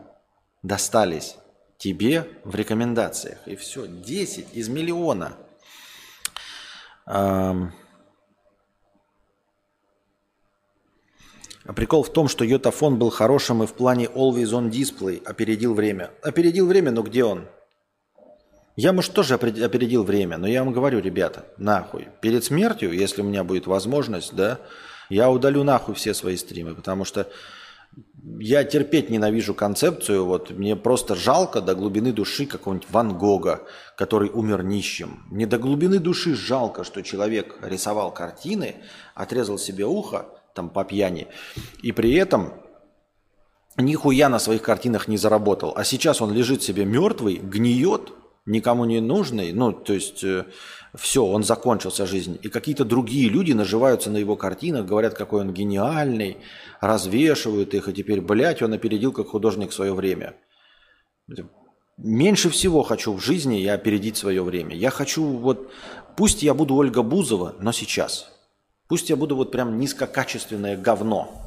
достались 0.62 1.36
тебе 1.78 2.28
в 2.44 2.56
рекомендациях. 2.56 3.40
И 3.46 3.56
все, 3.56 3.88
10 3.88 4.48
из 4.54 4.70
миллиона. 4.70 5.36
А 7.06 7.70
прикол 11.76 12.04
в 12.04 12.12
том, 12.12 12.28
что 12.28 12.44
йотафон 12.44 13.00
был 13.00 13.10
хорошим 13.10 13.64
и 13.64 13.68
в 13.68 13.74
плане 13.74 14.06
Always 14.06 14.52
On 14.52 14.70
Display 14.70 15.24
опередил 15.24 15.74
время. 15.74 16.12
Опередил 16.22 16.68
время, 16.68 16.92
но 16.92 17.04
где 17.04 17.24
он? 17.24 17.48
Я, 18.76 18.92
может, 18.92 19.14
тоже 19.14 19.36
опередил 19.36 20.04
время, 20.04 20.38
но 20.38 20.48
я 20.48 20.64
вам 20.64 20.74
говорю, 20.74 21.00
ребята, 21.00 21.46
нахуй. 21.58 22.08
Перед 22.22 22.44
смертью, 22.44 22.92
если 22.92 23.22
у 23.22 23.26
меня 23.26 23.44
будет 23.44 23.68
возможность, 23.68 24.36
да, 24.36 24.60
я 25.10 25.30
удалю 25.30 25.64
нахуй 25.64 25.94
все 25.94 26.14
свои 26.14 26.38
стримы, 26.38 26.74
потому 26.74 27.06
что 27.06 27.30
я 28.40 28.64
терпеть 28.64 29.10
ненавижу 29.10 29.54
концепцию, 29.54 30.26
вот 30.26 30.52
мне 30.52 30.76
просто 30.76 31.16
жалко 31.16 31.62
до 31.62 31.76
глубины 31.76 32.12
души 32.12 32.46
какого-нибудь 32.46 32.90
Ван 32.90 33.18
Гога, 33.18 33.64
который 33.98 34.30
умер 34.30 34.64
нищим. 34.64 35.24
Мне 35.30 35.46
до 35.46 35.58
глубины 35.58 36.00
души 36.00 36.36
жалко, 36.36 36.84
что 36.84 37.02
человек 37.02 37.56
рисовал 37.62 38.14
картины, 38.14 38.76
отрезал 39.14 39.58
себе 39.58 39.86
ухо, 39.86 40.28
там 40.54 40.70
по 40.70 40.84
пьяни, 40.84 41.28
и 41.82 41.92
при 41.92 42.14
этом 42.14 42.54
нихуя 43.78 44.30
на 44.30 44.40
своих 44.40 44.62
картинах 44.62 45.08
не 45.08 45.18
заработал. 45.18 45.74
А 45.76 45.84
сейчас 45.84 46.22
он 46.22 46.32
лежит 46.32 46.64
себе 46.64 46.86
мертвый, 46.86 47.38
гниет, 47.38 48.14
никому 48.46 48.86
не 48.86 49.00
нужный, 49.02 49.52
ну, 49.54 49.72
то 49.72 49.94
есть 49.94 50.24
э, 50.24 50.46
все, 50.96 51.26
он 51.26 51.44
закончился 51.44 52.06
жизнь. 52.06 52.40
И 52.42 52.50
какие-то 52.50 52.86
другие 52.86 53.30
люди 53.30 53.54
наживаются 53.54 54.10
на 54.10 54.18
его 54.18 54.36
картинах, 54.36 54.86
говорят, 54.86 55.16
какой 55.16 55.42
он 55.42 55.54
гениальный, 55.54 56.38
развешивают 56.82 57.74
их, 57.74 57.88
и 57.88 57.94
теперь, 57.94 58.22
блядь, 58.22 58.62
он 58.62 58.74
опередил 58.74 59.12
как 59.12 59.30
художник 59.30 59.74
свое 59.74 59.94
время. 59.94 60.36
Меньше 61.98 62.50
всего 62.50 62.84
хочу 62.84 63.14
в 63.14 63.20
жизни 63.20 63.56
я 63.56 63.74
опередить 63.74 64.18
свое 64.18 64.44
время. 64.44 64.76
Я 64.76 64.90
хочу 64.90 65.24
вот, 65.24 65.72
пусть 66.16 66.44
я 66.44 66.54
буду 66.54 66.76
Ольга 66.76 67.02
Бузова, 67.02 67.56
но 67.60 67.72
сейчас. 67.72 68.30
Пусть 68.88 69.10
я 69.10 69.16
буду 69.16 69.36
вот 69.36 69.52
прям 69.52 69.80
низкокачественное 69.80 70.78
говно 70.78 71.44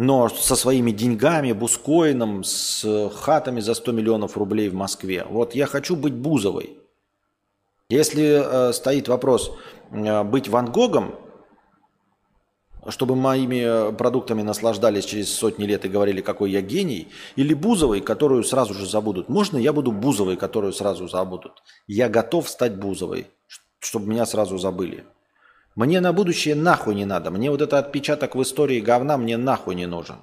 но 0.00 0.30
со 0.30 0.56
своими 0.56 0.92
деньгами, 0.92 1.52
бускоином, 1.52 2.42
с 2.42 3.10
хатами 3.14 3.60
за 3.60 3.74
100 3.74 3.92
миллионов 3.92 4.38
рублей 4.38 4.70
в 4.70 4.74
Москве. 4.74 5.26
Вот 5.28 5.54
я 5.54 5.66
хочу 5.66 5.94
быть 5.94 6.14
Бузовой. 6.14 6.79
Если 7.90 8.22
э, 8.22 8.72
стоит 8.72 9.08
вопрос 9.08 9.52
э, 9.90 10.22
быть 10.22 10.48
Ван 10.48 10.70
Гогом, 10.70 11.16
чтобы 12.88 13.16
моими 13.16 13.92
продуктами 13.94 14.42
наслаждались 14.42 15.04
через 15.04 15.34
сотни 15.34 15.64
лет 15.64 15.84
и 15.84 15.88
говорили, 15.88 16.20
какой 16.20 16.52
я 16.52 16.62
гений, 16.62 17.08
или 17.36 17.52
Бузовой, 17.52 18.00
которую 18.00 18.44
сразу 18.44 18.74
же 18.74 18.86
забудут. 18.86 19.28
Можно 19.28 19.58
я 19.58 19.72
буду 19.72 19.92
Бузовой, 19.92 20.36
которую 20.36 20.72
сразу 20.72 21.08
забудут? 21.08 21.62
Я 21.88 22.08
готов 22.08 22.48
стать 22.48 22.76
Бузовой, 22.76 23.26
чтобы 23.80 24.06
меня 24.06 24.24
сразу 24.24 24.56
забыли. 24.56 25.04
Мне 25.74 26.00
на 26.00 26.12
будущее 26.12 26.54
нахуй 26.54 26.94
не 26.94 27.04
надо. 27.04 27.30
Мне 27.30 27.50
вот 27.50 27.60
этот 27.60 27.74
отпечаток 27.86 28.34
в 28.34 28.42
истории 28.42 28.80
говна 28.80 29.16
мне 29.16 29.36
нахуй 29.36 29.74
не 29.74 29.86
нужен. 29.86 30.16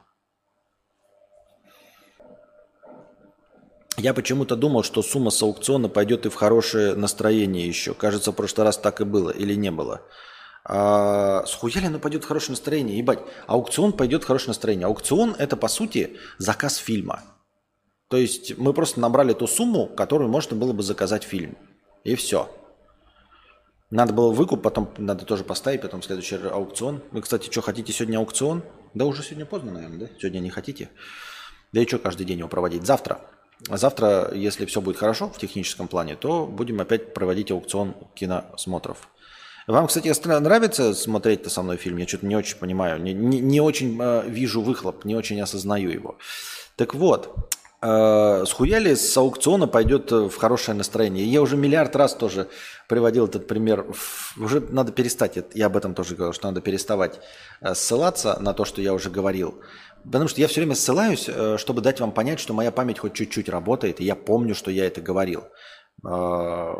Я 3.98 4.14
почему-то 4.14 4.56
думал, 4.56 4.84
что 4.84 5.02
сумма 5.02 5.32
с 5.32 5.41
аукциона 5.41 5.89
пойдет 5.89 6.28
и 6.28 6.30
в 6.30 6.36
хорошее 6.36 6.93
настроение 6.93 7.68
еще. 7.68 7.95
Кажется, 7.95 8.32
в 8.32 8.36
прошлый 8.36 8.66
раз 8.66 8.78
так 8.78 9.02
и 9.02 9.06
было 9.06 9.32
или 9.32 9.56
не 9.56 9.72
было. 9.72 10.02
А, 10.64 11.43
схуяли 11.48 11.88
оно 11.88 11.98
пойдет 11.98 12.24
в 12.24 12.28
хорошее 12.28 12.52
настроение? 12.52 13.00
Ебать, 13.00 13.20
аукцион 13.48 13.93
пойдет 13.93 14.24
в 14.24 14.28
хорошее 14.28 14.50
настроение. 14.50 14.86
Аукцион 14.86 15.36
это 15.39 15.58
по 15.58 15.68
сути 15.68 16.18
заказ 16.38 16.76
фильма. 16.76 17.24
То 18.08 18.18
есть 18.18 18.56
мы 18.60 18.72
просто 18.74 19.00
набрали 19.00 19.34
ту 19.34 19.48
сумму, 19.48 19.88
которую 19.88 20.30
можно 20.30 20.56
было 20.56 20.74
бы 20.74 20.84
заказать 20.84 21.24
фильм. 21.24 21.58
И 22.04 22.16
все. 22.16 22.52
Надо 23.89 24.14
было 24.14 24.32
выкуп, 24.32 24.62
потом 24.62 24.93
надо 24.98 25.26
тоже 25.26 25.43
поставить, 25.43 25.82
потом 25.82 26.04
следующий 26.04 26.36
аукцион. 26.36 27.02
Вы, 27.12 27.24
кстати, 27.24 27.50
что, 27.50 27.62
хотите 27.62 27.91
сегодня 27.93 28.20
аукцион? 28.20 28.64
Да 28.93 29.06
уже 29.06 29.24
сегодня 29.24 29.48
поздно, 29.48 29.72
наверное, 29.72 30.00
да? 30.00 30.08
Сегодня 30.20 30.39
не 30.39 30.52
хотите? 30.52 30.89
Да 31.72 31.82
и 31.82 31.88
что 31.88 31.98
каждый 31.98 32.26
день 32.28 32.39
его 32.39 32.48
проводить? 32.48 32.86
Завтра. 32.86 33.22
А 33.70 33.78
завтра, 33.78 34.32
если 34.34 34.66
все 34.66 34.82
будет 34.82 34.97
хорошо 34.97 35.30
в 35.30 35.38
техническом 35.38 35.88
плане, 35.88 36.16
то 36.16 36.45
будем 36.45 36.80
опять 36.80 37.14
проводить 37.14 37.51
аукцион 37.51 37.95
киносмотров. 38.14 39.10
Вам, 39.66 39.88
кстати, 39.88 40.14
нравится 40.39 40.93
смотреть-то 40.93 41.49
со 41.49 41.62
мной 41.62 41.76
фильм? 41.76 41.97
Я 41.97 42.08
что-то 42.08 42.26
не 42.26 42.38
очень 42.38 42.58
понимаю, 42.58 43.01
не, 43.01 43.14
не, 43.14 43.39
не 43.39 43.60
очень 43.60 43.97
э, 43.99 44.24
вижу 44.26 44.62
выхлоп, 44.62 45.03
не 45.03 45.14
очень 45.14 45.41
осознаю 45.41 45.89
его. 45.89 46.18
Так 46.78 46.93
вот, 46.93 47.57
э, 47.82 48.45
схуяли 48.45 48.95
с 48.95 49.17
аукциона 49.17 49.67
пойдет 49.67 50.11
в 50.11 50.36
хорошее 50.36 50.78
настроение. 50.78 51.25
Я 51.25 51.41
уже 51.41 51.57
миллиард 51.57 51.95
раз 51.95 52.15
тоже 52.15 52.47
приводил 52.88 53.25
этот 53.25 53.47
пример. 53.47 53.86
Уже 54.38 54.61
надо 54.61 54.91
перестать, 54.91 55.38
я 55.53 55.65
об 55.67 55.78
этом 55.78 55.93
тоже 55.93 56.15
говорил, 56.15 56.34
что 56.34 56.47
надо 56.47 56.61
переставать 56.61 57.19
э, 57.61 57.73
ссылаться 57.73 58.38
на 58.39 58.53
то, 58.53 58.65
что 58.65 58.82
я 58.82 58.93
уже 58.93 59.09
говорил. 59.09 59.61
Потому 60.03 60.28
что 60.28 60.39
я 60.39 60.47
все 60.47 60.61
время 60.61 60.75
ссылаюсь, 60.75 61.25
э, 61.28 61.57
чтобы 61.57 61.82
дать 61.82 61.99
вам 61.99 62.11
понять, 62.11 62.39
что 62.39 62.53
моя 62.53 62.71
память 62.71 62.99
хоть 62.99 63.13
чуть-чуть 63.13 63.49
работает, 63.49 63.99
и 63.99 64.05
я 64.05 64.15
помню, 64.15 64.55
что 64.55 64.71
я 64.71 64.86
это 64.86 65.01
говорил. 65.01 65.43
Э, 66.05 66.73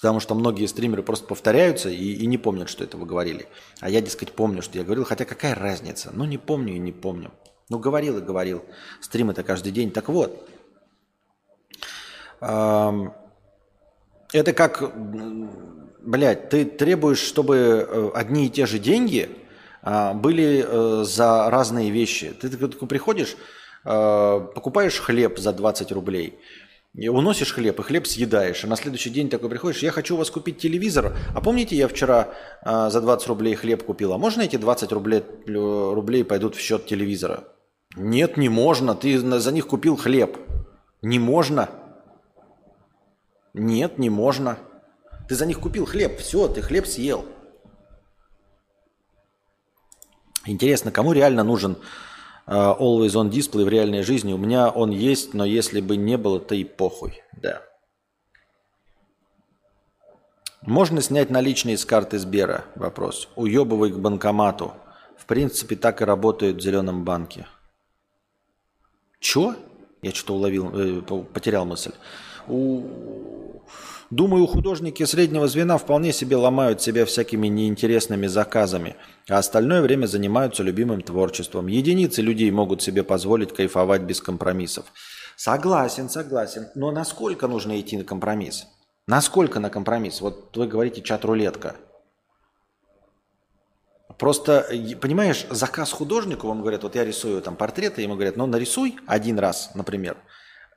потому 0.00 0.20
что 0.20 0.34
многие 0.34 0.66
стримеры 0.66 1.02
просто 1.02 1.26
повторяются 1.26 1.90
и, 1.90 2.12
и 2.14 2.26
не 2.26 2.38
помнят, 2.38 2.68
что 2.68 2.84
это 2.84 2.96
вы 2.96 3.06
говорили. 3.06 3.46
А 3.80 3.90
я, 3.90 4.00
дескать, 4.00 4.32
помню, 4.32 4.62
что 4.62 4.78
я 4.78 4.84
говорил. 4.84 5.04
Хотя 5.04 5.24
какая 5.24 5.54
разница? 5.54 6.10
Ну, 6.12 6.24
не 6.24 6.38
помню 6.38 6.74
и 6.74 6.78
не 6.78 6.92
помню. 6.92 7.30
Ну, 7.70 7.78
говорил 7.78 8.18
и 8.18 8.20
говорил. 8.20 8.62
Стрим 9.00 9.30
это 9.30 9.42
каждый 9.42 9.72
день. 9.72 9.90
Так 9.90 10.08
вот. 10.08 10.46
Это 14.32 14.52
как, 14.54 14.92
блядь, 16.02 16.50
ты 16.50 16.64
требуешь, 16.64 17.18
чтобы 17.18 17.56
э, 17.56 18.10
одни 18.14 18.46
и 18.46 18.50
те 18.50 18.66
же 18.66 18.78
деньги 18.78 19.28
а, 19.82 20.14
были 20.14 20.64
э, 20.66 21.04
за 21.04 21.50
разные 21.50 21.90
вещи. 21.90 22.32
Ты 22.40 22.48
такой 22.50 22.88
приходишь, 22.88 23.36
э, 23.84 24.48
покупаешь 24.54 25.00
хлеб 25.00 25.38
за 25.38 25.52
20 25.52 25.90
рублей, 25.92 26.38
уносишь 26.94 27.52
хлеб, 27.52 27.80
и 27.80 27.82
хлеб 27.82 28.06
съедаешь, 28.06 28.62
а 28.64 28.66
на 28.66 28.76
следующий 28.76 29.10
день 29.10 29.30
такой 29.30 29.48
приходишь, 29.48 29.82
я 29.82 29.90
хочу 29.90 30.14
у 30.14 30.18
вас 30.18 30.30
купить 30.30 30.58
телевизор, 30.58 31.16
а 31.34 31.40
помните, 31.40 31.76
я 31.76 31.88
вчера 31.88 32.28
э, 32.62 32.90
за 32.90 33.00
20 33.00 33.26
рублей 33.28 33.54
хлеб 33.54 33.84
купил, 33.84 34.12
а 34.12 34.18
можно 34.18 34.42
эти 34.42 34.56
20 34.56 34.92
рублей, 34.92 35.24
рублей 35.46 36.24
пойдут 36.24 36.56
в 36.56 36.60
счет 36.60 36.86
телевизора? 36.86 37.44
Нет, 37.96 38.36
не 38.36 38.48
можно, 38.48 38.94
ты 38.94 39.18
за 39.18 39.52
них 39.52 39.66
купил 39.66 39.96
хлеб. 39.96 40.38
Не 41.02 41.18
можно. 41.18 41.68
Нет, 43.52 43.98
не 43.98 44.10
можно. 44.10 44.58
Ты 45.28 45.34
за 45.34 45.46
них 45.46 45.60
купил 45.60 45.86
хлеб, 45.86 46.18
все, 46.18 46.48
ты 46.48 46.62
хлеб 46.62 46.86
съел. 46.86 47.24
Интересно, 50.46 50.90
кому 50.90 51.12
реально 51.12 51.44
нужен 51.44 51.76
uh, 52.46 52.78
Always 52.78 53.10
On 53.10 53.30
Display 53.30 53.64
в 53.64 53.68
реальной 53.68 54.02
жизни? 54.02 54.32
У 54.32 54.38
меня 54.38 54.70
он 54.70 54.90
есть, 54.90 55.34
но 55.34 55.44
если 55.44 55.80
бы 55.80 55.96
не 55.96 56.16
было, 56.16 56.40
то 56.40 56.54
и 56.54 56.64
похуй. 56.64 57.22
Да. 57.32 57.62
Можно 60.62 61.00
снять 61.00 61.30
наличные 61.30 61.76
с 61.76 61.84
карты 61.84 62.18
Сбера? 62.18 62.64
Вопрос. 62.74 63.28
Уебывай 63.36 63.90
к 63.90 63.98
банкомату. 63.98 64.74
В 65.16 65.26
принципе, 65.26 65.76
так 65.76 66.02
и 66.02 66.04
работает 66.04 66.56
в 66.56 66.60
зеленом 66.60 67.04
банке. 67.04 67.46
Чё? 69.20 69.54
Я 70.02 70.12
что-то 70.12 70.34
уловил, 70.34 70.70
э, 70.74 71.02
потерял 71.32 71.64
мысль. 71.66 71.92
У... 72.48 72.82
Думаю, 74.10 74.46
художники 74.48 75.04
среднего 75.04 75.46
звена 75.46 75.78
вполне 75.78 76.12
себе 76.12 76.34
ломают 76.34 76.82
себя 76.82 77.04
всякими 77.04 77.46
неинтересными 77.46 78.26
заказами, 78.26 78.96
а 79.28 79.38
остальное 79.38 79.82
время 79.82 80.06
занимаются 80.06 80.64
любимым 80.64 81.02
творчеством. 81.02 81.68
Единицы 81.68 82.20
людей 82.20 82.50
могут 82.50 82.82
себе 82.82 83.04
позволить 83.04 83.54
кайфовать 83.54 84.02
без 84.02 84.20
компромиссов. 84.20 84.86
Согласен, 85.36 86.08
согласен. 86.08 86.66
Но 86.74 86.90
насколько 86.90 87.46
нужно 87.46 87.80
идти 87.80 87.96
на 87.96 88.04
компромисс? 88.04 88.66
Насколько 89.06 89.60
на 89.60 89.70
компромисс? 89.70 90.20
Вот 90.20 90.56
вы 90.56 90.66
говорите 90.66 91.02
чат-рулетка. 91.02 91.76
Просто, 94.20 94.66
понимаешь, 95.00 95.46
заказ 95.50 95.90
художнику, 95.90 96.46
вам 96.46 96.60
говорят, 96.60 96.84
вот 96.84 96.94
я 96.94 97.04
рисую 97.04 97.42
там 97.42 97.56
портреты, 97.56 98.02
ему 98.02 98.14
говорят, 98.14 98.36
ну 98.36 98.46
нарисуй 98.46 98.96
один 99.06 99.40
раз, 99.40 99.72
например– 99.74 100.16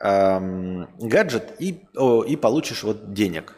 эм, 0.03 0.89
гаджет 0.99 1.53
и, 1.59 1.81
о, 1.95 2.23
и 2.23 2.35
получишь 2.35 2.83
вот 2.83 3.13
денег. 3.13 3.53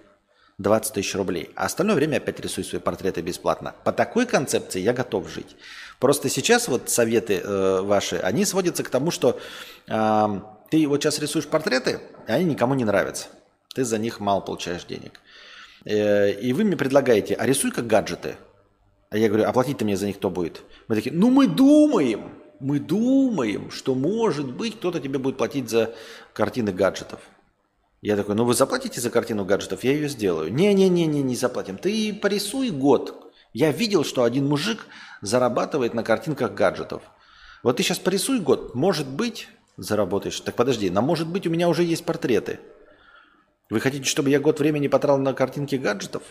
20 0.57 0.93
тысяч 0.93 1.13
рублей. 1.15 1.49
А 1.55 1.65
остальное 1.65 1.97
время 1.97 2.15
опять 2.17 2.39
рисуй 2.39 2.63
свои 2.63 2.79
портреты 2.79 3.19
бесплатно. 3.19 3.75
По 3.83 3.91
такой 3.91 4.25
концепции 4.25 4.79
я 4.79 4.93
готов 4.93 5.27
жить. 5.27 5.57
Просто 5.99 6.29
сейчас 6.29 6.69
вот 6.69 6.89
советы 6.89 7.41
э, 7.43 7.81
ваши, 7.81 8.15
они 8.17 8.45
сводятся 8.45 8.83
к 8.83 8.89
тому, 8.89 9.11
что 9.11 9.37
э, 9.87 10.39
ты 10.71 10.87
вот 10.87 11.03
сейчас 11.03 11.19
рисуешь 11.19 11.47
портреты, 11.47 11.99
и 12.25 12.31
они 12.31 12.45
никому 12.45 12.73
не 12.73 12.85
нравятся. 12.85 13.27
Ты 13.73 13.83
за 13.83 13.97
них 13.97 14.21
мало 14.21 14.39
получаешь 14.39 14.85
денег. 14.85 15.19
Э, 15.83 16.31
и 16.31 16.53
вы 16.53 16.63
мне 16.63 16.77
предлагаете, 16.77 17.35
а 17.35 17.45
рисуй 17.45 17.71
как 17.71 17.85
гаджеты. 17.85 18.37
А 19.09 19.17
я 19.17 19.29
говорю, 19.29 19.47
оплатить-то 19.47 19.85
мне 19.85 19.97
за 19.97 20.07
них 20.07 20.17
кто 20.17 20.29
будет? 20.29 20.63
Мы 20.87 20.95
такие, 20.95 21.15
ну 21.15 21.29
мы 21.29 21.47
думаем 21.47 22.31
мы 22.59 22.79
думаем, 22.79 23.69
что 23.71 23.95
может 23.95 24.53
быть 24.53 24.77
кто-то 24.77 24.99
тебе 24.99 25.19
будет 25.19 25.37
платить 25.37 25.69
за 25.69 25.93
картины 26.33 26.71
гаджетов. 26.71 27.19
Я 28.01 28.15
такой, 28.15 28.35
ну 28.35 28.45
вы 28.45 28.53
заплатите 28.53 29.01
за 29.01 29.09
картину 29.09 29.45
гаджетов, 29.45 29.83
я 29.83 29.91
ее 29.91 30.07
сделаю. 30.09 30.53
Не-не-не, 30.53 31.05
не 31.05 31.35
заплатим. 31.35 31.77
Ты 31.77 32.13
порисуй 32.13 32.69
год. 32.69 33.33
Я 33.53 33.71
видел, 33.71 34.03
что 34.03 34.23
один 34.23 34.47
мужик 34.47 34.85
зарабатывает 35.21 35.93
на 35.93 36.03
картинках 36.03 36.53
гаджетов. 36.53 37.03
Вот 37.63 37.77
ты 37.77 37.83
сейчас 37.83 37.99
порисуй 37.99 38.39
год, 38.39 38.75
может 38.75 39.07
быть, 39.07 39.47
заработаешь. 39.77 40.39
Так 40.39 40.55
подожди, 40.55 40.89
но 40.89 41.01
может 41.01 41.27
быть 41.27 41.47
у 41.47 41.49
меня 41.49 41.67
уже 41.67 41.83
есть 41.83 42.05
портреты. 42.05 42.59
Вы 43.69 43.79
хотите, 43.79 44.05
чтобы 44.05 44.29
я 44.29 44.39
год 44.39 44.59
времени 44.59 44.87
потратил 44.87 45.17
на 45.17 45.33
картинки 45.33 45.75
гаджетов? 45.75 46.23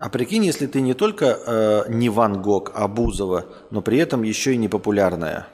А 0.00 0.08
прикинь, 0.08 0.46
если 0.46 0.66
ты 0.66 0.80
не 0.80 0.94
только 0.94 1.26
э, 1.26 1.84
не 1.90 2.08
Ван 2.08 2.40
Гог, 2.40 2.72
а 2.74 2.88
Бузова, 2.88 3.44
но 3.70 3.82
при 3.82 3.98
этом 3.98 4.22
еще 4.22 4.54
и 4.54 4.56
не 4.56 4.66
популярная. 4.66 5.46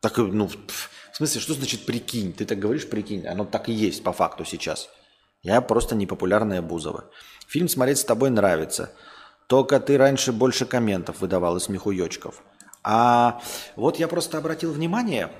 Так, 0.00 0.16
ну, 0.16 0.48
в 0.48 1.16
смысле, 1.16 1.38
что 1.38 1.52
значит 1.52 1.84
прикинь? 1.84 2.32
Ты 2.32 2.46
так 2.46 2.58
говоришь 2.58 2.88
прикинь, 2.88 3.26
оно 3.26 3.44
так 3.44 3.68
и 3.68 3.72
есть 3.72 4.02
по 4.02 4.14
факту 4.14 4.46
сейчас. 4.46 4.88
Я 5.42 5.60
просто 5.60 5.94
не 5.94 6.06
популярная 6.06 6.62
Бузова. 6.62 7.10
Фильм 7.46 7.68
смотреть 7.68 7.98
с 7.98 8.04
тобой 8.04 8.30
нравится. 8.30 8.90
Только 9.48 9.78
ты 9.80 9.98
раньше 9.98 10.32
больше 10.32 10.64
комментов 10.64 11.20
выдавал 11.20 11.58
и 11.58 11.60
смехуёчков. 11.60 12.42
А 12.82 13.42
вот 13.76 13.98
я 13.98 14.08
просто 14.08 14.38
обратил 14.38 14.72
внимание, 14.72 15.30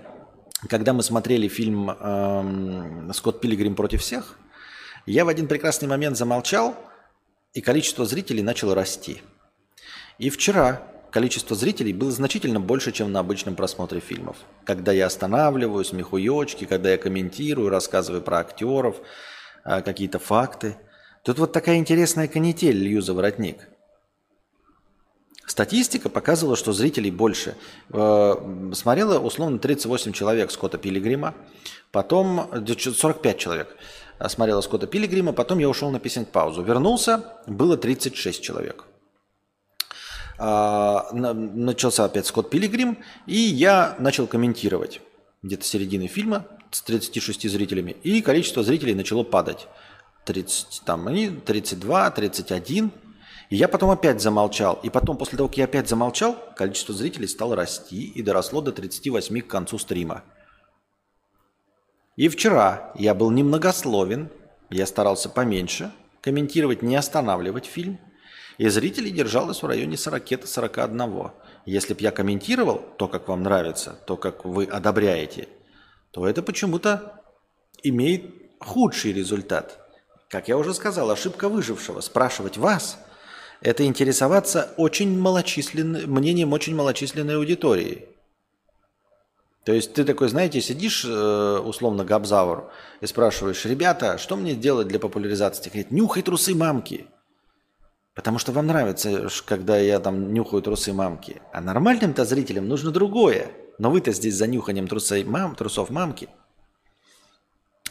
когда 0.68 0.92
мы 0.92 1.02
смотрели 1.02 1.48
фильм 1.48 1.88
эм, 1.88 3.10
«Скотт 3.14 3.40
Пилигрим 3.40 3.74
против 3.74 4.02
всех», 4.02 4.36
я 5.06 5.24
в 5.24 5.28
один 5.28 5.48
прекрасный 5.48 5.88
момент 5.88 6.18
замолчал– 6.18 6.76
и 7.54 7.60
количество 7.60 8.06
зрителей 8.06 8.42
начало 8.42 8.74
расти. 8.74 9.22
И 10.18 10.30
вчера 10.30 10.82
количество 11.10 11.56
зрителей 11.56 11.92
было 11.92 12.10
значительно 12.10 12.60
больше, 12.60 12.92
чем 12.92 13.10
на 13.12 13.20
обычном 13.20 13.56
просмотре 13.56 14.00
фильмов. 14.00 14.36
Когда 14.64 14.92
я 14.92 15.06
останавливаюсь, 15.06 15.92
мехуёчки, 15.92 16.66
когда 16.66 16.90
я 16.90 16.98
комментирую, 16.98 17.68
рассказываю 17.68 18.22
про 18.22 18.38
актеров, 18.38 18.96
а, 19.64 19.82
какие-то 19.82 20.18
факты. 20.18 20.76
Тут 21.24 21.38
вот 21.38 21.52
такая 21.52 21.76
интересная 21.76 22.28
канитель, 22.28 22.76
лью 22.76 23.02
за 23.02 23.14
воротник. 23.14 23.68
Статистика 25.46 26.08
показывала, 26.08 26.56
что 26.56 26.72
зрителей 26.72 27.10
больше. 27.10 27.56
Э, 27.92 28.34
смотрело 28.72 29.18
условно 29.18 29.58
38 29.58 30.12
человек 30.12 30.52
Скотта 30.52 30.78
Пилигрима, 30.78 31.34
потом 31.90 32.48
45 32.64 33.36
человек 33.36 33.76
смотрела 34.28 34.60
Скотта 34.60 34.86
Пилигрима, 34.86 35.32
потом 35.32 35.58
я 35.58 35.68
ушел 35.68 35.90
на 35.90 35.98
писинг-паузу. 35.98 36.62
Вернулся, 36.62 37.24
было 37.46 37.76
36 37.76 38.42
человек. 38.42 38.84
А, 40.38 41.08
начался 41.12 42.04
опять 42.04 42.26
Скотт 42.26 42.50
Пилигрим, 42.50 42.98
и 43.26 43.36
я 43.36 43.96
начал 43.98 44.26
комментировать 44.26 45.00
где-то 45.42 45.64
середины 45.64 46.06
фильма 46.06 46.46
с 46.70 46.82
36 46.82 47.50
зрителями, 47.50 47.96
и 48.02 48.22
количество 48.22 48.62
зрителей 48.62 48.94
начало 48.94 49.22
падать. 49.22 49.68
30, 50.26 50.82
там, 50.84 51.08
они 51.08 51.28
32, 51.28 52.10
31. 52.10 52.90
И 53.50 53.56
я 53.56 53.68
потом 53.68 53.90
опять 53.90 54.22
замолчал. 54.22 54.78
И 54.82 54.90
потом, 54.90 55.16
после 55.16 55.36
того, 55.36 55.48
как 55.48 55.58
я 55.58 55.64
опять 55.64 55.88
замолчал, 55.88 56.36
количество 56.54 56.94
зрителей 56.94 57.26
стало 57.26 57.56
расти 57.56 58.04
и 58.04 58.22
доросло 58.22 58.60
до 58.60 58.70
38 58.70 59.40
к 59.40 59.46
концу 59.46 59.78
стрима. 59.78 60.22
И 62.16 62.28
вчера 62.28 62.92
я 62.96 63.14
был 63.14 63.30
немногословен, 63.30 64.30
я 64.68 64.86
старался 64.86 65.28
поменьше, 65.28 65.92
комментировать, 66.20 66.82
не 66.82 66.96
останавливать 66.96 67.66
фильм, 67.66 67.98
и 68.58 68.68
зрителей 68.68 69.10
держалось 69.10 69.62
в 69.62 69.66
районе 69.66 69.94
40-41. 69.94 71.30
Если 71.64 71.94
бы 71.94 72.00
я 72.02 72.10
комментировал 72.10 72.82
то, 72.98 73.08
как 73.08 73.28
вам 73.28 73.42
нравится, 73.42 73.98
то, 74.06 74.16
как 74.16 74.44
вы 74.44 74.64
одобряете, 74.64 75.48
то 76.10 76.26
это 76.26 76.42
почему-то 76.42 77.22
имеет 77.82 78.34
худший 78.58 79.12
результат. 79.12 79.78
Как 80.28 80.48
я 80.48 80.58
уже 80.58 80.74
сказал, 80.74 81.10
ошибка 81.10 81.48
выжившего. 81.48 82.00
Спрашивать 82.00 82.56
вас– 82.58 82.98
это 83.62 83.84
интересоваться 83.84 84.72
очень 84.76 85.18
малочисленным, 85.18 86.10
мнением 86.12 86.52
очень 86.52 86.74
малочисленной 86.74 87.36
аудитории. 87.36 88.08
То 89.64 89.72
есть 89.72 89.92
ты 89.92 90.04
такой, 90.04 90.28
знаете, 90.28 90.60
сидишь, 90.60 91.04
э, 91.04 91.58
условно, 91.58 92.04
габзавр, 92.04 92.70
и 93.00 93.06
спрашиваешь, 93.06 93.64
ребята, 93.66 94.16
что 94.16 94.36
мне 94.36 94.54
делать 94.54 94.88
для 94.88 94.98
популяризации? 94.98 95.68
Говорит, 95.68 95.90
нюхай 95.90 96.22
трусы 96.22 96.54
мамки. 96.54 97.06
Потому 98.14 98.38
что 98.38 98.52
вам 98.52 98.66
нравится, 98.66 99.28
когда 99.44 99.78
я 99.78 100.00
там 100.00 100.32
нюхаю 100.32 100.62
трусы 100.62 100.92
мамки. 100.92 101.42
А 101.52 101.60
нормальным-то 101.60 102.24
зрителям 102.24 102.68
нужно 102.68 102.90
другое. 102.90 103.50
Но 103.78 103.90
вы-то 103.90 104.12
здесь 104.12 104.34
за 104.34 104.46
нюханием 104.46 104.88
трусей 104.88 105.24
мам, 105.24 105.54
трусов 105.54 105.90
мамки. 105.90 106.28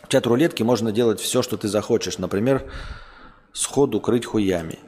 В 0.03 0.07
чат-рулетке 0.07 0.63
можно 0.63 0.91
делать 0.91 1.19
все, 1.19 1.41
что 1.41 1.55
ты 1.55 1.67
захочешь. 1.67 2.17
Например, 2.17 2.71
сходу 3.53 4.01
крыть 4.01 4.25
хуями. 4.25 4.79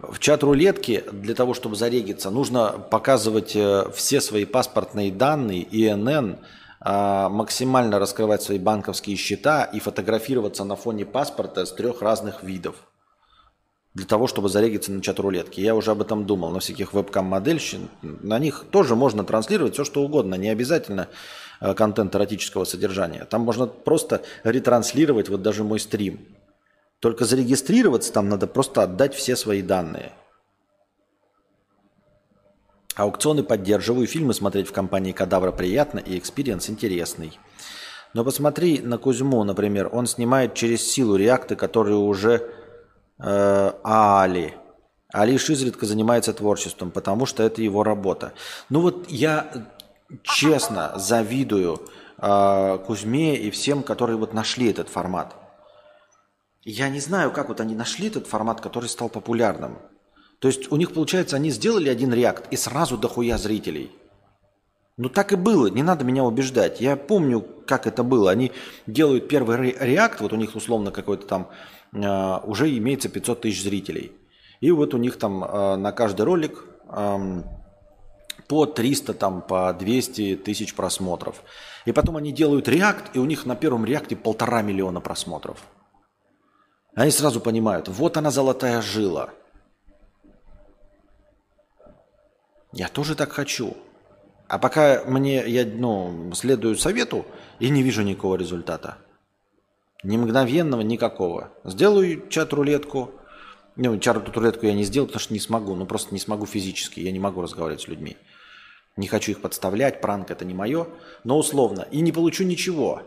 В 0.00 0.20
чат-рулетке 0.20 1.04
для 1.10 1.34
того, 1.34 1.54
чтобы 1.54 1.74
зарегиться, 1.74 2.30
нужно 2.30 2.68
показывать 2.70 3.56
э, 3.56 3.90
все 3.94 4.20
свои 4.20 4.44
паспортные 4.44 5.10
данные, 5.10 5.66
ИНН, 5.70 6.36
а, 6.80 7.28
максимально 7.28 7.98
раскрывать 7.98 8.40
свои 8.42 8.58
банковские 8.58 9.16
счета 9.16 9.64
и 9.64 9.80
фотографироваться 9.80 10.62
на 10.62 10.76
фоне 10.76 11.04
паспорта 11.04 11.66
с 11.66 11.72
трех 11.72 12.02
разных 12.02 12.44
видов 12.44 12.76
для 13.94 14.06
того, 14.06 14.28
чтобы 14.28 14.48
зарегиться 14.48 14.92
на 14.92 15.02
чат-рулетке. 15.02 15.60
Я 15.60 15.74
уже 15.74 15.90
об 15.90 16.00
этом 16.00 16.24
думал, 16.24 16.50
на 16.50 16.60
всяких 16.60 16.92
вебкам-модельщин. 16.92 17.88
На 18.02 18.38
них 18.38 18.64
тоже 18.70 18.94
можно 18.94 19.24
транслировать 19.24 19.74
все, 19.74 19.84
что 19.84 20.02
угодно, 20.02 20.36
не 20.36 20.48
обязательно 20.48 21.08
э, 21.60 21.74
контент 21.74 22.14
эротического 22.14 22.64
содержания. 22.64 23.24
Там 23.24 23.40
можно 23.40 23.66
просто 23.66 24.22
ретранслировать 24.44 25.28
вот 25.28 25.42
даже 25.42 25.64
мой 25.64 25.80
стрим. 25.80 26.20
Только 27.00 27.24
зарегистрироваться 27.24 28.12
там 28.12 28.28
надо 28.28 28.46
просто 28.46 28.82
отдать 28.82 29.14
все 29.14 29.36
свои 29.36 29.62
данные. 29.62 30.12
Аукционы 32.96 33.44
поддерживаю, 33.44 34.08
фильмы 34.08 34.34
смотреть 34.34 34.68
в 34.68 34.72
компании 34.72 35.12
Кадавра 35.12 35.52
приятно 35.52 36.00
и 36.00 36.18
experience 36.18 36.68
интересный. 36.68 37.38
Но 38.12 38.24
посмотри 38.24 38.80
на 38.80 38.98
Кузьму, 38.98 39.44
например, 39.44 39.88
он 39.92 40.06
снимает 40.06 40.54
через 40.54 40.82
силу 40.90 41.14
реакты, 41.14 41.54
которые 41.54 41.96
уже 41.96 42.50
э, 43.20 43.72
Али. 43.84 44.54
А 45.12 45.24
лишь 45.24 45.48
изредка 45.48 45.86
занимается 45.86 46.32
творчеством, 46.32 46.90
потому 46.90 47.26
что 47.26 47.44
это 47.44 47.62
его 47.62 47.84
работа. 47.84 48.32
Ну 48.68 48.80
вот 48.80 49.08
я 49.08 49.68
честно 50.24 50.94
завидую 50.96 51.80
э, 52.18 52.78
Кузьме 52.84 53.36
и 53.36 53.50
всем, 53.52 53.84
которые 53.84 54.16
вот 54.16 54.34
нашли 54.34 54.70
этот 54.70 54.88
формат. 54.88 55.36
Я 56.70 56.90
не 56.90 57.00
знаю, 57.00 57.32
как 57.32 57.48
вот 57.48 57.60
они 57.60 57.74
нашли 57.74 58.08
этот 58.08 58.26
формат, 58.26 58.60
который 58.60 58.90
стал 58.90 59.08
популярным. 59.08 59.78
То 60.38 60.48
есть 60.48 60.70
у 60.70 60.76
них, 60.76 60.92
получается, 60.92 61.36
они 61.36 61.48
сделали 61.48 61.88
один 61.88 62.12
реакт 62.12 62.46
и 62.50 62.56
сразу 62.58 62.98
дохуя 62.98 63.38
зрителей. 63.38 63.90
Ну 64.98 65.08
так 65.08 65.32
и 65.32 65.36
было, 65.36 65.68
не 65.68 65.82
надо 65.82 66.04
меня 66.04 66.24
убеждать. 66.24 66.78
Я 66.78 66.96
помню, 66.96 67.40
как 67.66 67.86
это 67.86 68.02
было. 68.02 68.30
Они 68.30 68.52
делают 68.86 69.28
первый 69.28 69.76
реакт, 69.80 70.20
вот 70.20 70.34
у 70.34 70.36
них 70.36 70.56
условно 70.56 70.90
какой-то 70.90 71.26
там 71.26 71.48
э, 71.94 72.46
уже 72.46 72.76
имеется 72.76 73.08
500 73.08 73.40
тысяч 73.40 73.62
зрителей. 73.62 74.12
И 74.60 74.70
вот 74.70 74.92
у 74.92 74.98
них 74.98 75.18
там 75.18 75.42
э, 75.42 75.76
на 75.76 75.92
каждый 75.92 76.26
ролик 76.26 76.66
э, 76.90 77.42
по 78.46 78.66
300, 78.66 79.14
там, 79.14 79.40
по 79.40 79.72
200 79.72 80.36
тысяч 80.44 80.74
просмотров. 80.74 81.42
И 81.86 81.92
потом 81.92 82.18
они 82.18 82.30
делают 82.30 82.68
реакт, 82.68 83.16
и 83.16 83.18
у 83.18 83.24
них 83.24 83.46
на 83.46 83.56
первом 83.56 83.86
реакте 83.86 84.16
полтора 84.16 84.60
миллиона 84.60 85.00
просмотров. 85.00 85.64
Они 86.98 87.12
сразу 87.12 87.40
понимают, 87.40 87.86
вот 87.86 88.16
она 88.16 88.32
золотая 88.32 88.82
жила. 88.82 89.30
Я 92.72 92.88
тоже 92.88 93.14
так 93.14 93.30
хочу. 93.30 93.76
А 94.48 94.58
пока 94.58 95.04
мне, 95.04 95.48
я 95.48 95.64
ну, 95.64 96.32
следую 96.34 96.76
совету 96.76 97.24
и 97.60 97.68
не 97.68 97.84
вижу 97.84 98.02
никакого 98.02 98.34
результата. 98.34 98.98
Ни 100.02 100.16
мгновенного, 100.16 100.80
никакого. 100.80 101.52
Сделаю 101.62 102.28
чат-рулетку. 102.30 103.12
Ну, 103.76 103.96
чат-рулетку 104.00 104.66
я 104.66 104.72
не 104.72 104.82
сделаю, 104.82 105.06
потому 105.06 105.20
что 105.20 105.34
не 105.34 105.40
смогу. 105.40 105.76
Ну, 105.76 105.86
просто 105.86 106.12
не 106.12 106.18
смогу 106.18 106.46
физически. 106.46 106.98
Я 106.98 107.12
не 107.12 107.20
могу 107.20 107.42
разговаривать 107.42 107.82
с 107.82 107.86
людьми. 107.86 108.16
Не 108.96 109.06
хочу 109.06 109.30
их 109.30 109.40
подставлять, 109.40 110.00
пранк 110.00 110.32
это 110.32 110.44
не 110.44 110.52
мое. 110.52 110.88
Но 111.22 111.38
условно. 111.38 111.86
И 111.92 112.00
не 112.00 112.10
получу 112.10 112.42
ничего. 112.42 113.02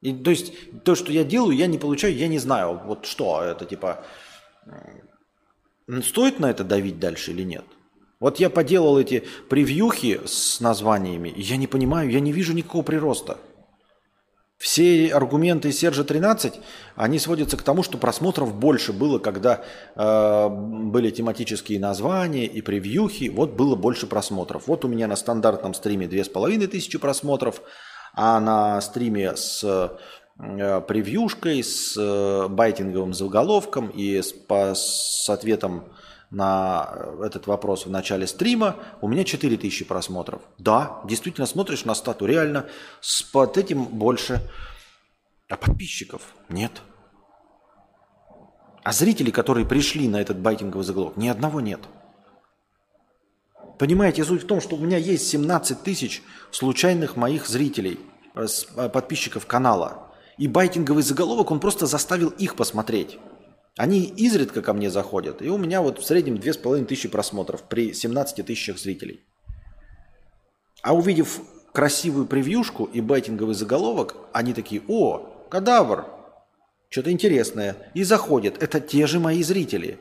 И, 0.00 0.12
то 0.12 0.30
есть 0.30 0.52
то, 0.84 0.94
что 0.94 1.12
я 1.12 1.24
делаю, 1.24 1.56
я 1.56 1.66
не 1.66 1.78
получаю, 1.78 2.16
я 2.16 2.28
не 2.28 2.38
знаю, 2.38 2.80
вот 2.84 3.06
что 3.06 3.42
это 3.42 3.64
типа, 3.64 4.04
стоит 6.02 6.38
на 6.38 6.50
это 6.50 6.64
давить 6.64 6.98
дальше 6.98 7.32
или 7.32 7.42
нет. 7.42 7.64
Вот 8.20 8.40
я 8.40 8.50
поделал 8.50 8.98
эти 8.98 9.24
превьюхи 9.48 10.20
с 10.24 10.60
названиями, 10.60 11.32
я 11.36 11.56
не 11.56 11.66
понимаю, 11.66 12.10
я 12.10 12.20
не 12.20 12.32
вижу 12.32 12.52
никакого 12.52 12.82
прироста. 12.82 13.38
Все 14.58 15.14
аргументы 15.14 15.70
Сержа 15.70 16.02
13, 16.02 16.54
они 16.96 17.20
сводятся 17.20 17.56
к 17.56 17.62
тому, 17.62 17.84
что 17.84 17.96
просмотров 17.96 18.56
больше 18.56 18.92
было, 18.92 19.20
когда 19.20 19.62
э, 19.94 20.48
были 20.48 21.10
тематические 21.10 21.78
названия 21.78 22.44
и 22.44 22.60
превьюхи, 22.60 23.28
вот 23.28 23.52
было 23.52 23.76
больше 23.76 24.08
просмотров. 24.08 24.66
Вот 24.66 24.84
у 24.84 24.88
меня 24.88 25.06
на 25.06 25.14
стандартном 25.14 25.74
стриме 25.74 26.08
2500 26.08 27.00
просмотров, 27.00 27.62
а 28.14 28.40
на 28.40 28.80
стриме 28.80 29.36
с 29.36 29.62
э, 29.64 30.80
превьюшкой, 30.80 31.62
с 31.62 31.96
э, 31.96 32.48
байтинговым 32.48 33.14
заголовком 33.14 33.88
и 33.88 34.20
с, 34.20 34.32
по, 34.32 34.74
с 34.74 35.28
ответом 35.28 35.84
на 36.30 36.90
э, 36.94 37.24
этот 37.26 37.46
вопрос 37.46 37.86
в 37.86 37.90
начале 37.90 38.26
стрима, 38.26 38.76
у 39.00 39.08
меня 39.08 39.24
4000 39.24 39.84
просмотров. 39.84 40.42
Да, 40.58 41.00
действительно 41.04 41.46
смотришь 41.46 41.84
на 41.84 41.94
стату, 41.94 42.26
реально 42.26 42.66
с 43.00 43.22
под 43.22 43.56
этим 43.56 43.84
больше. 43.84 44.40
А 45.48 45.56
подписчиков 45.56 46.34
нет. 46.48 46.82
А 48.84 48.92
зрителей, 48.92 49.32
которые 49.32 49.66
пришли 49.66 50.08
на 50.08 50.20
этот 50.20 50.38
байтинговый 50.38 50.84
заголовок, 50.84 51.16
ни 51.16 51.28
одного 51.28 51.60
нет. 51.60 51.80
Понимаете, 53.78 54.24
суть 54.24 54.42
в 54.42 54.46
том, 54.46 54.60
что 54.60 54.76
у 54.76 54.80
меня 54.80 54.98
есть 54.98 55.28
17 55.28 55.82
тысяч 55.82 56.22
случайных 56.50 57.16
моих 57.16 57.46
зрителей, 57.46 58.00
э, 58.34 58.46
э, 58.76 58.88
подписчиков 58.88 59.46
канала. 59.46 60.12
И 60.36 60.48
байтинговый 60.48 61.02
заголовок, 61.02 61.50
он 61.50 61.60
просто 61.60 61.86
заставил 61.86 62.30
их 62.30 62.56
посмотреть. 62.56 63.18
Они 63.76 64.02
изредка 64.02 64.62
ко 64.62 64.72
мне 64.72 64.90
заходят, 64.90 65.40
и 65.40 65.48
у 65.48 65.56
меня 65.56 65.82
вот 65.82 66.00
в 66.00 66.04
среднем 66.04 66.38
2500 66.38 67.10
просмотров 67.10 67.62
при 67.62 67.92
17 67.92 68.44
тысячах 68.44 68.78
зрителей. 68.78 69.20
А 70.82 70.94
увидев 70.94 71.40
красивую 71.72 72.26
превьюшку 72.26 72.84
и 72.84 73.00
байтинговый 73.00 73.54
заголовок, 73.54 74.16
они 74.32 74.52
такие, 74.52 74.82
о, 74.88 75.46
кадавр, 75.48 76.06
что-то 76.88 77.12
интересное. 77.12 77.76
И 77.94 78.02
заходят. 78.02 78.60
Это 78.60 78.80
те 78.80 79.06
же 79.06 79.20
мои 79.20 79.42
зрители 79.42 80.00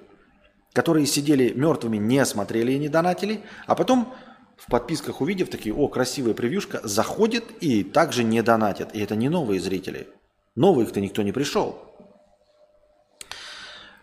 которые 0.73 1.05
сидели 1.05 1.53
мертвыми, 1.53 1.97
не 1.97 2.25
смотрели 2.25 2.73
и 2.73 2.79
не 2.79 2.89
донатили, 2.89 3.41
а 3.65 3.75
потом 3.75 4.13
в 4.57 4.69
подписках 4.69 5.21
увидев 5.21 5.49
такие, 5.49 5.73
о, 5.73 5.87
красивая 5.87 6.33
превьюшка, 6.33 6.81
заходят 6.83 7.43
и 7.61 7.83
также 7.83 8.23
не 8.23 8.41
донатят. 8.41 8.95
И 8.95 8.99
это 8.99 9.15
не 9.15 9.29
новые 9.29 9.59
зрители. 9.59 10.07
Новых-то 10.55 10.99
никто 10.99 11.21
не 11.21 11.31
пришел. 11.31 11.79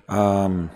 Um... 0.07 0.69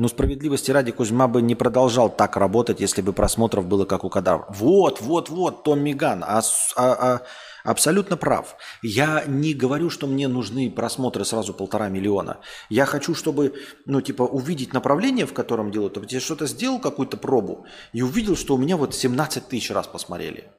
Ну, 0.00 0.08
справедливости 0.08 0.70
ради, 0.70 0.92
Кузьма 0.92 1.28
бы 1.28 1.42
не 1.42 1.54
продолжал 1.54 2.08
так 2.08 2.38
работать, 2.38 2.80
если 2.80 3.02
бы 3.02 3.12
просмотров 3.12 3.66
было 3.66 3.84
как 3.84 4.02
у 4.02 4.08
Кадавра. 4.08 4.46
Вот, 4.48 5.02
вот, 5.02 5.28
вот, 5.28 5.62
Том 5.62 5.80
Миган. 5.80 6.24
А, 6.24 6.40
а, 6.40 6.42
а 6.76 7.22
Абсолютно 7.64 8.16
прав. 8.16 8.56
Я 8.82 9.24
не 9.26 9.54
говорю, 9.54 9.90
что 9.90 10.06
мне 10.06 10.28
нужны 10.28 10.70
просмотры 10.70 11.24
сразу 11.24 11.52
полтора 11.54 11.88
миллиона. 11.88 12.40
Я 12.68 12.86
хочу, 12.86 13.14
чтобы, 13.14 13.54
ну, 13.86 14.00
типа, 14.00 14.22
увидеть 14.22 14.72
направление, 14.72 15.26
в 15.26 15.34
котором 15.34 15.70
делают. 15.70 15.96
Вот 15.96 16.10
я 16.10 16.20
что-то 16.20 16.46
сделал, 16.46 16.78
какую-то 16.78 17.16
пробу, 17.16 17.66
и 17.92 18.02
увидел, 18.02 18.36
что 18.36 18.54
у 18.54 18.58
меня 18.58 18.76
вот 18.76 18.94
17 18.94 19.48
тысяч 19.48 19.70
раз 19.70 19.86
посмотрели. 19.86 20.50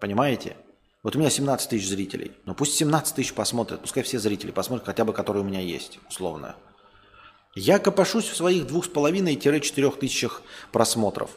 Понимаете? 0.00 0.56
Вот 1.02 1.16
у 1.16 1.18
меня 1.18 1.30
17 1.30 1.70
тысяч 1.70 1.88
зрителей. 1.88 2.32
Ну 2.44 2.54
пусть 2.54 2.74
17 2.74 3.14
тысяч 3.14 3.32
посмотрят, 3.32 3.80
пускай 3.80 4.02
все 4.02 4.18
зрители 4.18 4.50
посмотрят, 4.50 4.86
хотя 4.86 5.04
бы 5.04 5.12
которые 5.12 5.42
у 5.42 5.46
меня 5.46 5.60
есть, 5.60 5.98
условно. 6.08 6.56
Я 7.54 7.78
копошусь 7.78 8.28
в 8.28 8.36
своих 8.36 8.64
2,5-4 8.64 9.98
тысячах 9.98 10.42
просмотров. 10.72 11.30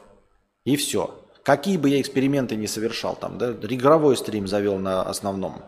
И 0.63 0.75
все. 0.75 1.22
Какие 1.43 1.75
бы 1.75 1.89
я 1.89 1.99
эксперименты 1.99 2.55
не 2.55 2.67
совершал, 2.67 3.17
там, 3.17 3.37
да, 3.37 3.51
игровой 3.51 4.15
стрим 4.15 4.47
завел 4.47 4.77
на 4.79 5.01
основном, 5.01 5.61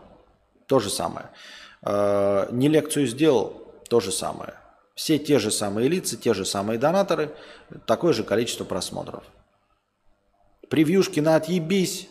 то 0.66 0.80
же 0.80 0.88
самое. 0.88 1.30
Э, 1.82 2.48
не 2.50 2.68
лекцию 2.68 3.06
сделал, 3.06 3.62
то 3.88 4.00
же 4.00 4.10
самое. 4.10 4.54
Все 4.94 5.18
те 5.18 5.38
же 5.38 5.50
самые 5.50 5.88
лица, 5.88 6.16
те 6.16 6.32
же 6.32 6.46
самые 6.46 6.78
донаторы, 6.78 7.34
такое 7.84 8.14
же 8.14 8.24
количество 8.24 8.64
просмотров. 8.64 9.24
Превьюшки 10.70 11.20
на 11.20 11.36
отъебись, 11.36 12.08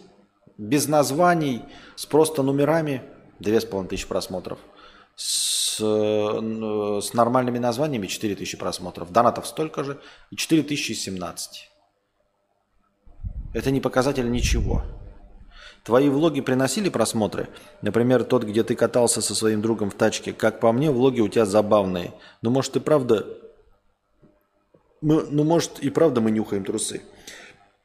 без 0.59 0.87
названий, 0.87 1.63
с 1.95 2.05
просто 2.05 2.43
номерами, 2.43 3.01
2500 3.39 4.07
просмотров. 4.07 4.59
С, 5.15 5.79
э, 5.81 7.01
с 7.01 7.13
нормальными 7.13 7.57
названиями 7.57 8.05
4000 8.05 8.57
просмотров. 8.57 9.11
Донатов 9.11 9.47
столько 9.47 9.83
же 9.83 9.99
и 10.29 10.35
4017. 10.35 11.71
Это 13.55 13.71
не 13.71 13.79
показатель 13.79 14.29
ничего. 14.29 14.83
Твои 15.85 16.09
влоги 16.09 16.41
приносили 16.41 16.89
просмотры? 16.89 17.47
Например, 17.81 18.25
тот, 18.25 18.43
где 18.43 18.65
ты 18.65 18.75
катался 18.75 19.21
со 19.21 19.33
своим 19.33 19.61
другом 19.61 19.89
в 19.89 19.95
тачке. 19.95 20.33
Как 20.33 20.59
по 20.59 20.73
мне, 20.73 20.91
влоги 20.91 21.21
у 21.21 21.29
тебя 21.29 21.45
забавные. 21.45 22.13
Ну, 22.41 22.49
может, 22.49 22.75
и 22.75 22.81
правда... 22.81 23.25
Ну, 24.99 25.25
ну 25.29 25.45
может, 25.45 25.79
и 25.79 25.89
правда 25.89 26.19
мы 26.19 26.31
нюхаем 26.31 26.65
трусы. 26.65 27.01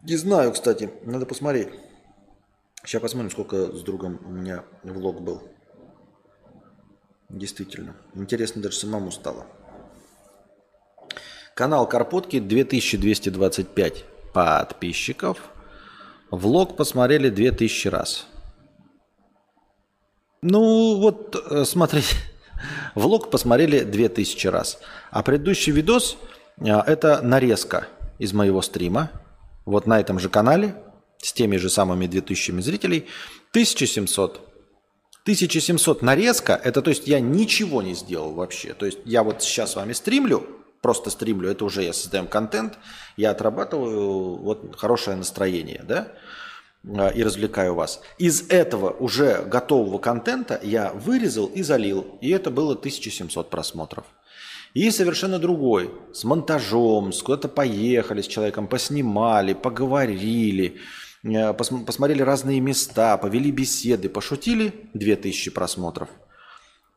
Не 0.03 0.17
знаю, 0.17 0.51
кстати. 0.51 0.91
Надо 1.05 1.25
посмотреть. 1.25 1.69
Сейчас 2.85 3.01
посмотрим, 3.01 3.31
сколько 3.31 3.71
с 3.71 3.83
другом 3.83 4.19
у 4.27 4.31
меня 4.31 4.65
влог 4.83 5.21
был. 5.21 5.41
Действительно. 7.29 7.95
Интересно 8.15 8.61
даже 8.61 8.77
самому 8.77 9.13
стало. 9.13 9.47
Канал 11.55 11.89
Карпотки 11.89 12.41
2225 12.41 14.05
подписчиков. 14.35 15.53
Влог 16.31 16.77
посмотрели 16.77 17.29
2000 17.29 17.89
раз. 17.89 18.27
Ну, 20.43 20.97
вот, 20.97 21.37
э, 21.51 21.65
смотри, 21.65 22.03
влог 22.95 23.31
посмотрели 23.31 23.81
2000 23.81 24.47
раз. 24.47 24.79
А 25.11 25.23
предыдущий 25.23 25.73
видос 25.73 26.17
э,– 26.59 26.67
это 26.87 27.21
нарезка 27.21 27.89
из 28.19 28.33
моего 28.33 28.63
стрима. 28.63 29.11
Вот 29.67 29.87
на 29.87 29.99
этом 29.99 30.19
же 30.19 30.29
канале, 30.29 30.75
с 31.19 31.33
теми 31.33 31.57
же 31.57 31.69
самыми 31.69 32.07
2000 32.07 32.61
зрителей, 32.61 33.09
1700. 33.51 34.49
1700 35.23 36.01
нарезка– 36.01 36.59
это 36.65 36.81
то 36.81 36.91
есть 36.91 37.09
я 37.09 37.21
ничего 37.21 37.83
не 37.83 37.95
сделал 37.95 38.33
вообще. 38.35 38.73
То 38.73 38.87
есть 38.87 38.99
я 39.05 39.25
вот 39.25 39.43
сейчас 39.43 39.73
с 39.73 39.77
вами 39.77 39.93
стримлю, 39.93 40.47
просто 40.81 41.11
стримлю, 41.11 41.51
это 41.51 41.65
уже 41.65 41.83
я 41.83 41.93
создаю 41.93 42.27
контент, 42.27 42.79
я 43.17 43.31
отрабатываю 43.31 44.37
вот 44.37 44.77
хорошее 44.77 45.17
настроение, 45.17 45.85
да, 45.87 46.09
а, 46.97 47.09
и 47.09 47.23
развлекаю 47.23 47.75
вас. 47.75 48.01
Из 48.19 48.49
этого 48.49 48.91
уже 48.91 49.43
готового 49.43 49.99
контента 49.99 50.59
я 50.63 50.93
вырезал 50.93 51.47
и 51.47 51.63
залил, 51.63 52.19
и 52.21 52.31
это 52.31 52.51
было 52.51 52.73
1700 52.73 53.51
просмотров. 53.51 54.05
И 54.73 54.91
совершенно 54.91 55.39
другой, 55.39 55.91
с 56.13 56.23
монтажом, 56.23 57.13
с 57.13 57.23
куда-то 57.23 57.49
поехали 57.49 58.23
с 58.23 58.29
человеком, 58.29 58.69
поснимали, 58.69 59.53
поговорили, 59.53 60.79
пос 61.23 61.71
посмотрели 61.85 62.23
разные 62.23 62.61
места, 62.61 63.17
повели 63.17 63.51
беседы, 63.51 64.09
пошутили, 64.09 64.73
2000 64.95 65.51
просмотров– 65.51 66.09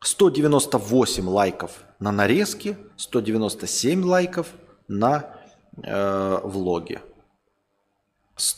198 0.04 1.28
лайков 1.28 1.82
на 1.98 2.12
нарезке, 2.12 2.76
197 2.96 4.04
лайков 4.04 4.52
на 4.86 5.34
э, 5.82 6.40
влоге. 6.44 7.00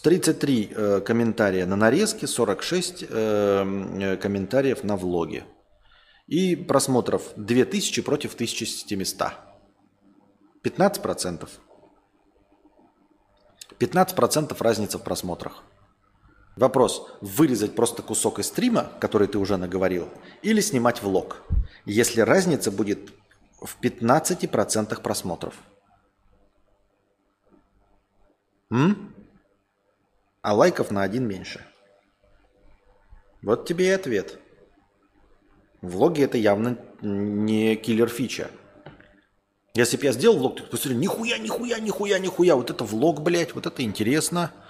33 0.03 0.73
э, 0.75 1.01
комментария 1.03 1.67
на 1.67 1.77
нарезке, 1.77 2.27
46 2.27 3.03
э, 3.03 3.07
э, 3.09 4.17
комментариев 4.17 4.83
на 4.83 4.97
влоге. 4.97 5.45
И 6.27 6.57
просмотров 6.57 7.23
2000 7.37 8.03
против 8.03 8.35
1700. 8.35 9.33
15%. 10.65 11.49
15% 13.79 14.57
разница 14.59 14.99
в 14.99 15.05
просмотрах. 15.05 15.63
Вопрос, 16.57 17.07
вырезать 17.21 17.75
просто 17.75 18.03
кусок 18.03 18.39
из 18.39 18.47
стрима, 18.47 18.91
который 18.99 19.29
ты 19.29 19.37
уже 19.39 19.59
наговорил, 19.59 20.09
или 20.41 20.63
снимать 20.63 21.03
влог, 21.03 21.43
если 21.85 22.23
разница 22.23 22.71
будет 22.71 23.13
в 23.61 23.79
15% 23.79 25.03
просмотров. 25.03 25.55
М? 28.71 29.15
А 30.41 30.55
лайков 30.55 30.91
на 30.91 31.03
один 31.03 31.29
меньше. 31.29 31.63
Вот 33.43 33.69
тебе 33.69 33.89
и 33.89 33.91
ответ. 33.91 34.39
Влоги 35.83 36.23
это 36.23 36.39
явно 36.39 36.79
не 37.03 37.77
киллер 37.77 38.09
фича. 38.09 38.51
Если 39.75 39.99
бы 39.99 40.05
я 40.05 40.13
сделал 40.13 40.39
влог, 40.39 40.57
ты 40.57 40.63
посмотри, 40.63 40.97
нихуя, 40.97 41.37
нихуя, 41.37 41.79
нихуя, 41.79 42.19
нихуя, 42.19 42.57
вот 42.57 42.71
это 42.71 42.83
влог, 42.83 43.21
блядь, 43.21 43.55
вот 43.55 43.67
это 43.67 43.83
интересно– 43.83 44.55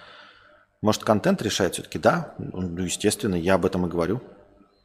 может, 0.83 1.05
контент 1.05 1.43
решает 1.43 1.75
все-таки? 1.75 1.99
Да, 1.99 2.35
ну, 2.39 2.83
естественно, 2.83 3.35
я 3.35 3.55
об 3.55 3.67
этом 3.67 3.87
и 3.87 3.89
говорю. 3.89 4.23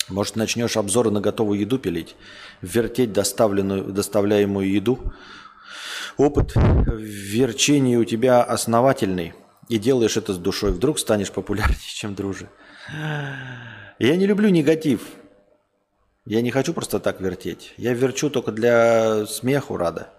Может, 0.10 0.36
начнешь 0.36 0.78
обзоры 0.78 1.12
на 1.12 1.22
готовую 1.22 1.60
еду 1.60 1.78
пилить, 1.78 2.16
вертеть 2.62 3.14
доставленную, 3.14 3.86
доставляемую 3.86 4.70
еду. 4.70 5.14
Опыт 6.18 6.54
верчения 6.56 7.98
у 7.98 8.04
тебя 8.04 8.44
основательный, 8.44 9.34
и 9.70 9.78
делаешь 9.78 10.18
это 10.18 10.34
с 10.34 10.38
душой. 10.38 10.72
Вдруг 10.72 11.00
станешь 11.00 11.32
популярнее, 11.32 11.78
чем 11.94 12.16
дружи. 12.16 12.50
Я 14.00 14.16
не 14.16 14.26
люблю 14.26 14.50
негатив. 14.50 15.02
Я 16.26 16.42
не 16.42 16.52
хочу 16.52 16.74
просто 16.74 17.00
так 17.00 17.22
вертеть. 17.22 17.74
Я 17.78 17.94
верчу 17.94 18.30
только 18.30 18.52
для 18.52 19.26
смеху 19.26 19.78
рада. 19.78 20.10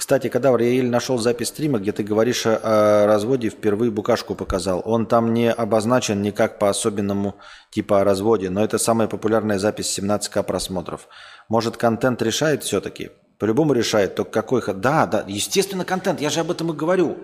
Кстати, 0.00 0.28
Кадавр, 0.28 0.62
я 0.62 0.70
еле 0.70 0.88
нашел 0.88 1.18
запись 1.18 1.48
стрима, 1.48 1.78
где 1.78 1.92
ты 1.92 2.02
говоришь 2.02 2.46
о, 2.46 3.04
разводе, 3.06 3.50
впервые 3.50 3.90
букашку 3.90 4.34
показал. 4.34 4.80
Он 4.86 5.04
там 5.04 5.34
не 5.34 5.52
обозначен 5.52 6.22
никак 6.22 6.58
по-особенному 6.58 7.34
типа 7.68 8.00
о 8.00 8.04
разводе, 8.04 8.48
но 8.48 8.64
это 8.64 8.78
самая 8.78 9.08
популярная 9.08 9.58
запись 9.58 9.98
17к 9.98 10.42
просмотров. 10.42 11.06
Может, 11.50 11.76
контент 11.76 12.22
решает 12.22 12.64
все-таки? 12.64 13.10
По-любому 13.38 13.74
решает, 13.74 14.14
только 14.14 14.30
какой... 14.30 14.62
Да, 14.72 15.04
да, 15.04 15.22
естественно, 15.28 15.84
контент, 15.84 16.22
я 16.22 16.30
же 16.30 16.40
об 16.40 16.50
этом 16.50 16.70
и 16.70 16.74
говорю. 16.74 17.18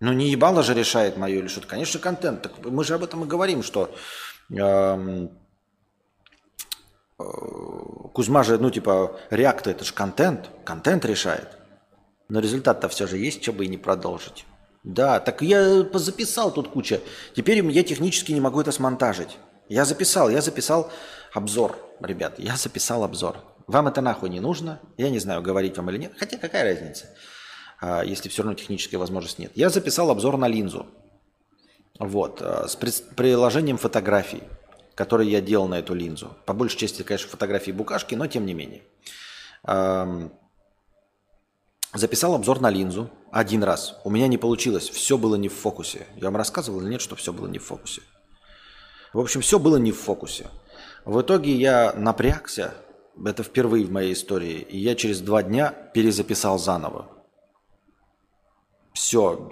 Ну, 0.00 0.12
не 0.12 0.28
ебало 0.28 0.62
же 0.62 0.74
решает 0.74 1.16
мое 1.16 1.38
или 1.38 1.48
что-то. 1.48 1.68
Конечно, 1.68 2.00
контент. 2.00 2.42
Так 2.42 2.52
мы 2.62 2.84
же 2.84 2.96
об 2.96 3.02
этом 3.02 3.24
и 3.24 3.26
говорим, 3.26 3.62
что... 3.62 3.94
Эм, 4.50 5.30
э, 7.18 7.24
Кузьма 8.12 8.42
же, 8.42 8.58
ну, 8.58 8.70
типа, 8.70 9.18
реакт 9.30 9.66
это 9.66 9.86
же 9.86 9.94
контент. 9.94 10.50
Контент 10.66 11.06
решает. 11.06 11.56
Но 12.30 12.38
результат-то 12.38 12.88
все 12.88 13.06
же 13.06 13.18
есть, 13.18 13.42
чтобы 13.42 13.64
и 13.64 13.68
не 13.68 13.76
продолжить. 13.76 14.46
Да, 14.84 15.20
так 15.20 15.42
я 15.42 15.82
записал 15.92 16.52
тут 16.52 16.68
куча. 16.68 17.00
Теперь 17.34 17.62
я 17.66 17.82
технически 17.82 18.32
не 18.32 18.40
могу 18.40 18.60
это 18.60 18.72
смонтажить. 18.72 19.36
Я 19.68 19.84
записал, 19.84 20.30
я 20.30 20.40
записал 20.40 20.90
обзор, 21.34 21.78
ребят, 22.00 22.38
я 22.38 22.56
записал 22.56 23.04
обзор. 23.04 23.36
Вам 23.66 23.88
это 23.88 24.00
нахуй 24.00 24.30
не 24.30 24.40
нужно, 24.40 24.80
я 24.96 25.10
не 25.10 25.18
знаю, 25.18 25.42
говорить 25.42 25.76
вам 25.76 25.90
или 25.90 25.98
нет. 25.98 26.12
Хотя 26.18 26.38
какая 26.38 26.64
разница, 26.64 27.06
а, 27.80 28.02
если 28.02 28.28
все 28.28 28.42
равно 28.42 28.56
технической 28.56 28.98
возможности 28.98 29.42
нет. 29.42 29.52
Я 29.54 29.68
записал 29.68 30.10
обзор 30.10 30.36
на 30.38 30.48
линзу. 30.48 30.86
Вот, 31.98 32.40
а, 32.40 32.66
с 32.68 32.76
приложением 32.76 33.76
фотографий, 33.76 34.42
которые 34.94 35.30
я 35.30 35.40
делал 35.40 35.68
на 35.68 35.80
эту 35.80 35.94
линзу. 35.94 36.36
По 36.46 36.54
большей 36.54 36.78
части, 36.78 37.02
конечно, 37.02 37.28
фотографии 37.28 37.72
букашки, 37.72 38.14
но 38.14 38.26
тем 38.28 38.46
не 38.46 38.54
менее. 38.54 38.82
Записал 41.92 42.34
обзор 42.34 42.60
на 42.60 42.70
линзу 42.70 43.10
один 43.32 43.64
раз. 43.64 43.96
У 44.04 44.10
меня 44.10 44.28
не 44.28 44.38
получилось. 44.38 44.88
Все 44.88 45.18
было 45.18 45.34
не 45.34 45.48
в 45.48 45.54
фокусе. 45.54 46.06
Я 46.16 46.26
вам 46.26 46.36
рассказывал 46.36 46.80
или 46.80 46.90
нет, 46.90 47.00
что 47.00 47.16
все 47.16 47.32
было 47.32 47.48
не 47.48 47.58
в 47.58 47.64
фокусе. 47.64 48.02
В 49.12 49.18
общем, 49.18 49.40
все 49.40 49.58
было 49.58 49.76
не 49.76 49.90
в 49.90 49.98
фокусе. 49.98 50.46
В 51.04 51.20
итоге 51.20 51.52
я 51.52 51.92
напрягся. 51.96 52.74
Это 53.24 53.42
впервые 53.42 53.84
в 53.84 53.90
моей 53.90 54.12
истории. 54.12 54.60
И 54.60 54.78
я 54.78 54.94
через 54.94 55.20
два 55.20 55.42
дня 55.42 55.70
перезаписал 55.92 56.60
заново. 56.60 57.08
Все, 58.92 59.48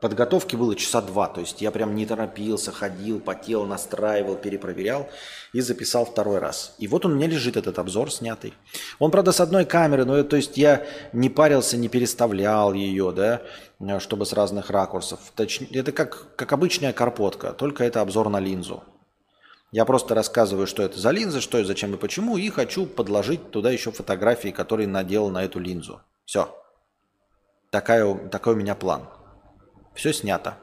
подготовки 0.00 0.56
было 0.56 0.74
часа 0.74 1.00
два. 1.00 1.28
То 1.28 1.40
есть 1.40 1.62
я 1.62 1.70
прям 1.70 1.94
не 1.94 2.04
торопился, 2.04 2.72
ходил, 2.72 3.20
потел, 3.20 3.64
настраивал, 3.64 4.34
перепроверял 4.34 5.08
и 5.52 5.60
записал 5.60 6.04
второй 6.04 6.40
раз. 6.40 6.74
И 6.78 6.88
вот 6.88 7.06
у 7.06 7.08
меня 7.08 7.28
лежит, 7.28 7.56
этот 7.56 7.78
обзор 7.78 8.10
снятый. 8.10 8.54
Он, 8.98 9.10
правда, 9.10 9.30
с 9.30 9.40
одной 9.40 9.64
камеры, 9.64 10.04
но 10.04 10.22
то 10.24 10.36
есть 10.36 10.56
я 10.56 10.84
не 11.12 11.30
парился, 11.30 11.76
не 11.76 11.88
переставлял 11.88 12.72
ее, 12.72 13.12
да, 13.12 13.42
чтобы 14.00 14.26
с 14.26 14.32
разных 14.32 14.70
ракурсов. 14.70 15.20
Это 15.36 15.92
как, 15.92 16.34
как 16.34 16.52
обычная 16.52 16.92
карпотка, 16.92 17.52
только 17.52 17.84
это 17.84 18.00
обзор 18.00 18.28
на 18.30 18.40
линзу. 18.40 18.82
Я 19.70 19.84
просто 19.84 20.14
рассказываю, 20.14 20.66
что 20.66 20.82
это 20.82 20.98
за 20.98 21.10
линза, 21.12 21.40
что 21.40 21.58
и 21.58 21.64
зачем 21.64 21.94
и 21.94 21.96
почему, 21.96 22.36
и 22.36 22.50
хочу 22.50 22.84
подложить 22.84 23.52
туда 23.52 23.70
еще 23.70 23.90
фотографии, 23.92 24.50
которые 24.50 24.86
наделал 24.88 25.30
на 25.30 25.44
эту 25.44 25.60
линзу. 25.60 26.02
Все. 26.26 26.54
Такая, 27.72 28.28
такой 28.28 28.52
у 28.52 28.56
меня 28.56 28.74
план. 28.74 29.08
Все 29.94 30.12
снято. 30.12 30.58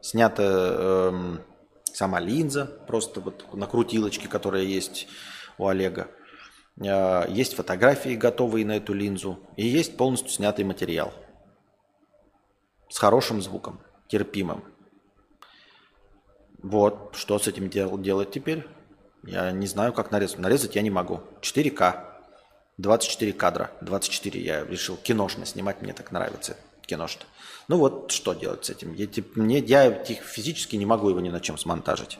Снята 0.00 0.42
эм, 0.42 1.42
сама 1.92 2.20
линза, 2.20 2.64
просто 2.64 3.20
вот 3.20 3.52
на 3.52 3.66
крутилочке, 3.66 4.26
которая 4.26 4.62
есть 4.62 5.08
у 5.58 5.66
Олега. 5.68 6.08
э, 6.82 7.24
есть 7.28 7.54
фотографии, 7.54 8.16
готовые 8.16 8.64
на 8.64 8.78
эту 8.78 8.94
линзу, 8.94 9.38
и 9.56 9.66
есть 9.66 9.98
полностью 9.98 10.30
снятый 10.30 10.64
материал. 10.64 11.12
С 12.88 12.96
хорошим 12.96 13.42
звуком, 13.42 13.82
терпимым. 14.08 14.64
Вот, 16.62 17.14
что 17.14 17.38
с 17.38 17.46
этим 17.46 17.68
дел- 17.68 17.98
делать 17.98 18.30
теперь? 18.30 18.66
Я 19.22 19.52
не 19.52 19.66
знаю, 19.66 19.92
как 19.92 20.10
нарезать. 20.10 20.38
Нарезать 20.38 20.76
я 20.76 20.82
не 20.82 20.90
могу. 20.90 21.20
4К. 21.42 22.15
24 22.78 23.32
кадра. 23.32 23.70
24 23.80 24.40
я 24.40 24.64
решил 24.64 24.96
киношно 24.96 25.46
снимать, 25.46 25.82
мне 25.82 25.92
так 25.92 26.12
нравится 26.12 26.56
киношно. 26.82 27.22
Ну 27.68 27.78
вот, 27.78 28.12
что 28.12 28.34
делать 28.34 28.64
с 28.64 28.70
этим? 28.70 28.92
Я, 28.94 29.06
тип- 29.06 29.36
мне, 29.36 29.58
я 29.58 29.90
физически 29.92 30.76
не 30.76 30.86
могу 30.86 31.08
его 31.08 31.20
ни 31.20 31.30
на 31.30 31.40
чем 31.40 31.58
смонтажить. 31.58 32.18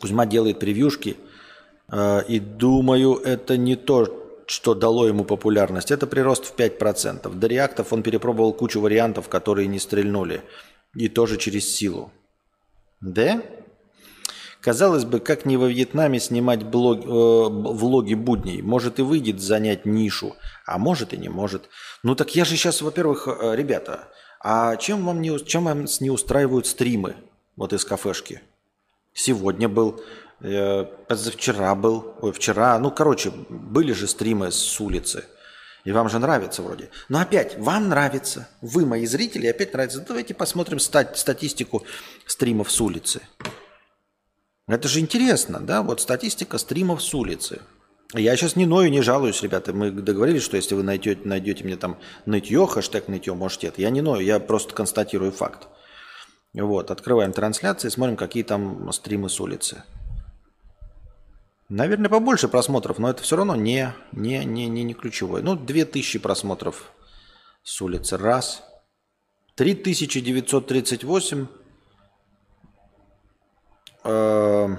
Кузьма 0.00 0.26
делает 0.26 0.58
превьюшки, 0.58 1.16
э, 1.90 2.22
и 2.28 2.38
думаю, 2.38 3.14
это 3.14 3.56
не 3.56 3.76
то, 3.76 4.42
что 4.46 4.74
дало 4.74 5.06
ему 5.08 5.24
популярность. 5.24 5.90
Это 5.90 6.06
прирост 6.06 6.44
в 6.44 6.54
5%. 6.54 7.34
До 7.34 7.46
реактов 7.46 7.92
он 7.92 8.02
перепробовал 8.02 8.52
кучу 8.52 8.80
вариантов, 8.80 9.28
которые 9.28 9.66
не 9.66 9.78
стрельнули. 9.78 10.42
И 10.94 11.08
тоже 11.08 11.36
через 11.38 11.74
силу. 11.74 12.12
Да? 13.00 13.42
Казалось 14.66 15.04
бы, 15.04 15.20
как 15.20 15.46
не 15.46 15.56
во 15.56 15.68
Вьетнаме 15.68 16.18
снимать 16.18 16.64
блог, 16.64 17.04
э, 17.04 17.08
влоги 17.08 18.14
будней. 18.14 18.62
Может 18.62 18.98
и 18.98 19.02
выйдет 19.02 19.40
занять 19.40 19.86
нишу, 19.86 20.34
а 20.66 20.76
может 20.76 21.12
и 21.12 21.16
не 21.16 21.28
может. 21.28 21.68
Ну 22.02 22.16
так 22.16 22.34
я 22.34 22.44
же 22.44 22.56
сейчас, 22.56 22.82
во-первых, 22.82 23.28
э, 23.28 23.54
ребята, 23.54 24.08
а 24.40 24.74
чем 24.74 25.06
вам 25.06 25.22
не, 25.22 25.38
чем 25.44 25.66
вам 25.66 25.86
не 26.00 26.10
устраивают 26.10 26.66
стримы 26.66 27.14
вот 27.54 27.72
из 27.74 27.84
кафешки? 27.84 28.40
Сегодня 29.12 29.68
был, 29.68 30.02
э, 30.40 30.82
позавчера 30.82 31.72
был, 31.76 32.16
ой, 32.20 32.32
вчера, 32.32 32.76
ну, 32.80 32.90
короче, 32.90 33.30
были 33.48 33.92
же 33.92 34.08
стримы 34.08 34.50
с 34.50 34.80
улицы. 34.80 35.26
И 35.84 35.92
вам 35.92 36.08
же 36.08 36.18
нравится 36.18 36.62
вроде. 36.62 36.90
Но 37.08 37.20
опять, 37.20 37.56
вам 37.56 37.88
нравится. 37.88 38.48
Вы, 38.62 38.84
мои 38.84 39.06
зрители, 39.06 39.46
опять 39.46 39.74
нравится. 39.74 40.00
Давайте 40.00 40.34
посмотрим 40.34 40.80
стать, 40.80 41.16
статистику 41.16 41.84
стримов 42.26 42.72
с 42.72 42.80
улицы. 42.80 43.20
Это 44.68 44.88
же 44.88 45.00
интересно, 45.00 45.60
да? 45.60 45.82
Вот 45.82 46.00
статистика 46.00 46.58
стримов 46.58 47.02
с 47.02 47.14
улицы. 47.14 47.60
Я 48.14 48.36
сейчас 48.36 48.56
не 48.56 48.66
ною, 48.66 48.90
не 48.90 49.00
жалуюсь, 49.00 49.42
ребята. 49.42 49.72
Мы 49.72 49.90
договорились, 49.90 50.42
что 50.42 50.56
если 50.56 50.74
вы 50.74 50.82
найдете, 50.82 51.20
найдете 51.24 51.64
мне 51.64 51.76
там 51.76 51.98
нытье, 52.24 52.66
хэштег 52.66 53.08
нытье, 53.08 53.34
можете 53.34 53.68
это. 53.68 53.80
Я 53.80 53.90
не 53.90 54.00
ною, 54.00 54.24
я 54.24 54.40
просто 54.40 54.74
констатирую 54.74 55.32
факт. 55.32 55.68
Вот, 56.54 56.90
открываем 56.90 57.32
трансляции, 57.32 57.88
смотрим, 57.90 58.16
какие 58.16 58.42
там 58.42 58.90
стримы 58.92 59.28
с 59.28 59.40
улицы. 59.40 59.84
Наверное, 61.68 62.08
побольше 62.08 62.48
просмотров, 62.48 62.98
но 62.98 63.10
это 63.10 63.22
все 63.22 63.36
равно 63.36 63.56
не, 63.56 63.92
не, 64.12 64.44
не, 64.44 64.66
не, 64.68 64.84
не 64.84 64.94
ключевое. 64.94 65.42
Ну, 65.42 65.56
2000 65.56 66.20
просмотров 66.20 66.92
с 67.62 67.82
улицы. 67.82 68.16
Раз. 68.16 68.62
3938. 69.56 71.46
Э, 74.06 74.76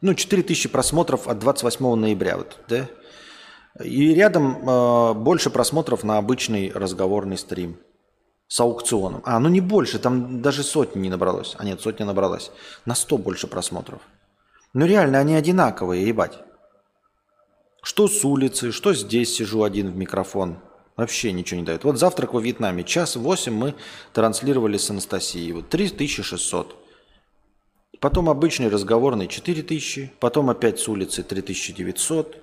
ну, 0.00 0.14
4000 0.14 0.68
просмотров 0.68 1.28
от 1.28 1.38
28 1.38 1.94
ноября. 1.94 2.38
Вот, 2.38 2.58
да? 2.68 2.88
И 3.82 4.14
рядом 4.14 4.68
э, 4.68 5.14
больше 5.14 5.50
просмотров 5.50 6.04
на 6.04 6.18
обычный 6.18 6.70
разговорный 6.72 7.36
стрим 7.38 7.78
с 8.46 8.60
аукционом. 8.60 9.22
А, 9.24 9.38
ну 9.40 9.48
не 9.48 9.60
больше, 9.60 9.98
там 9.98 10.42
даже 10.42 10.62
сотни 10.62 11.00
не 11.00 11.10
набралось. 11.10 11.56
А 11.58 11.64
нет, 11.64 11.80
сотня 11.80 12.06
набралась. 12.06 12.50
На 12.84 12.94
100 12.94 13.18
больше 13.18 13.46
просмотров. 13.46 14.00
Ну 14.74 14.86
реально, 14.86 15.18
они 15.18 15.34
одинаковые, 15.34 16.06
ебать. 16.06 16.38
Что 17.82 18.08
с 18.08 18.24
улицы, 18.24 18.72
что 18.72 18.94
здесь 18.94 19.34
сижу 19.34 19.62
один 19.62 19.90
в 19.90 19.96
микрофон. 19.96 20.58
Вообще 20.96 21.32
ничего 21.32 21.60
не 21.60 21.66
дает. 21.66 21.82
Вот 21.84 21.98
завтрак 21.98 22.34
во 22.34 22.40
Вьетнаме. 22.40 22.84
Час 22.84 23.16
восемь 23.16 23.54
мы 23.54 23.74
транслировали 24.12 24.76
с 24.76 24.88
Анастасией. 24.90 25.52
Вот 25.52 25.68
3600. 25.68 26.83
Потом 28.04 28.28
обычный 28.28 28.68
разговорный 28.68 29.28
4000. 29.28 30.12
Потом 30.20 30.50
опять 30.50 30.78
с 30.78 30.88
улицы 30.88 31.22
3900. 31.22 32.36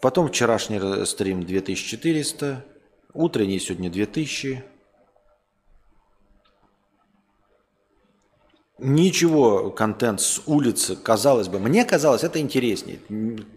Потом 0.00 0.28
вчерашний 0.28 1.04
стрим 1.04 1.42
2400. 1.42 2.64
Утренний 3.12 3.58
сегодня 3.58 3.90
2000. 3.90 4.62
Ничего, 8.78 9.72
контент 9.72 10.20
с 10.20 10.42
улицы, 10.46 10.94
казалось 10.94 11.48
бы, 11.48 11.58
мне 11.58 11.84
казалось, 11.84 12.22
это 12.22 12.38
интереснее. 12.38 13.00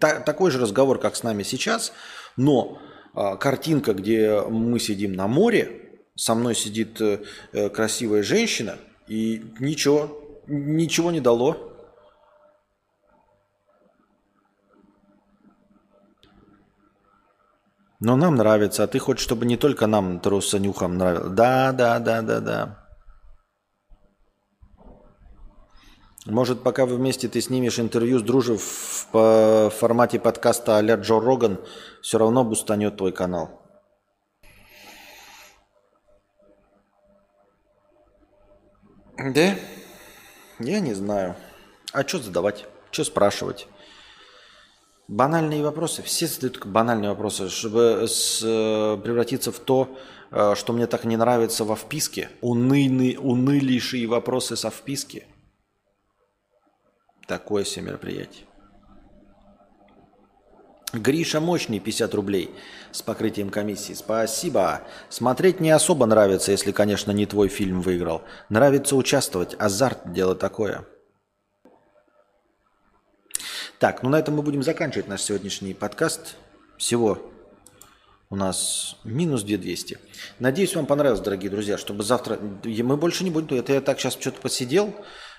Та- 0.00 0.18
такой 0.18 0.50
же 0.50 0.58
разговор, 0.58 0.98
как 0.98 1.14
с 1.14 1.22
нами 1.22 1.44
сейчас, 1.44 1.92
но 2.36 2.80
а, 3.14 3.36
картинка, 3.36 3.94
где 3.94 4.40
мы 4.40 4.80
сидим 4.80 5.12
на 5.12 5.28
море, 5.28 6.00
со 6.16 6.34
мной 6.34 6.56
сидит 6.56 7.00
э, 7.00 7.20
э, 7.52 7.68
красивая 7.68 8.24
женщина, 8.24 8.76
и 9.06 9.44
ничего, 9.60 10.27
ничего 10.48 11.10
не 11.10 11.20
дало. 11.20 11.56
Но 18.00 18.16
нам 18.16 18.36
нравится, 18.36 18.84
а 18.84 18.86
ты 18.86 18.98
хочешь, 18.98 19.24
чтобы 19.24 19.44
не 19.44 19.56
только 19.56 19.86
нам, 19.86 20.20
трусанюхам, 20.20 20.96
нравилось. 20.98 21.32
Да, 21.32 21.72
да, 21.72 21.98
да, 21.98 22.22
да, 22.22 22.40
да. 22.40 22.88
Может, 26.26 26.62
пока 26.62 26.84
вы 26.86 26.96
вместе 26.96 27.26
ты 27.28 27.40
снимешь 27.40 27.80
интервью 27.80 28.18
с 28.18 28.22
Дружев 28.22 28.62
в 28.62 29.06
по 29.10 29.70
формате 29.74 30.20
подкаста 30.20 30.76
а-ля 30.76 30.96
Джо 30.96 31.20
Роган, 31.20 31.58
все 32.02 32.18
равно 32.18 32.44
бустанет 32.44 32.96
твой 32.98 33.12
канал. 33.12 33.62
Да? 39.16 39.54
Я 40.58 40.80
не 40.80 40.94
знаю. 40.94 41.36
А 41.92 42.06
что 42.06 42.18
задавать? 42.18 42.66
Что 42.90 43.04
спрашивать? 43.04 43.68
Банальные 45.06 45.62
вопросы. 45.62 46.02
Все 46.02 46.26
задают 46.26 46.66
банальные 46.66 47.10
вопросы, 47.10 47.48
чтобы 47.48 48.04
с- 48.06 48.42
э, 48.44 48.98
превратиться 49.02 49.52
в 49.52 49.58
то, 49.58 49.96
э, 50.30 50.54
что 50.54 50.72
мне 50.72 50.86
так 50.86 51.04
не 51.04 51.16
нравится 51.16 51.64
во 51.64 51.76
вписке. 51.76 52.30
Унылые, 52.42 53.18
унылейшие 53.18 54.06
вопросы 54.06 54.56
со 54.56 54.70
вписки. 54.70 55.26
Такое 57.26 57.64
себе 57.64 57.86
мероприятие. 57.86 58.44
Гриша 60.92 61.40
Мощный, 61.40 61.80
50 61.80 62.14
рублей 62.14 62.50
с 62.92 63.02
покрытием 63.02 63.50
комиссии. 63.50 63.92
Спасибо. 63.92 64.82
Смотреть 65.10 65.60
не 65.60 65.70
особо 65.70 66.06
нравится, 66.06 66.50
если, 66.50 66.72
конечно, 66.72 67.12
не 67.12 67.26
твой 67.26 67.48
фильм 67.48 67.82
выиграл. 67.82 68.22
Нравится 68.48 68.96
участвовать. 68.96 69.54
Азарт– 69.58 70.12
дело 70.12 70.34
такое. 70.34 70.86
Так, 73.78 74.02
ну 74.02 74.08
на 74.08 74.18
этом 74.18 74.34
мы 74.34 74.42
будем 74.42 74.62
заканчивать 74.62 75.08
наш 75.08 75.22
сегодняшний 75.22 75.74
подкаст. 75.74 76.36
Всего 76.78 77.30
у 78.30 78.36
нас 78.36 78.96
минус 79.04 79.42
2200. 79.42 79.98
Надеюсь, 80.38 80.74
вам 80.74 80.86
понравилось, 80.86 81.20
дорогие 81.20 81.50
друзья, 81.50 81.78
чтобы 81.78 82.02
завтра... 82.02 82.38
Мы 82.64 82.96
больше 82.96 83.24
не 83.24 83.30
будем... 83.30 83.56
Это 83.56 83.74
я 83.74 83.80
так 83.80 84.00
сейчас 84.00 84.14
что-то 84.14 84.40
посидел. 84.40 84.94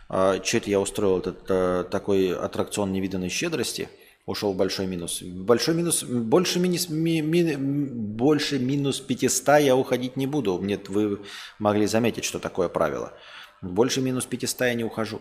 Что-то 0.07 0.69
я 0.69 0.79
устроил 0.79 1.19
этот 1.19 1.45
э, 1.49 1.85
такой 1.91 2.35
аттракцион 2.35 2.91
невиданной 2.91 3.29
щедрости. 3.29 3.89
Ушел 4.29 4.53
большой 4.53 4.85
минус. 4.85 5.23
Большой 5.23 5.73
минус... 5.73 6.03
Больше, 6.03 6.59
минус, 6.59 6.87
ми- 6.87 7.21
ми- 7.21 7.55
больше 7.55 8.59
минус 8.59 8.99
500 8.99 9.61
я 9.61 9.75
уходить 9.75 10.17
не 10.17 10.27
буду. 10.27 10.59
Мне 10.59 10.79
вы 10.87 11.17
могли 11.57 11.87
заметить, 11.87 12.25
что 12.25 12.37
такое 12.37 12.69
правило. 12.69 13.11
Больше 13.63 14.01
минус 14.01 14.25
500 14.27 14.61
я 14.61 14.73
не 14.75 14.83
ухожу. 14.83 15.19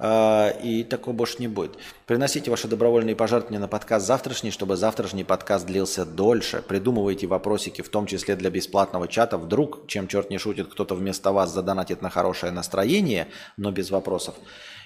А, 0.00 0.48
И 0.64 0.82
такого 0.82 1.14
больше 1.14 1.36
не 1.38 1.46
будет. 1.46 1.78
Приносите 2.06 2.50
ваши 2.50 2.66
добровольные 2.66 3.14
пожертвования 3.14 3.60
на 3.60 3.68
подкаст 3.68 4.04
завтрашний, 4.04 4.50
чтобы 4.50 4.76
завтрашний 4.76 5.22
подкаст 5.22 5.64
длился 5.66 6.04
дольше. 6.04 6.60
Придумывайте 6.66 7.28
вопросики, 7.28 7.82
в 7.82 7.88
том 7.88 8.06
числе 8.06 8.34
для 8.34 8.50
бесплатного 8.50 9.06
чата. 9.06 9.38
Вдруг, 9.38 9.86
чем 9.86 10.08
черт 10.08 10.28
не 10.28 10.38
шутит, 10.38 10.66
кто-то 10.72 10.96
вместо 10.96 11.30
вас 11.30 11.54
задонатит 11.54 12.02
на 12.02 12.10
хорошее 12.10 12.50
настроение, 12.50 13.28
но 13.56 13.70
без 13.70 13.92
вопросов. 13.92 14.34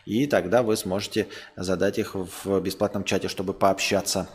И 0.06 0.26
тогда 0.26 0.62
вы 0.62 0.76
сможете 0.76 1.28
задать 1.56 1.98
их 1.98 2.14
в 2.14 2.60
бесплатном 2.60 3.04
чате, 3.04 3.28
чтобы 3.28 3.54
пообщаться 3.54 4.28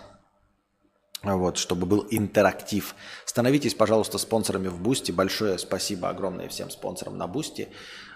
вот, 1.23 1.57
чтобы 1.57 1.85
был 1.85 2.07
интерактив. 2.09 2.95
Становитесь, 3.25 3.73
пожалуйста, 3.73 4.17
спонсорами 4.17 4.69
в 4.69 4.81
Boosty. 4.81 5.11
Большое 5.11 5.57
спасибо 5.57 6.09
огромное 6.09 6.47
всем 6.47 6.69
спонсорам 6.69 7.17
на 7.17 7.27
Boosty. 7.27 7.67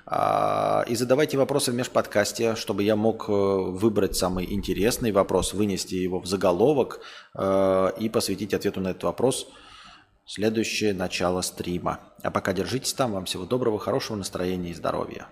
А, 0.06 0.86
И 0.88 0.96
задавайте 0.96 1.38
вопросы 1.38 1.72
в 1.72 1.76
межподкасте, 1.76 2.56
чтобы 2.56 2.84
я 2.84 2.96
мог 2.96 3.28
э, 3.28 3.32
выбрать 3.32 4.16
самый 4.16 4.54
интересный 4.54 5.12
вопрос, 5.12 5.54
вынести 5.54 5.96
его 5.96 6.20
в 6.20 6.28
заголовок 6.28 7.02
э, 7.36 7.92
и 8.00 8.10
посвятить 8.10 8.54
ответу 8.54 8.80
на 8.80 8.90
этот 8.90 9.04
вопрос 9.04 9.48
следующее 10.26 10.94
начало 10.94 11.42
стрима. 11.42 12.00
А 12.22 12.32
пока 12.32 12.54
держитесь 12.54 12.94
там. 12.94 13.12
Вам 13.12 13.26
всего 13.26 13.46
доброго, 13.46 13.80
хорошего 13.80 14.16
настроения 14.16 14.72
и 14.72 14.74
здоровья. 14.74 15.28